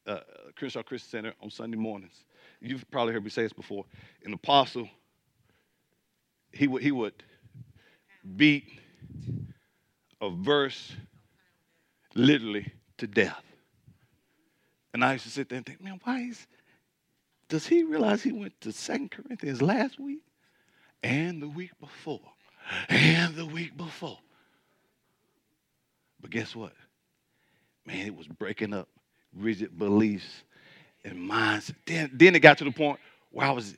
uh, 0.08 0.20
Crenshaw 0.56 0.84
Christian 0.84 1.10
Center 1.10 1.34
on 1.42 1.50
Sunday 1.50 1.78
mornings 1.78 2.24
you've 2.62 2.90
probably 2.92 3.14
heard 3.14 3.24
me 3.24 3.30
say 3.30 3.44
this 3.44 3.54
before. 3.54 3.86
An 4.26 4.34
apostle, 4.34 4.88
he 6.52 6.68
would 6.68 6.84
he 6.84 6.92
would 6.92 7.14
beat 8.36 8.68
a 10.22 10.30
verse 10.30 10.96
literally 12.16 12.72
to 12.98 13.08
death. 13.08 13.42
And 14.94 15.04
I 15.04 15.14
used 15.14 15.26
to 15.26 15.32
sit 15.32 15.50
there 15.50 15.58
and 15.58 15.66
think, 15.66 15.82
man, 15.82 16.00
why 16.04 16.22
is 16.22 16.48
does 17.50 17.66
he 17.66 17.84
realize 17.84 18.22
he 18.22 18.32
went 18.32 18.60
to 18.62 18.72
Second 18.72 19.10
Corinthians 19.12 19.62
last 19.62 20.00
week 20.00 20.22
and 21.02 21.42
the 21.42 21.50
week 21.50 21.72
before? 21.80 22.22
And 22.88 23.36
the 23.36 23.46
week 23.46 23.76
before. 23.76 24.20
But 26.22 26.30
guess 26.30 26.56
what? 26.56 26.74
Man, 27.86 28.06
it 28.06 28.16
was 28.16 28.28
breaking 28.28 28.74
up 28.74 28.88
rigid 29.36 29.78
beliefs 29.78 30.44
and 31.04 31.20
minds. 31.20 31.74
Then, 31.88 32.12
then 32.14 32.36
it 32.36 32.42
got 32.42 32.60
to 32.60 32.64
the 32.64 32.72
point 32.72 33.00
where 33.32 33.48
I 33.48 33.52
was 33.52 33.76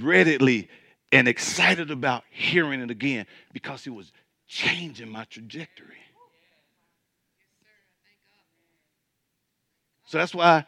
readily 0.00 0.68
and 1.10 1.26
excited 1.26 1.90
about 1.90 2.22
hearing 2.30 2.80
it 2.80 2.90
again 2.90 3.26
because 3.52 3.86
it 3.86 3.90
was 3.90 4.12
changing 4.46 5.08
my 5.08 5.24
trajectory. 5.24 5.96
So 10.10 10.18
that's 10.18 10.34
why 10.34 10.66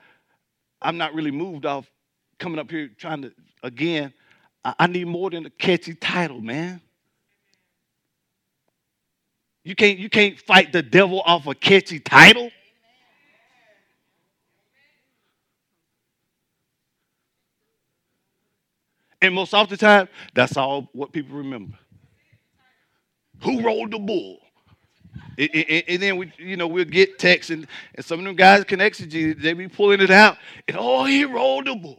I'm 0.81 0.99
not 0.99 1.15
really 1.15 1.33
moved 1.33 1.67
off 1.67 1.91
coming 2.39 2.61
up 2.61 2.71
here 2.71 2.89
trying 2.97 3.23
to, 3.23 3.33
again, 3.65 4.15
I 4.65 4.87
need 4.87 5.09
more 5.09 5.31
than 5.31 5.45
a 5.45 5.51
catchy 5.51 5.95
title, 5.95 6.41
man. 6.41 6.81
You 9.65 9.75
can't, 9.75 9.99
you 9.99 10.09
can't 10.09 10.39
fight 10.39 10.73
the 10.73 10.81
devil 10.81 11.23
off 11.23 11.49
a 11.49 11.57
catchy 11.57 11.99
title. 11.99 12.53
And 19.21 19.35
most 19.35 19.55
often 19.55 19.71
the 19.71 19.77
time, 19.77 20.09
that's 20.35 20.57
all 20.57 20.89
what 20.93 21.13
people 21.13 21.37
remember. 21.37 21.77
Who 23.43 23.61
rolled 23.61 23.91
the 23.91 23.99
bull? 23.99 24.39
And, 25.39 25.51
and, 25.55 25.85
and 25.89 26.03
then 26.03 26.17
we, 26.17 26.33
you 26.39 26.57
know, 26.57 26.67
we'll 26.67 26.85
get 26.85 27.19
texts 27.19 27.51
and, 27.51 27.67
and 27.95 28.05
some 28.05 28.19
of 28.21 28.25
them 28.25 28.37
guys 28.37 28.65
can 28.65 28.81
exegete, 28.81 29.41
they 29.41 29.53
be 29.53 29.69
pulling 29.69 30.01
it 30.01 30.11
out. 30.11 30.37
And 30.69 30.77
oh, 30.79 31.05
he 31.05 31.25
rolled 31.25 31.67
the 31.67 31.75
bull. 31.75 31.99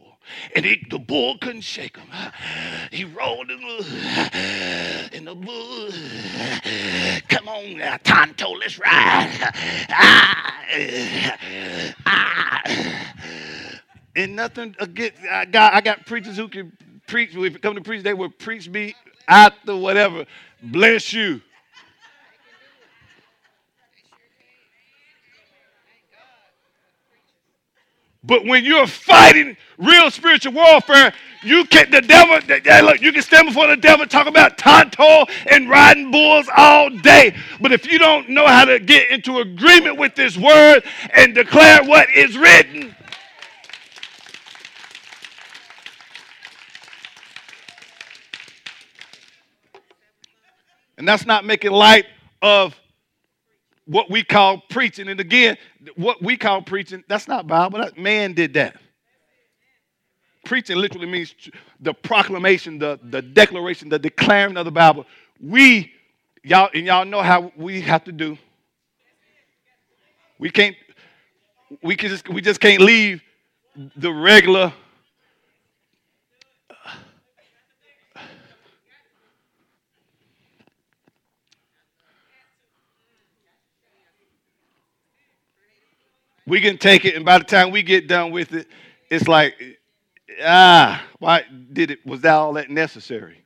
And 0.54 0.64
he, 0.64 0.82
the 0.88 0.98
bull 0.98 1.36
couldn't 1.38 1.60
shake 1.60 1.98
him. 1.98 2.08
He 2.90 3.04
rolled 3.04 3.48
the, 3.48 5.10
in 5.12 5.26
the 5.26 5.34
bull. 5.34 5.90
Come 7.28 7.48
on 7.48 7.76
now, 7.76 7.98
Tonto, 8.02 8.52
let's 8.52 8.78
ride. 8.78 9.52
Ah, 9.90 10.64
ah. 12.06 12.62
And 14.16 14.36
nothing 14.36 14.76
against, 14.78 15.20
I 15.30 15.44
got, 15.44 15.74
I 15.74 15.80
got 15.80 16.06
preachers 16.06 16.36
who 16.36 16.48
can 16.48 16.72
preach. 17.06 17.34
If 17.34 17.56
it 17.56 17.62
come 17.62 17.74
to 17.74 17.80
preach, 17.80 18.02
they 18.02 18.14
will 18.14 18.30
preach 18.30 18.68
me 18.68 18.94
out 19.28 19.52
the 19.64 19.76
whatever. 19.76 20.24
Bless 20.62 21.12
you. 21.12 21.40
But 28.26 28.46
when 28.46 28.64
you're 28.64 28.86
fighting 28.86 29.56
real 29.76 30.10
spiritual 30.10 30.54
warfare, 30.54 31.12
you 31.42 31.66
can 31.66 31.90
the 31.90 32.00
devil. 32.00 32.38
Look, 32.86 33.02
you 33.02 33.12
can 33.12 33.20
stand 33.20 33.48
before 33.48 33.66
the 33.66 33.76
devil, 33.76 34.06
talk 34.06 34.26
about 34.26 34.56
tonto 34.56 35.26
and 35.50 35.68
riding 35.68 36.10
bulls 36.10 36.48
all 36.56 36.88
day. 36.88 37.36
But 37.60 37.72
if 37.72 37.90
you 37.90 37.98
don't 37.98 38.30
know 38.30 38.46
how 38.46 38.64
to 38.64 38.78
get 38.78 39.10
into 39.10 39.40
agreement 39.40 39.98
with 39.98 40.14
this 40.14 40.38
word 40.38 40.84
and 41.12 41.34
declare 41.34 41.84
what 41.84 42.08
is 42.14 42.38
written, 42.38 42.96
and 50.96 51.06
that's 51.06 51.26
not 51.26 51.44
making 51.44 51.72
light 51.72 52.06
of 52.40 52.74
what 53.86 54.10
we 54.10 54.24
call 54.24 54.62
preaching. 54.70 55.08
And 55.08 55.20
again, 55.20 55.56
what 55.96 56.22
we 56.22 56.36
call 56.36 56.62
preaching, 56.62 57.04
that's 57.08 57.28
not 57.28 57.46
Bible. 57.46 57.78
That 57.78 57.98
man 57.98 58.32
did 58.32 58.54
that. 58.54 58.76
Preaching 60.44 60.76
literally 60.76 61.06
means 61.06 61.34
the 61.80 61.94
proclamation, 61.94 62.78
the, 62.78 62.98
the 63.02 63.22
declaration, 63.22 63.88
the 63.88 63.98
declaring 63.98 64.56
of 64.56 64.64
the 64.64 64.70
Bible. 64.70 65.06
We, 65.40 65.92
y'all, 66.42 66.68
and 66.74 66.86
y'all 66.86 67.04
know 67.04 67.22
how 67.22 67.52
we 67.56 67.80
have 67.82 68.04
to 68.04 68.12
do. 68.12 68.36
We 70.38 70.50
can't, 70.50 70.76
we 71.82 71.96
can 71.96 72.10
just 72.10 72.28
we 72.28 72.42
just 72.42 72.60
can't 72.60 72.82
leave 72.82 73.22
the 73.96 74.12
regular 74.12 74.72
We 86.46 86.60
can 86.60 86.78
take 86.78 87.04
it, 87.04 87.14
and 87.14 87.24
by 87.24 87.38
the 87.38 87.44
time 87.44 87.70
we 87.70 87.82
get 87.82 88.08
done 88.08 88.30
with 88.30 88.52
it, 88.52 88.68
it's 89.10 89.28
like, 89.28 89.54
ah, 90.44 91.02
why 91.18 91.44
did 91.72 91.90
it? 91.90 92.04
Was 92.06 92.20
that 92.22 92.34
all 92.34 92.54
that 92.54 92.70
necessary? 92.70 93.44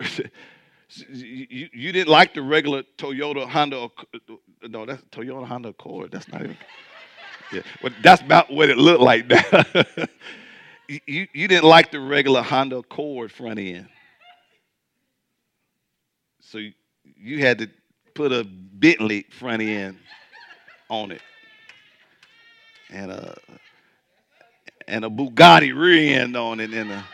you, 0.96 1.68
you 1.72 1.92
didn't 1.92 2.08
like 2.08 2.34
the 2.34 2.42
regular 2.42 2.82
Toyota 2.98 3.48
Honda. 3.48 3.88
No, 4.68 4.86
that's 4.86 5.02
Toyota 5.04 5.46
Honda 5.46 5.70
Accord. 5.70 6.10
That's 6.12 6.28
not 6.28 6.42
even. 6.42 6.56
Yeah, 7.52 7.62
but 7.82 7.92
that's 8.02 8.22
about 8.22 8.50
what 8.52 8.70
it 8.70 8.78
looked 8.78 9.02
like. 9.02 9.30
you, 10.88 11.26
you 11.32 11.48
didn't 11.48 11.64
like 11.64 11.90
the 11.90 12.00
regular 12.00 12.42
Honda 12.42 12.76
Accord 12.78 13.30
front 13.30 13.58
end, 13.58 13.88
so 16.40 16.58
you, 16.58 16.72
you 17.04 17.38
had 17.40 17.58
to 17.58 17.68
put 18.14 18.32
a 18.32 18.44
Bentley 18.44 19.26
front 19.30 19.62
end 19.62 19.98
on 20.88 21.10
it, 21.10 21.22
and 22.90 23.10
a 23.10 23.36
and 24.88 25.04
a 25.04 25.08
Bugatti 25.10 25.78
rear 25.78 26.20
end 26.20 26.36
on 26.36 26.60
it, 26.60 26.72
and 26.72 26.90
a 26.90 27.04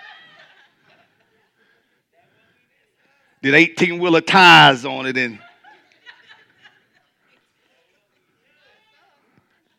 did 3.42 3.54
18 3.54 3.98
wheeler 3.98 4.20
tires 4.20 4.84
on 4.84 5.06
it 5.06 5.16
and 5.16 5.38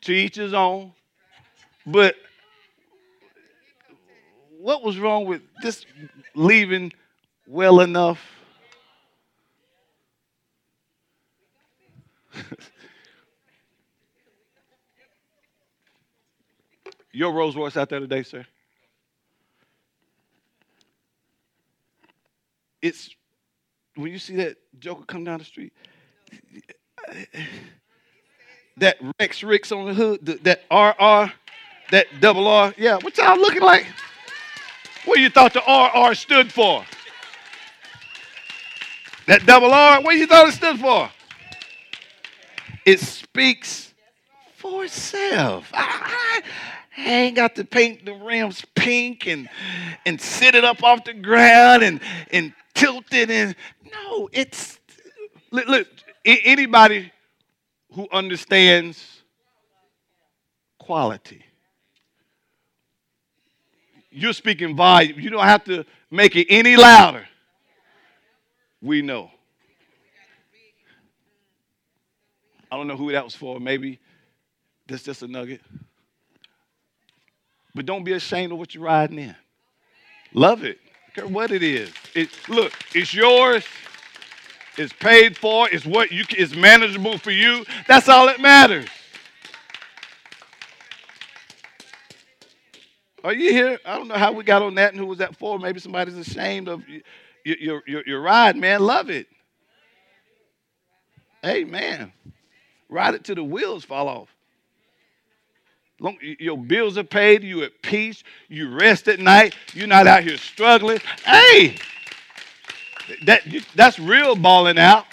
to 0.01 0.13
each 0.13 0.35
his 0.35 0.53
own. 0.53 0.93
But 1.85 2.15
what 4.59 4.83
was 4.83 4.97
wrong 4.97 5.25
with 5.25 5.41
just 5.61 5.85
leaving 6.35 6.93
well 7.47 7.81
enough? 7.81 8.19
Your 17.11 17.33
Rolls 17.33 17.55
Royce 17.55 17.75
out 17.75 17.89
there 17.89 17.99
today, 17.99 18.23
sir? 18.23 18.45
It's 22.81 23.13
when 23.99 24.11
you 24.11 24.19
see 24.19 24.35
that 24.37 24.57
joker 24.79 25.03
come 25.05 25.23
down 25.23 25.39
the 25.39 25.45
street, 25.45 25.73
that 28.77 28.97
Rex 29.19 29.43
Ricks 29.43 29.71
on 29.71 29.87
the 29.87 29.93
hood, 29.93 30.25
that 30.43 30.61
RR, 30.71 31.33
that 31.91 32.05
double 32.21 32.47
R, 32.47 32.73
yeah, 32.77 32.97
what 33.01 33.17
y'all 33.17 33.37
looking 33.37 33.61
like? 33.61 33.85
What 35.05 35.19
you 35.19 35.29
thought 35.29 35.53
the 35.53 35.61
RR 35.61 36.13
stood 36.15 36.51
for? 36.51 36.85
That 39.27 39.45
double 39.45 39.73
R, 39.73 40.01
what 40.01 40.15
you 40.15 40.27
thought 40.27 40.47
it 40.47 40.53
stood 40.53 40.79
for? 40.79 41.09
It 42.85 42.99
speaks 42.99 43.93
for 44.55 44.85
itself. 44.85 45.71
I, 45.73 46.41
I, 46.97 47.01
I 47.01 47.11
ain't 47.11 47.35
got 47.35 47.55
to 47.55 47.65
paint 47.65 48.05
the 48.05 48.13
rims 48.13 48.65
pink 48.75 49.27
and 49.27 49.49
and 50.05 50.19
sit 50.19 50.55
it 50.55 50.63
up 50.63 50.83
off 50.83 51.03
the 51.03 51.13
ground 51.13 51.83
and 51.83 52.01
and 52.31 52.53
tilt 52.79 53.13
it 53.13 53.29
and 53.29 53.55
no, 53.93 54.29
it's 54.31 54.79
look, 55.51 55.67
look 55.67 55.87
anybody 56.25 57.11
who 57.93 58.07
understands 58.11 59.21
quality. 60.77 61.43
You're 64.11 64.33
speaking 64.33 64.75
volume. 64.75 65.19
You 65.19 65.29
don't 65.29 65.43
have 65.43 65.63
to 65.65 65.85
make 66.09 66.35
it 66.35 66.47
any 66.49 66.75
louder. 66.75 67.27
We 68.81 69.01
know. 69.01 69.31
I 72.71 72.77
don't 72.77 72.87
know 72.87 72.97
who 72.97 73.11
that 73.11 73.23
was 73.23 73.35
for. 73.35 73.59
Maybe 73.59 73.99
that's 74.87 75.03
just 75.03 75.21
a 75.21 75.27
nugget. 75.27 75.61
But 77.75 77.85
don't 77.85 78.03
be 78.03 78.13
ashamed 78.13 78.51
of 78.51 78.57
what 78.57 78.73
you're 78.73 78.83
riding 78.83 79.19
in. 79.19 79.35
Love 80.33 80.63
it 80.63 80.79
care 81.13 81.27
what 81.27 81.51
it 81.51 81.63
is. 81.63 81.91
It, 82.15 82.29
look, 82.47 82.73
it's 82.93 83.13
yours. 83.13 83.65
It's 84.77 84.93
paid 84.93 85.37
for. 85.37 85.69
It's 85.69 85.85
what 85.85 86.11
you 86.11 86.23
is 86.37 86.55
manageable 86.55 87.17
for 87.17 87.31
you. 87.31 87.65
That's 87.87 88.07
all 88.07 88.27
that 88.27 88.39
matters. 88.39 88.87
Are 93.23 93.33
you 93.33 93.51
here? 93.51 93.79
I 93.85 93.97
don't 93.97 94.07
know 94.07 94.15
how 94.15 94.31
we 94.31 94.43
got 94.43 94.61
on 94.61 94.75
that 94.75 94.91
and 94.91 94.99
who 94.99 95.05
was 95.05 95.17
that 95.17 95.35
for. 95.35 95.59
Maybe 95.59 95.79
somebody's 95.79 96.17
ashamed 96.17 96.69
of 96.69 96.83
your, 96.87 97.57
your, 97.57 97.83
your, 97.85 98.03
your 98.05 98.21
ride, 98.21 98.55
man. 98.55 98.79
Love 98.81 99.09
it. 99.09 99.27
Amen. 101.45 102.13
Ride 102.87 103.15
it 103.15 103.23
till 103.23 103.35
the 103.35 103.43
wheels 103.43 103.83
fall 103.83 104.07
off. 104.07 104.29
Long, 105.99 106.17
your 106.21 106.57
bills 106.57 106.97
are 106.97 107.03
paid, 107.03 107.43
you 107.43 107.63
at 107.63 107.81
peace, 107.81 108.23
you 108.47 108.69
rest 108.69 109.07
at 109.07 109.19
night, 109.19 109.53
you're 109.73 109.87
not 109.87 110.07
out 110.07 110.23
here 110.23 110.37
struggling. 110.37 110.99
Hey, 111.25 111.75
that, 113.23 113.41
that's 113.75 113.99
real 113.99 114.35
balling 114.35 114.77
out. 114.77 115.05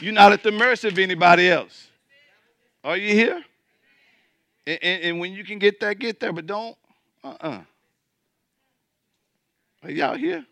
You're 0.00 0.12
not 0.12 0.32
at 0.32 0.42
the 0.42 0.52
mercy 0.52 0.88
of 0.88 0.98
anybody 0.98 1.48
else. 1.48 1.88
Are 2.84 2.96
you 2.96 3.14
here? 3.14 3.42
And, 4.66 4.78
and, 4.82 5.02
and 5.04 5.18
when 5.20 5.32
you 5.32 5.44
can 5.44 5.58
get 5.58 5.80
that, 5.80 5.98
get 5.98 6.20
there, 6.20 6.32
but 6.32 6.46
don't, 6.46 6.76
uh-uh. 7.24 7.60
Are 9.82 9.90
y'all 9.90 10.16
here? 10.16 10.46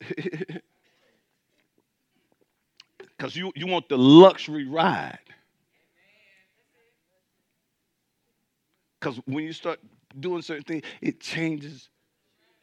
Because 3.16 3.36
you, 3.36 3.52
you 3.54 3.66
want 3.66 3.88
the 3.88 3.96
luxury 3.96 4.66
ride. 4.66 5.18
Because 9.04 9.20
when 9.26 9.44
you 9.44 9.52
start 9.52 9.80
doing 10.18 10.40
certain 10.40 10.64
things, 10.64 10.82
it 11.02 11.20
changes 11.20 11.90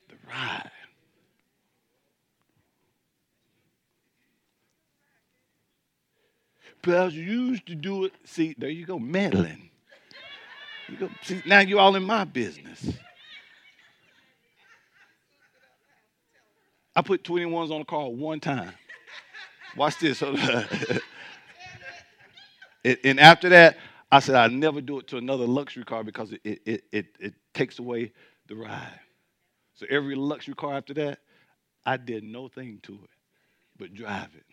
the 0.09 0.15
ride. 0.27 0.71
Because 6.81 7.13
you 7.13 7.21
used 7.21 7.67
to 7.67 7.75
do 7.75 8.05
it. 8.05 8.13
See, 8.23 8.55
there 8.57 8.71
you 8.71 8.87
go, 8.87 8.97
meddling. 8.97 9.69
You 10.89 10.97
go, 10.97 11.09
see, 11.21 11.43
now 11.45 11.59
you're 11.59 11.79
all 11.79 11.95
in 11.95 12.03
my 12.03 12.23
business. 12.23 12.91
I 16.95 17.03
put 17.03 17.23
21s 17.23 17.71
on 17.71 17.81
the 17.81 17.85
car 17.85 18.09
one 18.09 18.39
time. 18.39 18.73
Watch 19.77 19.99
this. 19.99 20.23
and 22.83 23.19
after 23.19 23.49
that, 23.49 23.77
I 24.11 24.19
said 24.19 24.35
I'd 24.35 24.51
never 24.51 24.81
do 24.81 24.99
it 24.99 25.07
to 25.07 25.17
another 25.17 25.45
luxury 25.45 25.85
car 25.85 26.03
because 26.03 26.33
it, 26.33 26.41
it, 26.43 26.83
it, 26.91 27.05
it 27.19 27.33
takes 27.53 27.79
away 27.79 28.11
the 28.47 28.55
ride. 28.55 28.99
So 29.75 29.85
every 29.89 30.15
luxury 30.15 30.53
car 30.53 30.75
after 30.75 30.93
that, 30.95 31.19
I 31.85 31.97
did 31.97 32.23
no 32.23 32.47
thing 32.47 32.79
to 32.83 32.93
it 32.93 33.09
but 33.81 33.95
drive 33.95 34.29
it. 34.35 34.45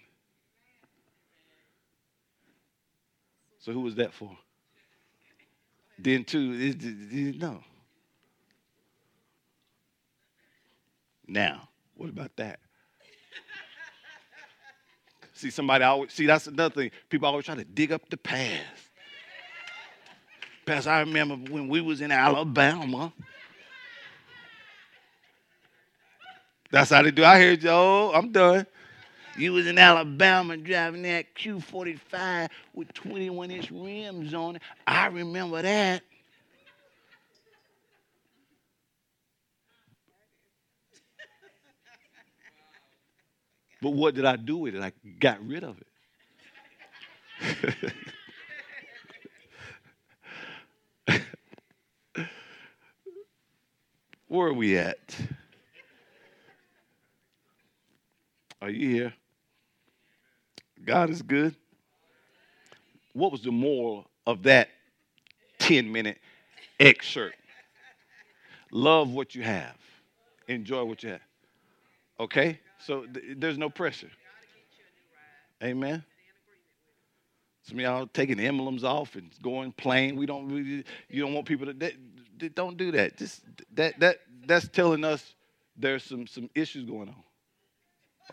So 3.59 3.73
who 3.73 3.81
was 3.81 3.95
that 3.97 4.15
for? 4.15 4.35
Then 5.99 6.25
two, 6.25 6.53
it, 6.55 6.83
it, 6.83 7.19
it, 7.35 7.39
no. 7.39 7.63
Now, 11.27 11.69
what 11.95 12.09
about 12.09 12.35
that? 12.37 12.61
see, 15.35 15.51
somebody 15.51 15.85
always 15.85 16.11
see 16.15 16.25
that's 16.25 16.47
another 16.47 16.75
thing. 16.75 16.91
People 17.11 17.29
always 17.29 17.45
try 17.45 17.57
to 17.57 17.65
dig 17.65 17.93
up 17.93 18.09
the 18.09 18.17
past. 18.17 18.88
Past, 20.69 20.87
I 20.87 21.01
remember 21.01 21.37
when 21.51 21.69
we 21.69 21.81
was 21.81 22.03
in 22.03 22.13
Alabama. 22.13 23.13
That's 26.71 26.91
how 26.91 27.03
they 27.03 27.11
do. 27.11 27.25
I 27.25 27.39
heard 27.39 27.63
you. 27.63 27.71
Oh, 27.71 28.13
I'm 28.15 28.33
done. 28.33 28.67
You 29.39 29.55
was 29.55 29.67
in 29.67 29.79
Alabama 29.79 30.57
driving 30.59 31.03
that 31.03 31.35
Q45 31.37 32.51
with 32.75 32.93
21 32.95 33.51
inch 33.51 33.71
rims 33.71 34.35
on 34.35 34.57
it. 34.57 34.63
I 34.87 35.07
remember 35.07 35.63
that. 35.63 36.03
But 43.83 43.91
what 43.91 44.15
did 44.15 44.27
I 44.27 44.37
do 44.37 44.59
with 44.59 44.75
it? 44.75 44.83
I 44.83 44.93
got 45.21 45.45
rid 45.47 45.65
of 45.65 45.77
it. 47.41 47.85
Where 54.29 54.49
are 54.49 54.53
we 54.53 54.77
at? 54.77 55.17
Are 58.61 58.71
you 58.71 58.91
here? 58.91 59.15
God 60.85 61.11
is 61.11 61.23
good. 61.23 61.55
What 63.15 63.33
was 63.33 63.43
the 63.43 63.51
moral 63.51 64.07
of 64.27 64.43
that 64.45 64.69
10 65.59 65.91
minute 65.91 66.19
excerpt? 66.79 67.37
Love 68.71 69.11
what 69.13 69.35
you 69.35 69.43
have, 69.43 69.77
enjoy 70.47 70.85
what 70.85 71.03
you 71.03 71.11
have. 71.11 71.21
Okay? 72.21 72.61
So 72.85 73.07
th- 73.07 73.39
there's 73.39 73.57
no 73.57 73.71
pressure. 73.71 74.11
Amen. 75.63 76.05
Some 77.63 77.79
of 77.79 77.83
y'all 77.83 78.07
taking 78.07 78.39
emblems 78.41 78.85
off 78.85 79.17
and 79.17 79.31
going 79.43 79.73
plain. 79.73 80.17
We 80.17 80.27
don't 80.27 80.49
really, 80.49 80.85
you 81.09 81.23
don't 81.23 81.35
want 81.35 81.47
people 81.47 81.67
to 81.67 81.73
that, 81.75 81.95
don't 82.39 82.77
do 82.77 82.93
that. 82.93 83.17
Just 83.17 83.43
that 83.75 83.99
that 84.01 84.19
that's 84.47 84.69
telling 84.69 85.05
us 85.05 85.35
there's 85.77 86.05
some 86.05 86.27
some 86.27 86.49
issues 86.55 86.85
going 86.85 87.09
on. 87.09 87.23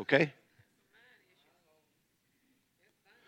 Okay. 0.01 0.33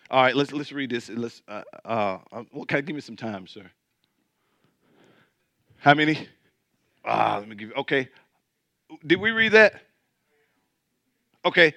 All 0.09 0.21
right, 0.21 0.36
let's 0.36 0.53
let's 0.53 0.71
read 0.71 0.89
this. 0.89 1.09
Let's. 1.09 1.41
Uh, 1.47 1.63
uh, 1.84 2.17
well, 2.51 2.65
can 2.65 2.78
I 2.78 2.82
give 2.82 2.95
me 2.95 3.01
some 3.01 3.17
time, 3.17 3.47
sir? 3.47 3.69
How 5.80 5.93
many? 5.93 6.28
Ah, 7.05 7.38
let 7.39 7.47
me 7.47 7.55
give 7.55 7.69
you. 7.69 7.75
Okay. 7.75 8.09
Did 9.05 9.19
we 9.19 9.32
read 9.32 9.51
that? 9.53 9.82
Okay. 11.45 11.73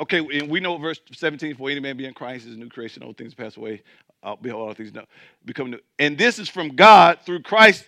Okay, 0.00 0.18
and 0.38 0.48
we 0.48 0.60
know 0.60 0.78
verse 0.78 1.00
17, 1.12 1.56
for 1.56 1.68
any 1.68 1.80
man 1.80 1.96
be 1.96 2.06
in 2.06 2.14
Christ 2.14 2.46
is 2.46 2.54
a 2.54 2.58
new 2.58 2.68
creation, 2.68 3.02
old 3.02 3.16
things 3.16 3.34
pass 3.34 3.56
away, 3.56 3.82
uh, 4.22 4.36
behold, 4.40 4.68
all 4.68 4.74
things 4.74 4.92
now 4.92 5.04
become 5.44 5.70
new. 5.70 5.80
And 5.98 6.18
this 6.18 6.38
is 6.38 6.48
from 6.48 6.70
God 6.70 7.20
through 7.24 7.42
Christ. 7.42 7.86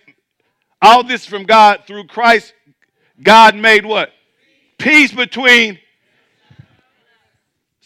All 0.81 1.03
this 1.03 1.25
from 1.25 1.43
God 1.43 1.83
through 1.85 2.07
Christ. 2.07 2.53
God 3.21 3.55
made 3.55 3.85
what? 3.85 4.09
Peace 4.77 5.13
between 5.13 5.77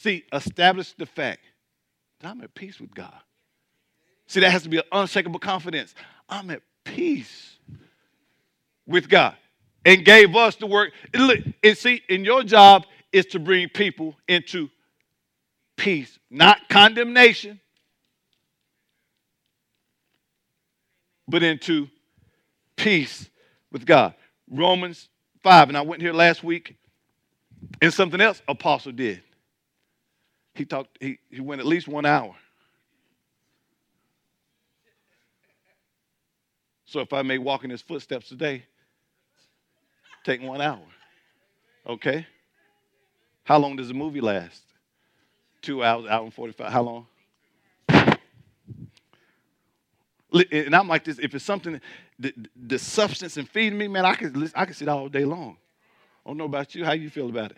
See, 0.06 0.24
establish 0.32 0.94
the 0.94 1.08
fact 1.08 1.40
that 2.20 2.30
I'm 2.30 2.40
at 2.42 2.54
peace 2.54 2.80
with 2.80 2.94
God. 2.94 3.18
See, 4.28 4.40
that 4.40 4.52
has 4.52 4.62
to 4.62 4.70
be 4.70 4.78
an 4.78 4.84
unshakable 4.92 5.40
confidence. 5.40 5.96
I'm 6.30 6.52
at 6.52 6.62
peace 6.84 7.58
with 8.86 9.10
God 9.10 9.36
and 9.84 10.06
gave 10.06 10.36
us 10.36 10.58
the 10.58 10.68
work. 10.68 10.92
And, 11.12 11.56
and 11.64 11.76
see, 11.76 12.04
in 12.08 12.24
your 12.24 12.44
job 12.44 12.86
is 13.12 13.26
to 13.28 13.40
bring 13.40 13.68
people 13.68 14.16
into 14.28 14.70
peace, 15.76 16.20
not 16.30 16.70
condemnation, 16.70 17.60
but 21.28 21.44
into 21.44 21.90
peace 22.76 23.30
with 23.72 23.86
God. 23.86 24.14
Romans 24.50 25.10
5, 25.44 25.70
and 25.70 25.78
I 25.78 25.82
went 25.82 26.02
here 26.02 26.14
last 26.14 26.44
week, 26.44 26.76
and 27.82 27.94
something 27.94 28.22
else 28.22 28.42
Apostle 28.48 28.92
did. 28.92 29.22
He 30.54 30.66
talked, 30.66 30.98
he, 31.02 31.20
he 31.30 31.42
went 31.42 31.60
at 31.60 31.68
least 31.68 31.88
one 31.88 32.06
hour. 32.06 32.36
So 36.86 37.02
if 37.02 37.12
I 37.12 37.24
may 37.24 37.38
walk 37.38 37.64
in 37.64 37.70
his 37.70 37.82
footsteps 37.82 38.30
today, 38.30 38.64
take 40.24 40.42
one 40.42 40.62
hour. 40.62 40.84
Okay? 41.88 42.26
How 43.44 43.58
long 43.58 43.76
does 43.76 43.90
a 43.90 43.94
movie 43.94 44.22
last? 44.22 44.62
Two 45.62 45.84
hours, 45.84 46.06
hour 46.06 46.24
and 46.24 46.34
45. 46.34 46.72
How 46.72 46.82
long? 46.82 47.08
And 50.52 50.76
I'm 50.76 50.88
like 50.88 51.04
this, 51.06 51.18
if 51.20 51.34
it's 51.34 51.46
something, 51.46 51.80
the, 52.20 52.34
the 52.56 52.78
substance 52.78 53.38
and 53.38 53.50
feeding 53.50 53.78
me, 53.78 53.88
man, 53.88 54.06
I 54.06 54.16
can, 54.16 54.52
I 54.54 54.66
can 54.66 54.74
sit 54.74 54.88
all 54.90 55.08
day 55.08 55.24
long. 55.24 55.58
I 56.26 56.30
don't 56.30 56.38
know 56.38 56.46
about 56.46 56.76
you. 56.76 56.84
How 56.84 56.94
you 56.94 57.10
feel 57.10 57.30
about 57.30 57.52
it? 57.52 57.58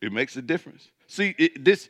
It 0.00 0.12
makes 0.12 0.36
a 0.36 0.42
difference. 0.42 0.88
See, 1.08 1.34
it, 1.38 1.64
this 1.64 1.88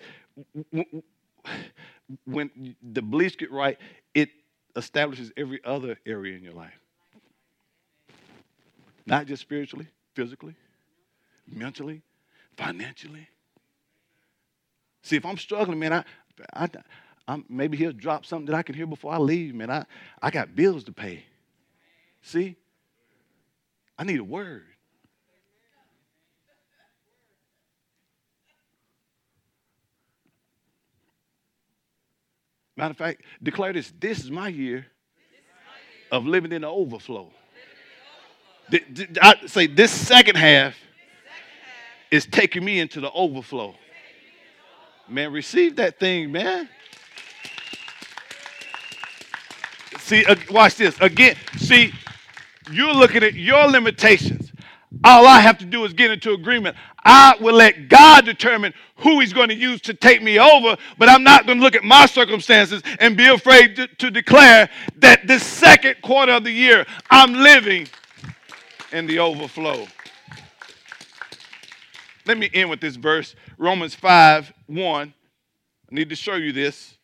when 2.25 2.75
the 2.93 3.03
beliefs 3.03 3.37
get 3.37 3.53
right, 3.53 3.77
it 4.15 4.31
establishes 4.77 5.31
every 5.37 5.63
other 5.65 5.99
area 6.07 6.37
in 6.37 6.43
your 6.43 6.55
life. 6.55 6.79
Not 9.05 9.27
just 9.27 9.43
spiritually, 9.43 9.89
physically, 10.15 10.55
mentally, 11.47 12.03
financially. 12.59 13.29
See, 15.03 15.17
if 15.17 15.25
I'm 15.25 15.39
struggling, 15.39 15.79
man, 15.79 15.93
I, 15.93 16.05
I, 16.53 16.69
I'm, 17.29 17.45
maybe 17.49 17.77
he'll 17.77 17.93
drop 17.93 18.27
something 18.27 18.47
that 18.47 18.57
I 18.57 18.63
can 18.63 18.75
hear 18.75 18.87
before 18.87 19.13
I 19.13 19.19
leave, 19.19 19.55
man. 19.55 19.71
I, 19.71 19.87
I 20.21 20.31
got 20.31 20.57
bills 20.57 20.85
to 20.85 20.93
pay. 20.93 21.23
See, 22.21 22.57
I 23.97 24.05
need 24.05 24.19
a 24.19 24.25
word. 24.25 24.65
Matter 32.77 32.93
of 32.93 32.97
fact, 32.97 33.23
declare 33.43 33.73
this 33.73 33.93
this 33.99 34.21
is 34.21 34.31
my 34.31 34.49
year 34.49 34.87
of 36.13 36.27
living 36.27 36.53
in 36.53 36.63
the 36.63 36.69
overflow. 36.69 37.31
I 39.21 39.35
say 39.47 39.67
this 39.67 39.91
second 39.91 40.37
half 40.37 40.77
is 42.11 42.27
taking 42.27 42.65
me 42.65 42.81
into 42.81 43.01
the 43.01 43.11
overflow. 43.13 43.75
Man, 45.09 45.33
receive 45.33 45.77
that 45.77 45.99
thing, 45.99 46.33
man. 46.33 46.69
See, 50.01 50.25
uh, 50.25 50.37
watch 50.51 50.77
this. 50.77 50.99
Again, 51.01 51.37
see, 51.57 51.93
you're 52.71 52.95
looking 52.95 53.23
at 53.23 53.35
your 53.35 53.67
limitations. 53.67 54.53
All 55.05 55.27
I 55.27 55.41
have 55.41 55.59
to 55.59 55.65
do 55.65 55.85
is 55.85 55.93
get 55.93 56.11
into 56.11 56.33
agreement. 56.33 56.77
I 57.05 57.35
will 57.41 57.55
let 57.55 57.89
God 57.89 58.25
determine 58.25 58.73
who 58.97 59.21
He's 59.21 59.33
going 59.33 59.49
to 59.49 59.55
use 59.55 59.81
to 59.83 59.95
take 59.95 60.23
me 60.23 60.39
over, 60.39 60.77
but 60.99 61.09
I'm 61.09 61.23
not 61.23 61.47
going 61.47 61.59
to 61.59 61.65
look 61.65 61.75
at 61.75 61.85
my 61.85 62.07
circumstances 62.07 62.83
and 62.99 63.17
be 63.17 63.27
afraid 63.29 63.77
to, 63.77 63.87
to 63.87 64.11
declare 64.11 64.69
that 64.97 65.27
this 65.27 65.43
second 65.43 65.97
quarter 66.03 66.33
of 66.33 66.45
the 66.45 66.51
year, 66.51 66.87
I'm 67.11 67.35
living 67.35 67.87
in 68.93 69.07
the 69.07 69.19
overflow. 69.19 69.87
Let 72.29 72.37
me 72.37 72.51
end 72.53 72.69
with 72.69 72.81
this 72.83 72.97
verse 72.97 73.35
Romans 73.57 73.95
5 73.95 74.53
1. 74.67 75.15
I 75.91 75.95
need 75.95 76.11
to 76.11 76.15
show 76.15 76.35
you 76.35 76.53
this. 76.53 76.95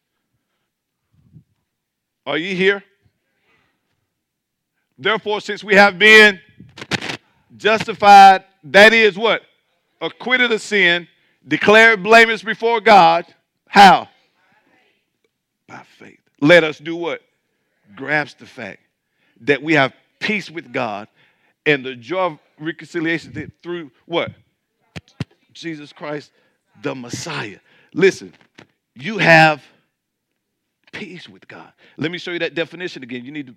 Are 2.27 2.37
you 2.37 2.55
here? 2.55 2.85
Therefore, 4.99 5.41
since 5.41 5.65
we 5.65 5.75
have 5.77 5.99
been 5.99 6.39
justified, 7.57 8.45
that 8.65 8.93
is 8.93 9.17
what? 9.17 9.43
Acquitted 10.01 10.53
of 10.53 10.61
sin, 10.61 11.09
declared 11.49 12.03
blameless 12.03 12.43
before 12.43 12.83
God. 12.83 13.25
How? 13.67 14.09
By 15.67 15.83
faith. 15.99 16.21
Let 16.41 16.65
us 16.65 16.79
do 16.79 16.97
what? 16.97 17.23
Grasp 17.97 18.39
the 18.39 18.47
fact 18.47 18.81
that 19.41 19.63
we 19.63 19.73
have 19.73 19.95
peace 20.21 20.51
with 20.51 20.71
God 20.71 21.09
and 21.65 21.83
the 21.83 21.95
joy 21.97 22.27
of 22.27 22.39
reconciliation 22.59 23.51
through 23.63 23.91
what? 24.05 24.31
Jesus 25.55 25.93
Christ, 25.93 26.33
the 26.83 26.95
Messiah. 26.95 27.59
Listen, 27.95 28.35
you 28.95 29.19
have 29.19 29.63
peace 30.93 31.29
with 31.29 31.47
God. 31.49 31.73
Let 31.97 32.11
me 32.11 32.19
show 32.19 32.33
you 32.33 32.39
that 32.41 32.55
definition 32.55 33.03
again. 33.03 33.25
You 33.25 33.33
need 33.33 33.47
to 33.47 33.55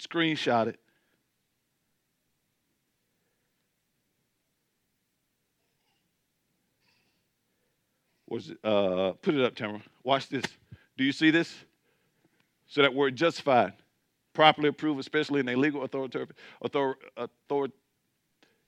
screenshot 0.00 0.68
it. 0.68 0.78
Was 8.28 8.50
it, 8.50 8.58
uh, 8.64 9.12
put 9.22 9.34
it 9.34 9.44
up, 9.44 9.54
Tamara. 9.54 9.82
Watch 10.02 10.28
this. 10.28 10.44
Do 10.96 11.04
you 11.04 11.12
see 11.12 11.30
this? 11.30 11.54
So 12.66 12.82
that 12.82 12.92
word 12.92 13.14
justified, 13.14 13.74
properly 14.32 14.68
approved, 14.68 14.98
especially 14.98 15.40
in 15.40 15.48
a 15.48 15.54
legal 15.54 15.84
authoritative, 15.84 16.32
author, 16.60 16.96
author, 17.16 17.72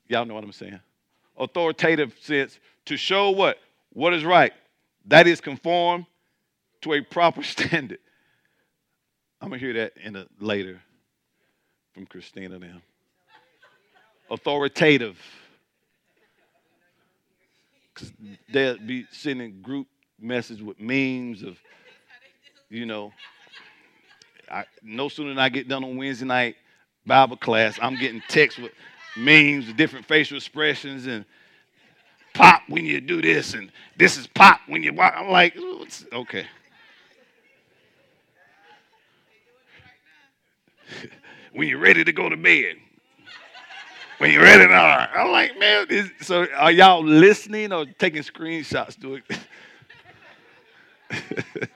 y'all 0.06 0.24
know 0.24 0.34
what 0.34 0.44
I'm 0.44 0.52
saying. 0.52 0.78
Authoritative 1.38 2.14
sense 2.20 2.58
to 2.86 2.96
show 2.96 3.30
what? 3.30 3.58
What 3.92 4.12
is 4.14 4.24
right. 4.24 4.52
That 5.06 5.26
is 5.26 5.40
conform 5.40 6.06
to 6.82 6.94
a 6.94 7.00
proper 7.00 7.42
standard. 7.54 7.98
I'm 9.40 9.50
gonna 9.50 9.60
hear 9.60 9.74
that 9.74 9.92
in 10.02 10.16
a 10.16 10.26
later 10.40 10.80
from 11.92 12.06
Christina 12.06 12.58
now. 12.58 12.80
Authoritative. 14.30 15.18
They'll 18.52 18.78
be 18.78 19.06
sending 19.10 19.62
group 19.62 19.86
message 20.20 20.60
with 20.60 20.80
memes 20.80 21.42
of, 21.42 21.58
you 22.68 22.86
know, 22.86 23.12
I, 24.50 24.64
no 24.82 25.08
sooner 25.08 25.30
than 25.30 25.38
I 25.38 25.48
get 25.48 25.68
done 25.68 25.84
on 25.84 25.96
Wednesday 25.96 26.26
night 26.26 26.56
Bible 27.06 27.36
class, 27.36 27.78
I'm 27.80 27.96
getting 27.96 28.22
texts 28.28 28.60
with 28.60 28.72
memes, 29.16 29.72
different 29.72 30.06
facial 30.06 30.36
expressions, 30.36 31.06
and 31.06 31.24
pop 32.34 32.62
when 32.68 32.84
you 32.84 33.00
do 33.00 33.22
this, 33.22 33.54
and 33.54 33.70
this 33.96 34.16
is 34.16 34.26
pop 34.26 34.60
when 34.66 34.82
you 34.82 34.92
walk. 34.92 35.14
I'm 35.16 35.30
like, 35.30 35.56
okay. 36.12 36.46
when 41.52 41.68
you're 41.68 41.78
ready 41.78 42.04
to 42.04 42.12
go 42.12 42.28
to 42.28 42.36
bed. 42.36 42.76
When 44.18 44.32
you're 44.32 44.42
ready 44.42 44.66
to, 44.66 44.72
I'm 44.72 45.30
like, 45.30 45.58
man, 45.58 45.86
this, 45.90 46.08
so 46.22 46.46
are 46.56 46.72
y'all 46.72 47.04
listening 47.04 47.70
or 47.70 47.84
taking 47.84 48.22
screenshots 48.22 48.98
to 49.02 49.16
it? 49.16 49.24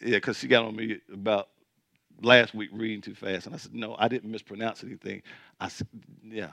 yeah, 0.00 0.16
because 0.16 0.38
she 0.38 0.48
got 0.48 0.64
on 0.64 0.74
me 0.74 0.98
about 1.12 1.48
last 2.22 2.54
week 2.54 2.70
reading 2.72 3.00
too 3.00 3.14
fast. 3.14 3.46
And 3.46 3.54
I 3.54 3.58
said, 3.58 3.74
no, 3.74 3.96
I 3.98 4.08
didn't 4.08 4.30
mispronounce 4.30 4.84
anything. 4.84 5.22
I 5.58 5.68
said, 5.68 5.88
yeah. 6.24 6.50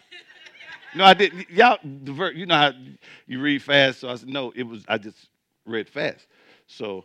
no, 0.94 1.04
I 1.04 1.14
didn't. 1.14 1.50
Y'all, 1.50 1.78
the 1.82 2.32
you 2.34 2.46
know 2.46 2.56
how 2.56 2.72
you 3.26 3.40
read 3.40 3.62
fast. 3.62 4.00
So 4.00 4.08
I 4.08 4.16
said, 4.16 4.28
no, 4.28 4.52
it 4.54 4.62
was, 4.64 4.84
I 4.88 4.98
just 4.98 5.28
read 5.66 5.88
fast. 5.88 6.26
So 6.66 7.04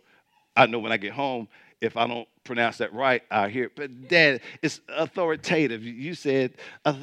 I 0.56 0.66
know 0.66 0.78
when 0.78 0.92
I 0.92 0.96
get 0.96 1.12
home, 1.12 1.48
if 1.80 1.96
I 1.96 2.06
don't 2.06 2.28
pronounce 2.44 2.78
that 2.78 2.92
right, 2.92 3.22
I 3.30 3.48
hear 3.48 3.64
it. 3.64 3.72
But 3.76 4.08
dad, 4.08 4.40
it's 4.62 4.80
authoritative. 4.88 5.82
You 5.84 6.14
said, 6.14 6.54
then 6.84 7.02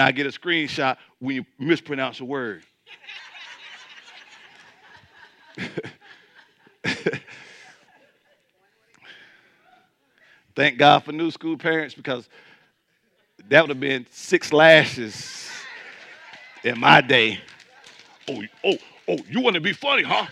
I 0.00 0.12
get 0.12 0.26
a 0.26 0.30
screenshot 0.30 0.96
when 1.18 1.36
you 1.36 1.44
mispronounce 1.58 2.20
a 2.20 2.24
word. 2.24 2.64
Thank 10.54 10.78
God 10.78 11.02
for 11.02 11.10
new 11.10 11.32
school 11.32 11.56
parents 11.56 11.94
because 11.94 12.28
that 13.48 13.60
would 13.60 13.70
have 13.70 13.80
been 13.80 14.06
six 14.10 14.52
lashes 14.52 15.50
in 16.62 16.78
my 16.78 17.00
day. 17.00 17.40
Oh, 18.28 18.42
oh, 18.64 18.76
oh, 19.08 19.18
you 19.28 19.40
want 19.40 19.54
to 19.54 19.60
be 19.60 19.72
funny, 19.72 20.04
huh? 20.04 20.26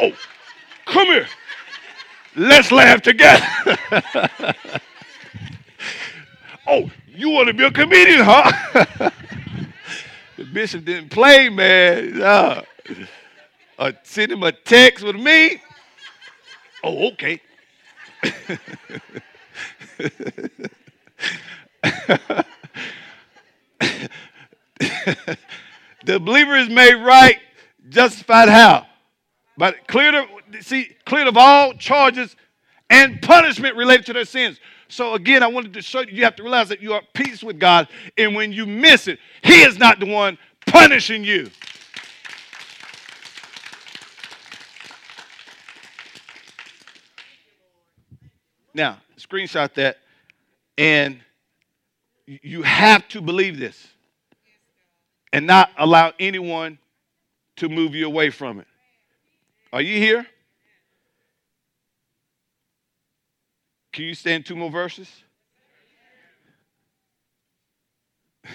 Oh, 0.00 0.12
come 0.86 1.06
here. 1.06 1.28
Let's 2.34 2.72
laugh 2.72 3.00
together. 3.00 3.46
oh, 6.66 6.90
you 7.08 7.30
want 7.30 7.46
to 7.48 7.54
be 7.54 7.64
a 7.64 7.70
comedian, 7.70 8.20
huh? 8.22 8.50
the 10.36 10.44
bishop 10.44 10.84
didn't 10.84 11.10
play, 11.10 11.48
man. 11.48 12.20
Uh, 12.20 12.62
uh, 13.78 13.92
send 14.02 14.32
him 14.32 14.42
a 14.42 14.50
text 14.50 15.04
with 15.04 15.16
me. 15.16 15.62
Oh, 16.82 17.12
okay. 17.12 17.40
the 26.04 26.20
believer 26.20 26.56
is 26.56 26.68
made 26.68 26.94
right, 26.94 27.38
justified 27.88 28.48
how? 28.48 28.86
But 29.56 29.88
cleared 29.88 30.14
of, 30.14 30.26
see, 30.60 30.96
cleared 31.04 31.26
of 31.26 31.36
all 31.36 31.74
charges 31.74 32.36
and 32.88 33.20
punishment 33.20 33.76
related 33.76 34.06
to 34.06 34.12
their 34.12 34.24
sins. 34.24 34.60
So 34.88 35.14
again, 35.14 35.42
I 35.42 35.48
wanted 35.48 35.74
to 35.74 35.82
show 35.82 36.00
you, 36.00 36.12
you 36.12 36.24
have 36.24 36.36
to 36.36 36.42
realize 36.42 36.68
that 36.68 36.80
you 36.80 36.92
are 36.92 36.98
at 36.98 37.12
peace 37.12 37.42
with 37.42 37.58
God, 37.58 37.88
and 38.16 38.34
when 38.34 38.52
you 38.52 38.66
miss 38.66 39.08
it, 39.08 39.18
He 39.42 39.62
is 39.62 39.78
not 39.78 39.98
the 40.00 40.06
one 40.06 40.38
punishing 40.66 41.24
you. 41.24 41.50
Now, 48.74 48.98
screenshot 49.18 49.74
that, 49.74 49.98
and 50.76 51.20
you 52.26 52.62
have 52.62 53.06
to 53.08 53.20
believe 53.20 53.58
this 53.58 53.88
and 55.32 55.46
not 55.46 55.70
allow 55.76 56.12
anyone 56.18 56.78
to 57.56 57.68
move 57.68 57.94
you 57.94 58.06
away 58.06 58.30
from 58.30 58.60
it. 58.60 58.66
Are 59.72 59.82
you 59.82 59.98
here? 59.98 60.26
Can 63.92 64.04
you 64.04 64.14
stand 64.14 64.46
two 64.46 64.56
more 64.56 64.70
verses? 64.70 65.10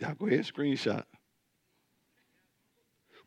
Y'all 0.00 0.14
go 0.14 0.26
ahead 0.26 0.40
screenshot 0.40 1.04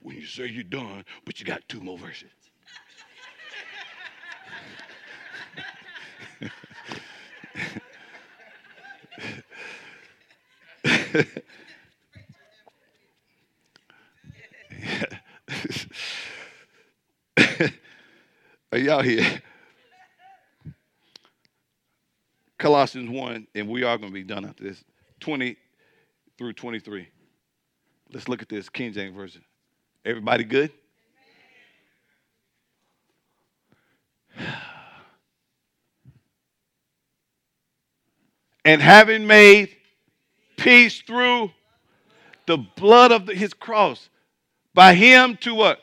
when 0.01 0.15
you 0.15 0.25
say 0.25 0.47
you're 0.47 0.63
done, 0.63 1.03
but 1.25 1.39
you 1.39 1.45
got 1.45 1.61
two 1.67 1.81
more 1.81 1.97
verses. 1.97 2.29
Are 18.71 18.77
y'all 18.77 19.01
here? 19.01 19.41
Colossians 22.57 23.09
1, 23.09 23.47
and 23.55 23.69
we 23.69 23.83
are 23.83 23.97
going 23.97 24.09
to 24.09 24.13
be 24.13 24.23
done 24.23 24.45
after 24.45 24.63
this 24.63 24.83
20 25.19 25.55
through 26.37 26.53
23. 26.53 27.07
Let's 28.11 28.27
look 28.27 28.41
at 28.41 28.49
this 28.49 28.69
King 28.69 28.93
James 28.93 29.15
Version. 29.15 29.43
Everybody 30.07 30.45
good? 30.45 30.71
and 38.63 38.81
having 38.81 39.27
made 39.27 39.75
peace 40.55 41.01
through 41.01 41.51
the 42.45 42.55
blood 42.55 43.11
of 43.11 43.25
the, 43.25 43.35
his 43.35 43.53
cross, 43.53 44.07
by 44.73 44.93
him 44.93 45.35
to 45.41 45.53
what? 45.53 45.81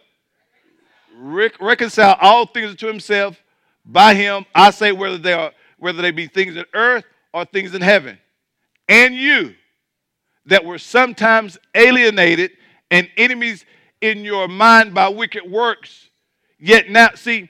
Re- 1.18 1.51
reconcile 1.61 2.16
all 2.18 2.47
things 2.47 2.77
to 2.77 2.87
himself. 2.87 3.39
By 3.85 4.14
him, 4.14 4.47
I 4.55 4.70
say 4.70 4.93
whether 4.93 5.18
they 5.18 5.35
are 5.35 5.53
whether 5.79 6.01
they 6.01 6.12
be 6.12 6.29
things 6.29 6.57
in 6.57 6.64
earth 6.72 7.05
or 7.35 7.45
things 7.45 7.75
in 7.75 7.83
heaven. 7.83 8.18
And 8.89 9.14
you 9.14 9.55
that 10.47 10.64
were 10.64 10.79
sometimes 10.79 11.59
alienated 11.75 12.53
and 12.91 13.07
enemies 13.18 13.66
in 14.05 14.23
your 14.23 14.49
mind 14.49 14.93
by 14.93 15.09
wicked 15.09 15.51
works. 15.51 16.11
Yet 16.59 16.91
now, 16.91 17.09
see, 17.15 17.49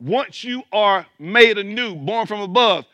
once 0.00 0.42
you 0.42 0.64
are 0.72 1.06
made 1.20 1.58
anew, 1.58 1.94
born 1.94 2.26
from 2.26 2.40
above, 2.40 2.86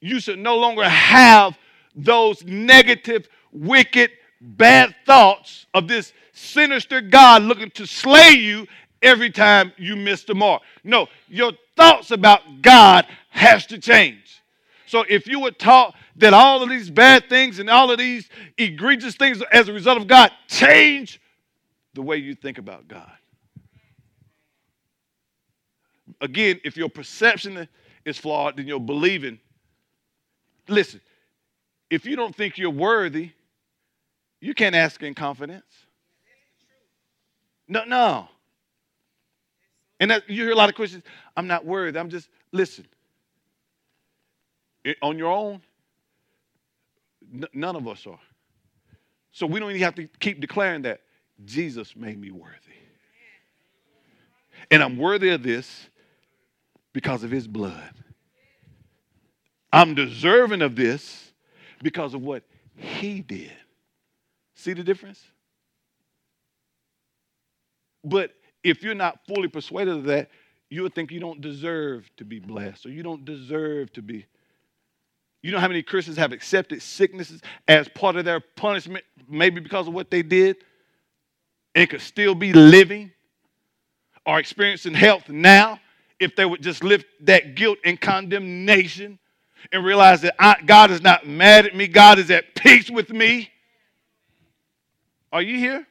you 0.00 0.18
should 0.18 0.38
no 0.38 0.56
longer 0.56 0.88
have 0.88 1.58
those 1.94 2.42
negative, 2.46 3.28
wicked, 3.52 4.10
bad 4.40 4.94
thoughts 5.04 5.66
of 5.74 5.86
this 5.86 6.14
sinister 6.32 7.02
God 7.02 7.42
looking 7.42 7.70
to 7.72 7.86
slay 7.86 8.30
you 8.30 8.66
every 9.02 9.28
time 9.28 9.70
you 9.76 9.94
miss 9.94 10.24
the 10.24 10.34
mark. 10.34 10.62
No, 10.82 11.08
your 11.28 11.52
thoughts 11.76 12.10
about 12.10 12.62
God 12.62 13.06
has 13.28 13.66
to 13.66 13.78
change. 13.78 14.42
So 14.86 15.04
if 15.10 15.26
you 15.26 15.40
were 15.40 15.50
taught 15.50 15.94
that 16.16 16.32
all 16.32 16.62
of 16.62 16.70
these 16.70 16.88
bad 16.88 17.28
things 17.28 17.58
and 17.58 17.68
all 17.68 17.90
of 17.90 17.98
these 17.98 18.30
egregious 18.56 19.14
things 19.14 19.42
as 19.52 19.68
a 19.68 19.74
result 19.74 19.98
of 19.98 20.06
God, 20.06 20.30
change 20.48 21.20
the 21.94 22.02
way 22.02 22.16
you 22.16 22.34
think 22.34 22.58
about 22.58 22.88
God. 22.88 23.12
Again, 26.20 26.60
if 26.64 26.76
your 26.76 26.88
perception 26.88 27.68
is 28.04 28.18
flawed, 28.18 28.56
then 28.56 28.66
your 28.66 28.80
believing. 28.80 29.38
Listen, 30.68 31.00
if 31.90 32.06
you 32.06 32.16
don't 32.16 32.34
think 32.34 32.58
you're 32.58 32.70
worthy, 32.70 33.30
you 34.40 34.54
can't 34.54 34.74
ask 34.74 35.02
in 35.02 35.14
confidence. 35.14 35.64
No, 37.68 37.84
no. 37.84 38.28
And 40.00 40.10
that, 40.10 40.28
you 40.28 40.42
hear 40.42 40.52
a 40.52 40.56
lot 40.56 40.68
of 40.68 40.74
questions. 40.74 41.04
I'm 41.36 41.46
not 41.46 41.64
worthy. 41.64 41.98
I'm 41.98 42.10
just, 42.10 42.28
listen. 42.50 42.86
It, 44.84 44.96
on 45.00 45.16
your 45.16 45.30
own, 45.30 45.62
n- 47.32 47.46
none 47.54 47.76
of 47.76 47.86
us 47.86 48.04
are. 48.06 48.18
So 49.30 49.46
we 49.46 49.60
don't 49.60 49.70
even 49.70 49.82
have 49.82 49.94
to 49.94 50.08
keep 50.18 50.40
declaring 50.40 50.82
that 50.82 51.02
Jesus 51.44 51.96
made 51.96 52.20
me 52.20 52.30
worthy. 52.30 52.56
And 54.70 54.82
I'm 54.82 54.96
worthy 54.96 55.30
of 55.30 55.42
this 55.42 55.88
because 56.92 57.24
of 57.24 57.30
his 57.30 57.46
blood. 57.46 57.94
I'm 59.72 59.94
deserving 59.94 60.62
of 60.62 60.76
this 60.76 61.32
because 61.82 62.14
of 62.14 62.22
what 62.22 62.44
he 62.76 63.20
did. 63.20 63.52
See 64.54 64.74
the 64.74 64.84
difference? 64.84 65.22
But 68.04 68.32
if 68.62 68.82
you're 68.82 68.94
not 68.94 69.18
fully 69.26 69.48
persuaded 69.48 69.94
of 69.94 70.04
that, 70.04 70.30
you 70.68 70.82
would 70.82 70.94
think 70.94 71.10
you 71.10 71.20
don't 71.20 71.40
deserve 71.40 72.10
to 72.16 72.24
be 72.24 72.38
blessed 72.38 72.86
or 72.86 72.90
you 72.90 73.02
don't 73.02 73.24
deserve 73.24 73.92
to 73.94 74.02
be. 74.02 74.26
You 75.42 75.50
know 75.50 75.58
how 75.58 75.68
many 75.68 75.82
Christians 75.82 76.16
have 76.16 76.32
accepted 76.32 76.80
sicknesses 76.80 77.42
as 77.66 77.88
part 77.88 78.16
of 78.16 78.24
their 78.24 78.40
punishment, 78.40 79.04
maybe 79.28 79.60
because 79.60 79.88
of 79.88 79.94
what 79.94 80.10
they 80.10 80.22
did, 80.22 80.58
and 81.74 81.88
could 81.88 82.00
still 82.00 82.34
be 82.34 82.52
living 82.52 83.10
or 84.26 84.38
experiencing 84.38 84.94
health 84.94 85.28
now 85.28 85.80
if 86.20 86.36
they 86.36 86.44
would 86.44 86.62
just 86.62 86.84
lift 86.84 87.06
that 87.20 87.54
guilt 87.54 87.78
and 87.84 88.00
condemnation 88.00 89.18
and 89.72 89.84
realize 89.84 90.20
that 90.22 90.34
I, 90.38 90.56
God 90.64 90.90
is 90.90 91.02
not 91.02 91.26
mad 91.26 91.66
at 91.66 91.74
me, 91.74 91.86
God 91.86 92.18
is 92.18 92.30
at 92.30 92.54
peace 92.54 92.90
with 92.90 93.10
me. 93.10 93.50
Are 95.32 95.42
you 95.42 95.58
here? 95.58 95.86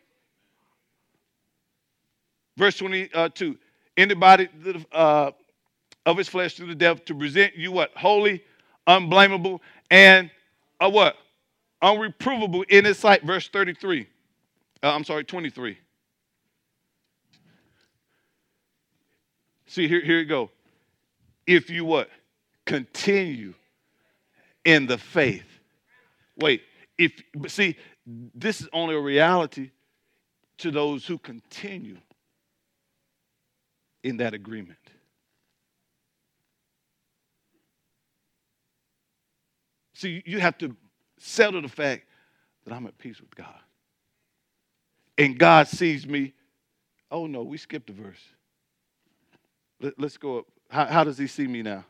Verse 2.58 2.78
22 2.78 3.58
Anybody 3.98 4.48
uh, 4.92 5.32
of 6.06 6.18
his 6.18 6.30
flesh 6.30 6.56
through 6.56 6.68
the 6.68 6.76
devil 6.76 7.04
to 7.06 7.16
present 7.16 7.56
you 7.56 7.72
what? 7.72 7.92
Holy, 7.96 8.44
unblameable, 8.88 9.62
and 9.90 10.32
a 10.80 10.90
what? 10.90 11.16
Unreprovable 11.84 12.64
in 12.70 12.86
his 12.86 12.98
sight. 12.98 13.24
Verse 13.24 13.48
33. 13.50 14.08
Uh, 14.84 14.94
I'm 14.94 15.04
sorry, 15.04 15.24
23. 15.24 15.78
See, 19.68 19.88
here, 19.88 20.02
here 20.04 20.20
you 20.20 20.26
go. 20.26 20.50
If 21.48 21.70
you 21.70 21.86
what? 21.86 22.10
Continue 22.66 23.54
in 24.66 24.88
the 24.88 24.98
faith. 24.98 25.46
Wait, 26.38 26.62
if 26.98 27.12
but 27.34 27.52
see, 27.52 27.76
this 28.06 28.62
is 28.62 28.68
only 28.74 28.96
a 28.96 29.00
reality 29.00 29.72
to 30.60 30.72
those 30.72 31.06
who 31.06 31.18
continue 31.18 31.98
in 34.04 34.18
that 34.18 34.34
agreement. 34.34 34.78
See, 39.94 40.24
you 40.26 40.40
have 40.40 40.58
to 40.60 40.76
settle 41.20 41.62
the 41.62 41.68
fact 41.68 42.06
that 42.66 42.74
I'm 42.74 42.88
at 42.88 42.98
peace 42.98 43.20
with 43.20 43.36
God. 43.36 43.60
And 45.18 45.38
God 45.38 45.68
sees 45.68 46.08
me. 46.08 46.34
Oh 47.10 47.28
no, 47.28 47.44
we 47.44 47.58
skipped 47.58 47.90
a 47.90 47.94
verse. 47.94 48.22
Let, 49.80 50.00
us 50.00 50.18
go 50.18 50.40
up. 50.40 50.46
How, 50.70 50.86
how, 50.86 51.04
does 51.04 51.18
he 51.18 51.28
see 51.28 51.48
me 51.48 51.62
now? 51.62 51.86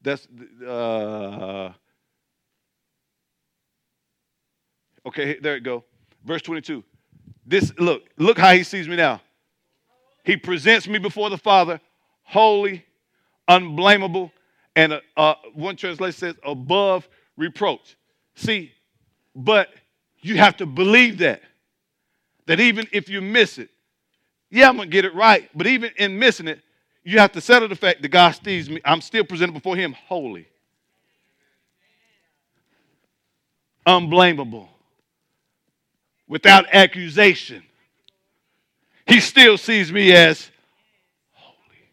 That's 0.00 0.26
uh, 0.66 1.72
okay. 5.06 5.38
There 5.38 5.56
it 5.56 5.62
go. 5.62 5.84
Verse 6.24 6.42
22. 6.42 6.82
This 7.46 7.72
look, 7.78 8.04
look 8.16 8.38
how 8.38 8.52
he 8.52 8.62
sees 8.62 8.88
me 8.88 8.96
now. 8.96 9.20
He 10.24 10.36
presents 10.36 10.88
me 10.88 10.98
before 10.98 11.28
the 11.28 11.36
Father, 11.36 11.80
holy, 12.22 12.84
unblameable, 13.46 14.32
and 14.74 14.94
uh, 14.94 15.00
uh, 15.16 15.34
one 15.52 15.76
translation 15.76 16.18
says 16.18 16.34
above 16.42 17.08
reproach. 17.36 17.96
See, 18.34 18.72
but 19.34 19.68
you 20.20 20.38
have 20.38 20.56
to 20.58 20.66
believe 20.66 21.18
that. 21.18 21.42
That 22.46 22.60
even 22.60 22.86
if 22.92 23.08
you 23.08 23.20
miss 23.20 23.58
it, 23.58 23.70
yeah, 24.50 24.68
I'm 24.68 24.76
gonna 24.76 24.88
get 24.88 25.04
it 25.04 25.14
right, 25.14 25.48
but 25.54 25.66
even 25.66 25.90
in 25.96 26.18
missing 26.18 26.48
it, 26.48 26.60
you 27.02 27.18
have 27.18 27.32
to 27.32 27.40
settle 27.40 27.68
the 27.68 27.76
fact 27.76 28.02
that 28.02 28.08
God 28.08 28.32
sees 28.44 28.70
me. 28.70 28.80
I'm 28.84 29.00
still 29.00 29.24
presented 29.24 29.52
before 29.52 29.76
Him 29.76 29.92
holy, 29.92 30.46
unblameable, 33.86 34.68
without 36.28 36.66
accusation. 36.72 37.62
He 39.06 39.20
still 39.20 39.58
sees 39.58 39.92
me 39.92 40.12
as 40.12 40.50
holy. 41.32 41.90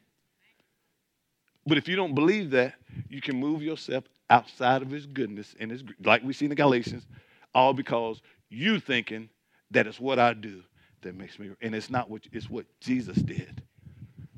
But 1.65 1.77
if 1.77 1.87
you 1.87 1.95
don't 1.95 2.15
believe 2.15 2.51
that, 2.51 2.75
you 3.09 3.21
can 3.21 3.37
move 3.37 3.61
yourself 3.61 4.05
outside 4.29 4.81
of 4.81 4.89
his 4.89 5.05
goodness 5.05 5.55
and 5.59 5.69
his 5.69 5.83
like 6.03 6.23
we 6.23 6.33
see 6.33 6.45
in 6.45 6.49
the 6.49 6.55
Galatians, 6.55 7.05
all 7.53 7.73
because 7.73 8.21
you 8.49 8.79
thinking 8.79 9.29
that 9.71 9.87
it's 9.87 9.99
what 9.99 10.19
I 10.19 10.33
do 10.33 10.63
that 11.01 11.15
makes 11.15 11.39
me 11.39 11.49
and 11.61 11.73
it's 11.73 11.89
not 11.89 12.09
what 12.09 12.21
it's 12.31 12.49
what 12.49 12.65
Jesus 12.79 13.17
did. 13.17 13.61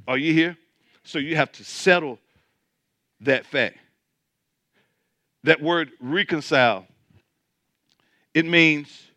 Are 0.07 0.17
you 0.17 0.33
here? 0.33 0.57
So 1.03 1.19
you 1.19 1.35
have 1.35 1.51
to 1.53 1.63
settle 1.63 2.19
that 3.21 3.45
fact. 3.45 3.77
That 5.43 5.61
word 5.61 5.91
reconcile, 5.99 6.87
it 8.33 8.45
means, 8.45 9.07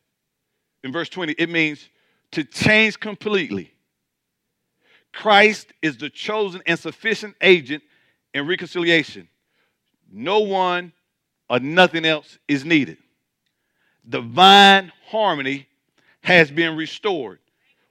in 0.82 0.93
verse 0.93 1.09
20, 1.09 1.34
it 1.34 1.48
means 1.48 1.88
to 2.32 2.43
change 2.43 2.98
completely. 2.98 3.72
Christ 5.12 5.72
is 5.82 5.97
the 5.97 6.10
chosen 6.10 6.62
and 6.66 6.78
sufficient 6.78 7.36
agent 7.40 7.82
in 8.34 8.47
reconciliation. 8.47 9.28
No 10.10 10.40
one 10.40 10.93
or 11.48 11.60
nothing 11.60 12.05
else 12.05 12.38
is 12.48 12.64
needed. 12.64 12.98
Divine 14.09 14.93
harmony 15.06 15.68
has 16.27 16.51
been 16.51 16.77
restored. 16.77 17.39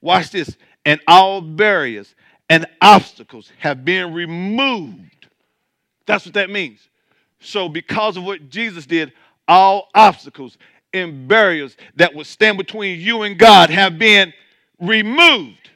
Watch 0.02 0.32
this. 0.32 0.58
And 0.84 1.00
all 1.08 1.40
barriers 1.40 2.14
and 2.50 2.66
obstacles 2.82 3.50
have 3.60 3.86
been 3.86 4.14
removed. 4.14 5.28
That's 6.06 6.26
what 6.26 6.34
that 6.34 6.50
means. 6.50 6.90
So, 7.40 7.70
because 7.70 8.18
of 8.18 8.26
what 8.26 8.50
Jesus 8.50 8.86
did, 8.86 9.14
all 9.48 9.88
obstacles 9.96 10.58
and 10.94 11.30
barriers 11.30 11.78
that 11.96 12.14
would 12.14 12.28
stand 12.28 12.58
between 12.58 13.00
you 13.00 13.22
and 13.22 13.40
God 13.40 13.70
have 13.70 13.98
been 13.98 14.34
removed. 14.82 15.70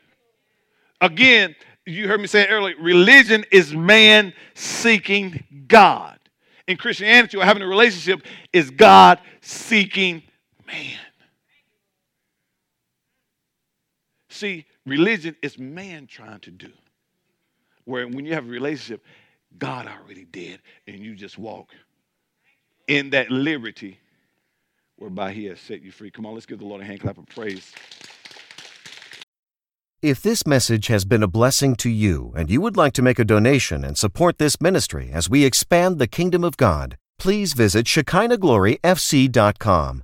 Again, 1.00 1.56
you 1.86 2.10
heard 2.10 2.20
me 2.20 2.28
say 2.28 2.46
earlier 2.48 2.76
religion 2.78 3.46
is 3.52 3.74
man 3.74 4.34
seeking 4.54 5.46
God. 5.70 6.20
In 6.68 6.76
Christianity, 6.76 7.38
or 7.38 7.46
having 7.46 7.64
a 7.64 7.68
relationship 7.68 8.22
is 8.52 8.70
God 8.70 9.20
seeking 9.40 10.24
man. 10.68 11.00
See, 14.40 14.66
religion 14.86 15.36
is 15.42 15.60
man 15.60 16.08
trying 16.08 16.40
to 16.40 16.52
do. 16.52 16.72
Where 17.84 18.08
when 18.08 18.26
you 18.26 18.34
have 18.36 18.46
a 18.46 18.50
relationship, 18.50 19.04
God 19.58 19.86
already 19.86 20.24
did, 20.24 20.62
and 20.88 21.00
you 21.00 21.14
just 21.14 21.38
walk 21.38 21.72
in 22.88 23.10
that 23.10 23.30
liberty 23.30 24.00
whereby 24.96 25.34
He 25.34 25.44
has 25.48 25.60
set 25.60 25.82
you 25.82 25.92
free. 25.92 26.10
Come 26.10 26.26
on, 26.26 26.36
let's 26.36 26.46
give 26.46 26.60
the 26.60 26.66
Lord 26.66 26.80
a 26.80 26.86
hand 26.86 27.02
clap 27.02 27.18
of 27.18 27.26
praise. 27.26 27.74
If 30.02 30.22
this 30.22 30.48
message 30.48 30.88
has 30.88 31.04
been 31.04 31.22
a 31.22 31.28
blessing 31.28 31.76
to 31.76 31.90
you 31.90 32.32
and 32.34 32.50
you 32.50 32.62
would 32.62 32.78
like 32.78 32.94
to 32.94 33.02
make 33.02 33.20
a 33.20 33.26
donation 33.26 33.84
and 33.84 33.98
support 33.98 34.38
this 34.38 34.62
ministry 34.62 35.10
as 35.12 35.30
we 35.30 35.44
expand 35.44 36.00
the 36.00 36.08
kingdom 36.08 36.46
of 36.46 36.56
God, 36.56 36.96
please 37.18 37.52
visit 37.52 37.88
ShekinahGloryFC.com 37.88 40.04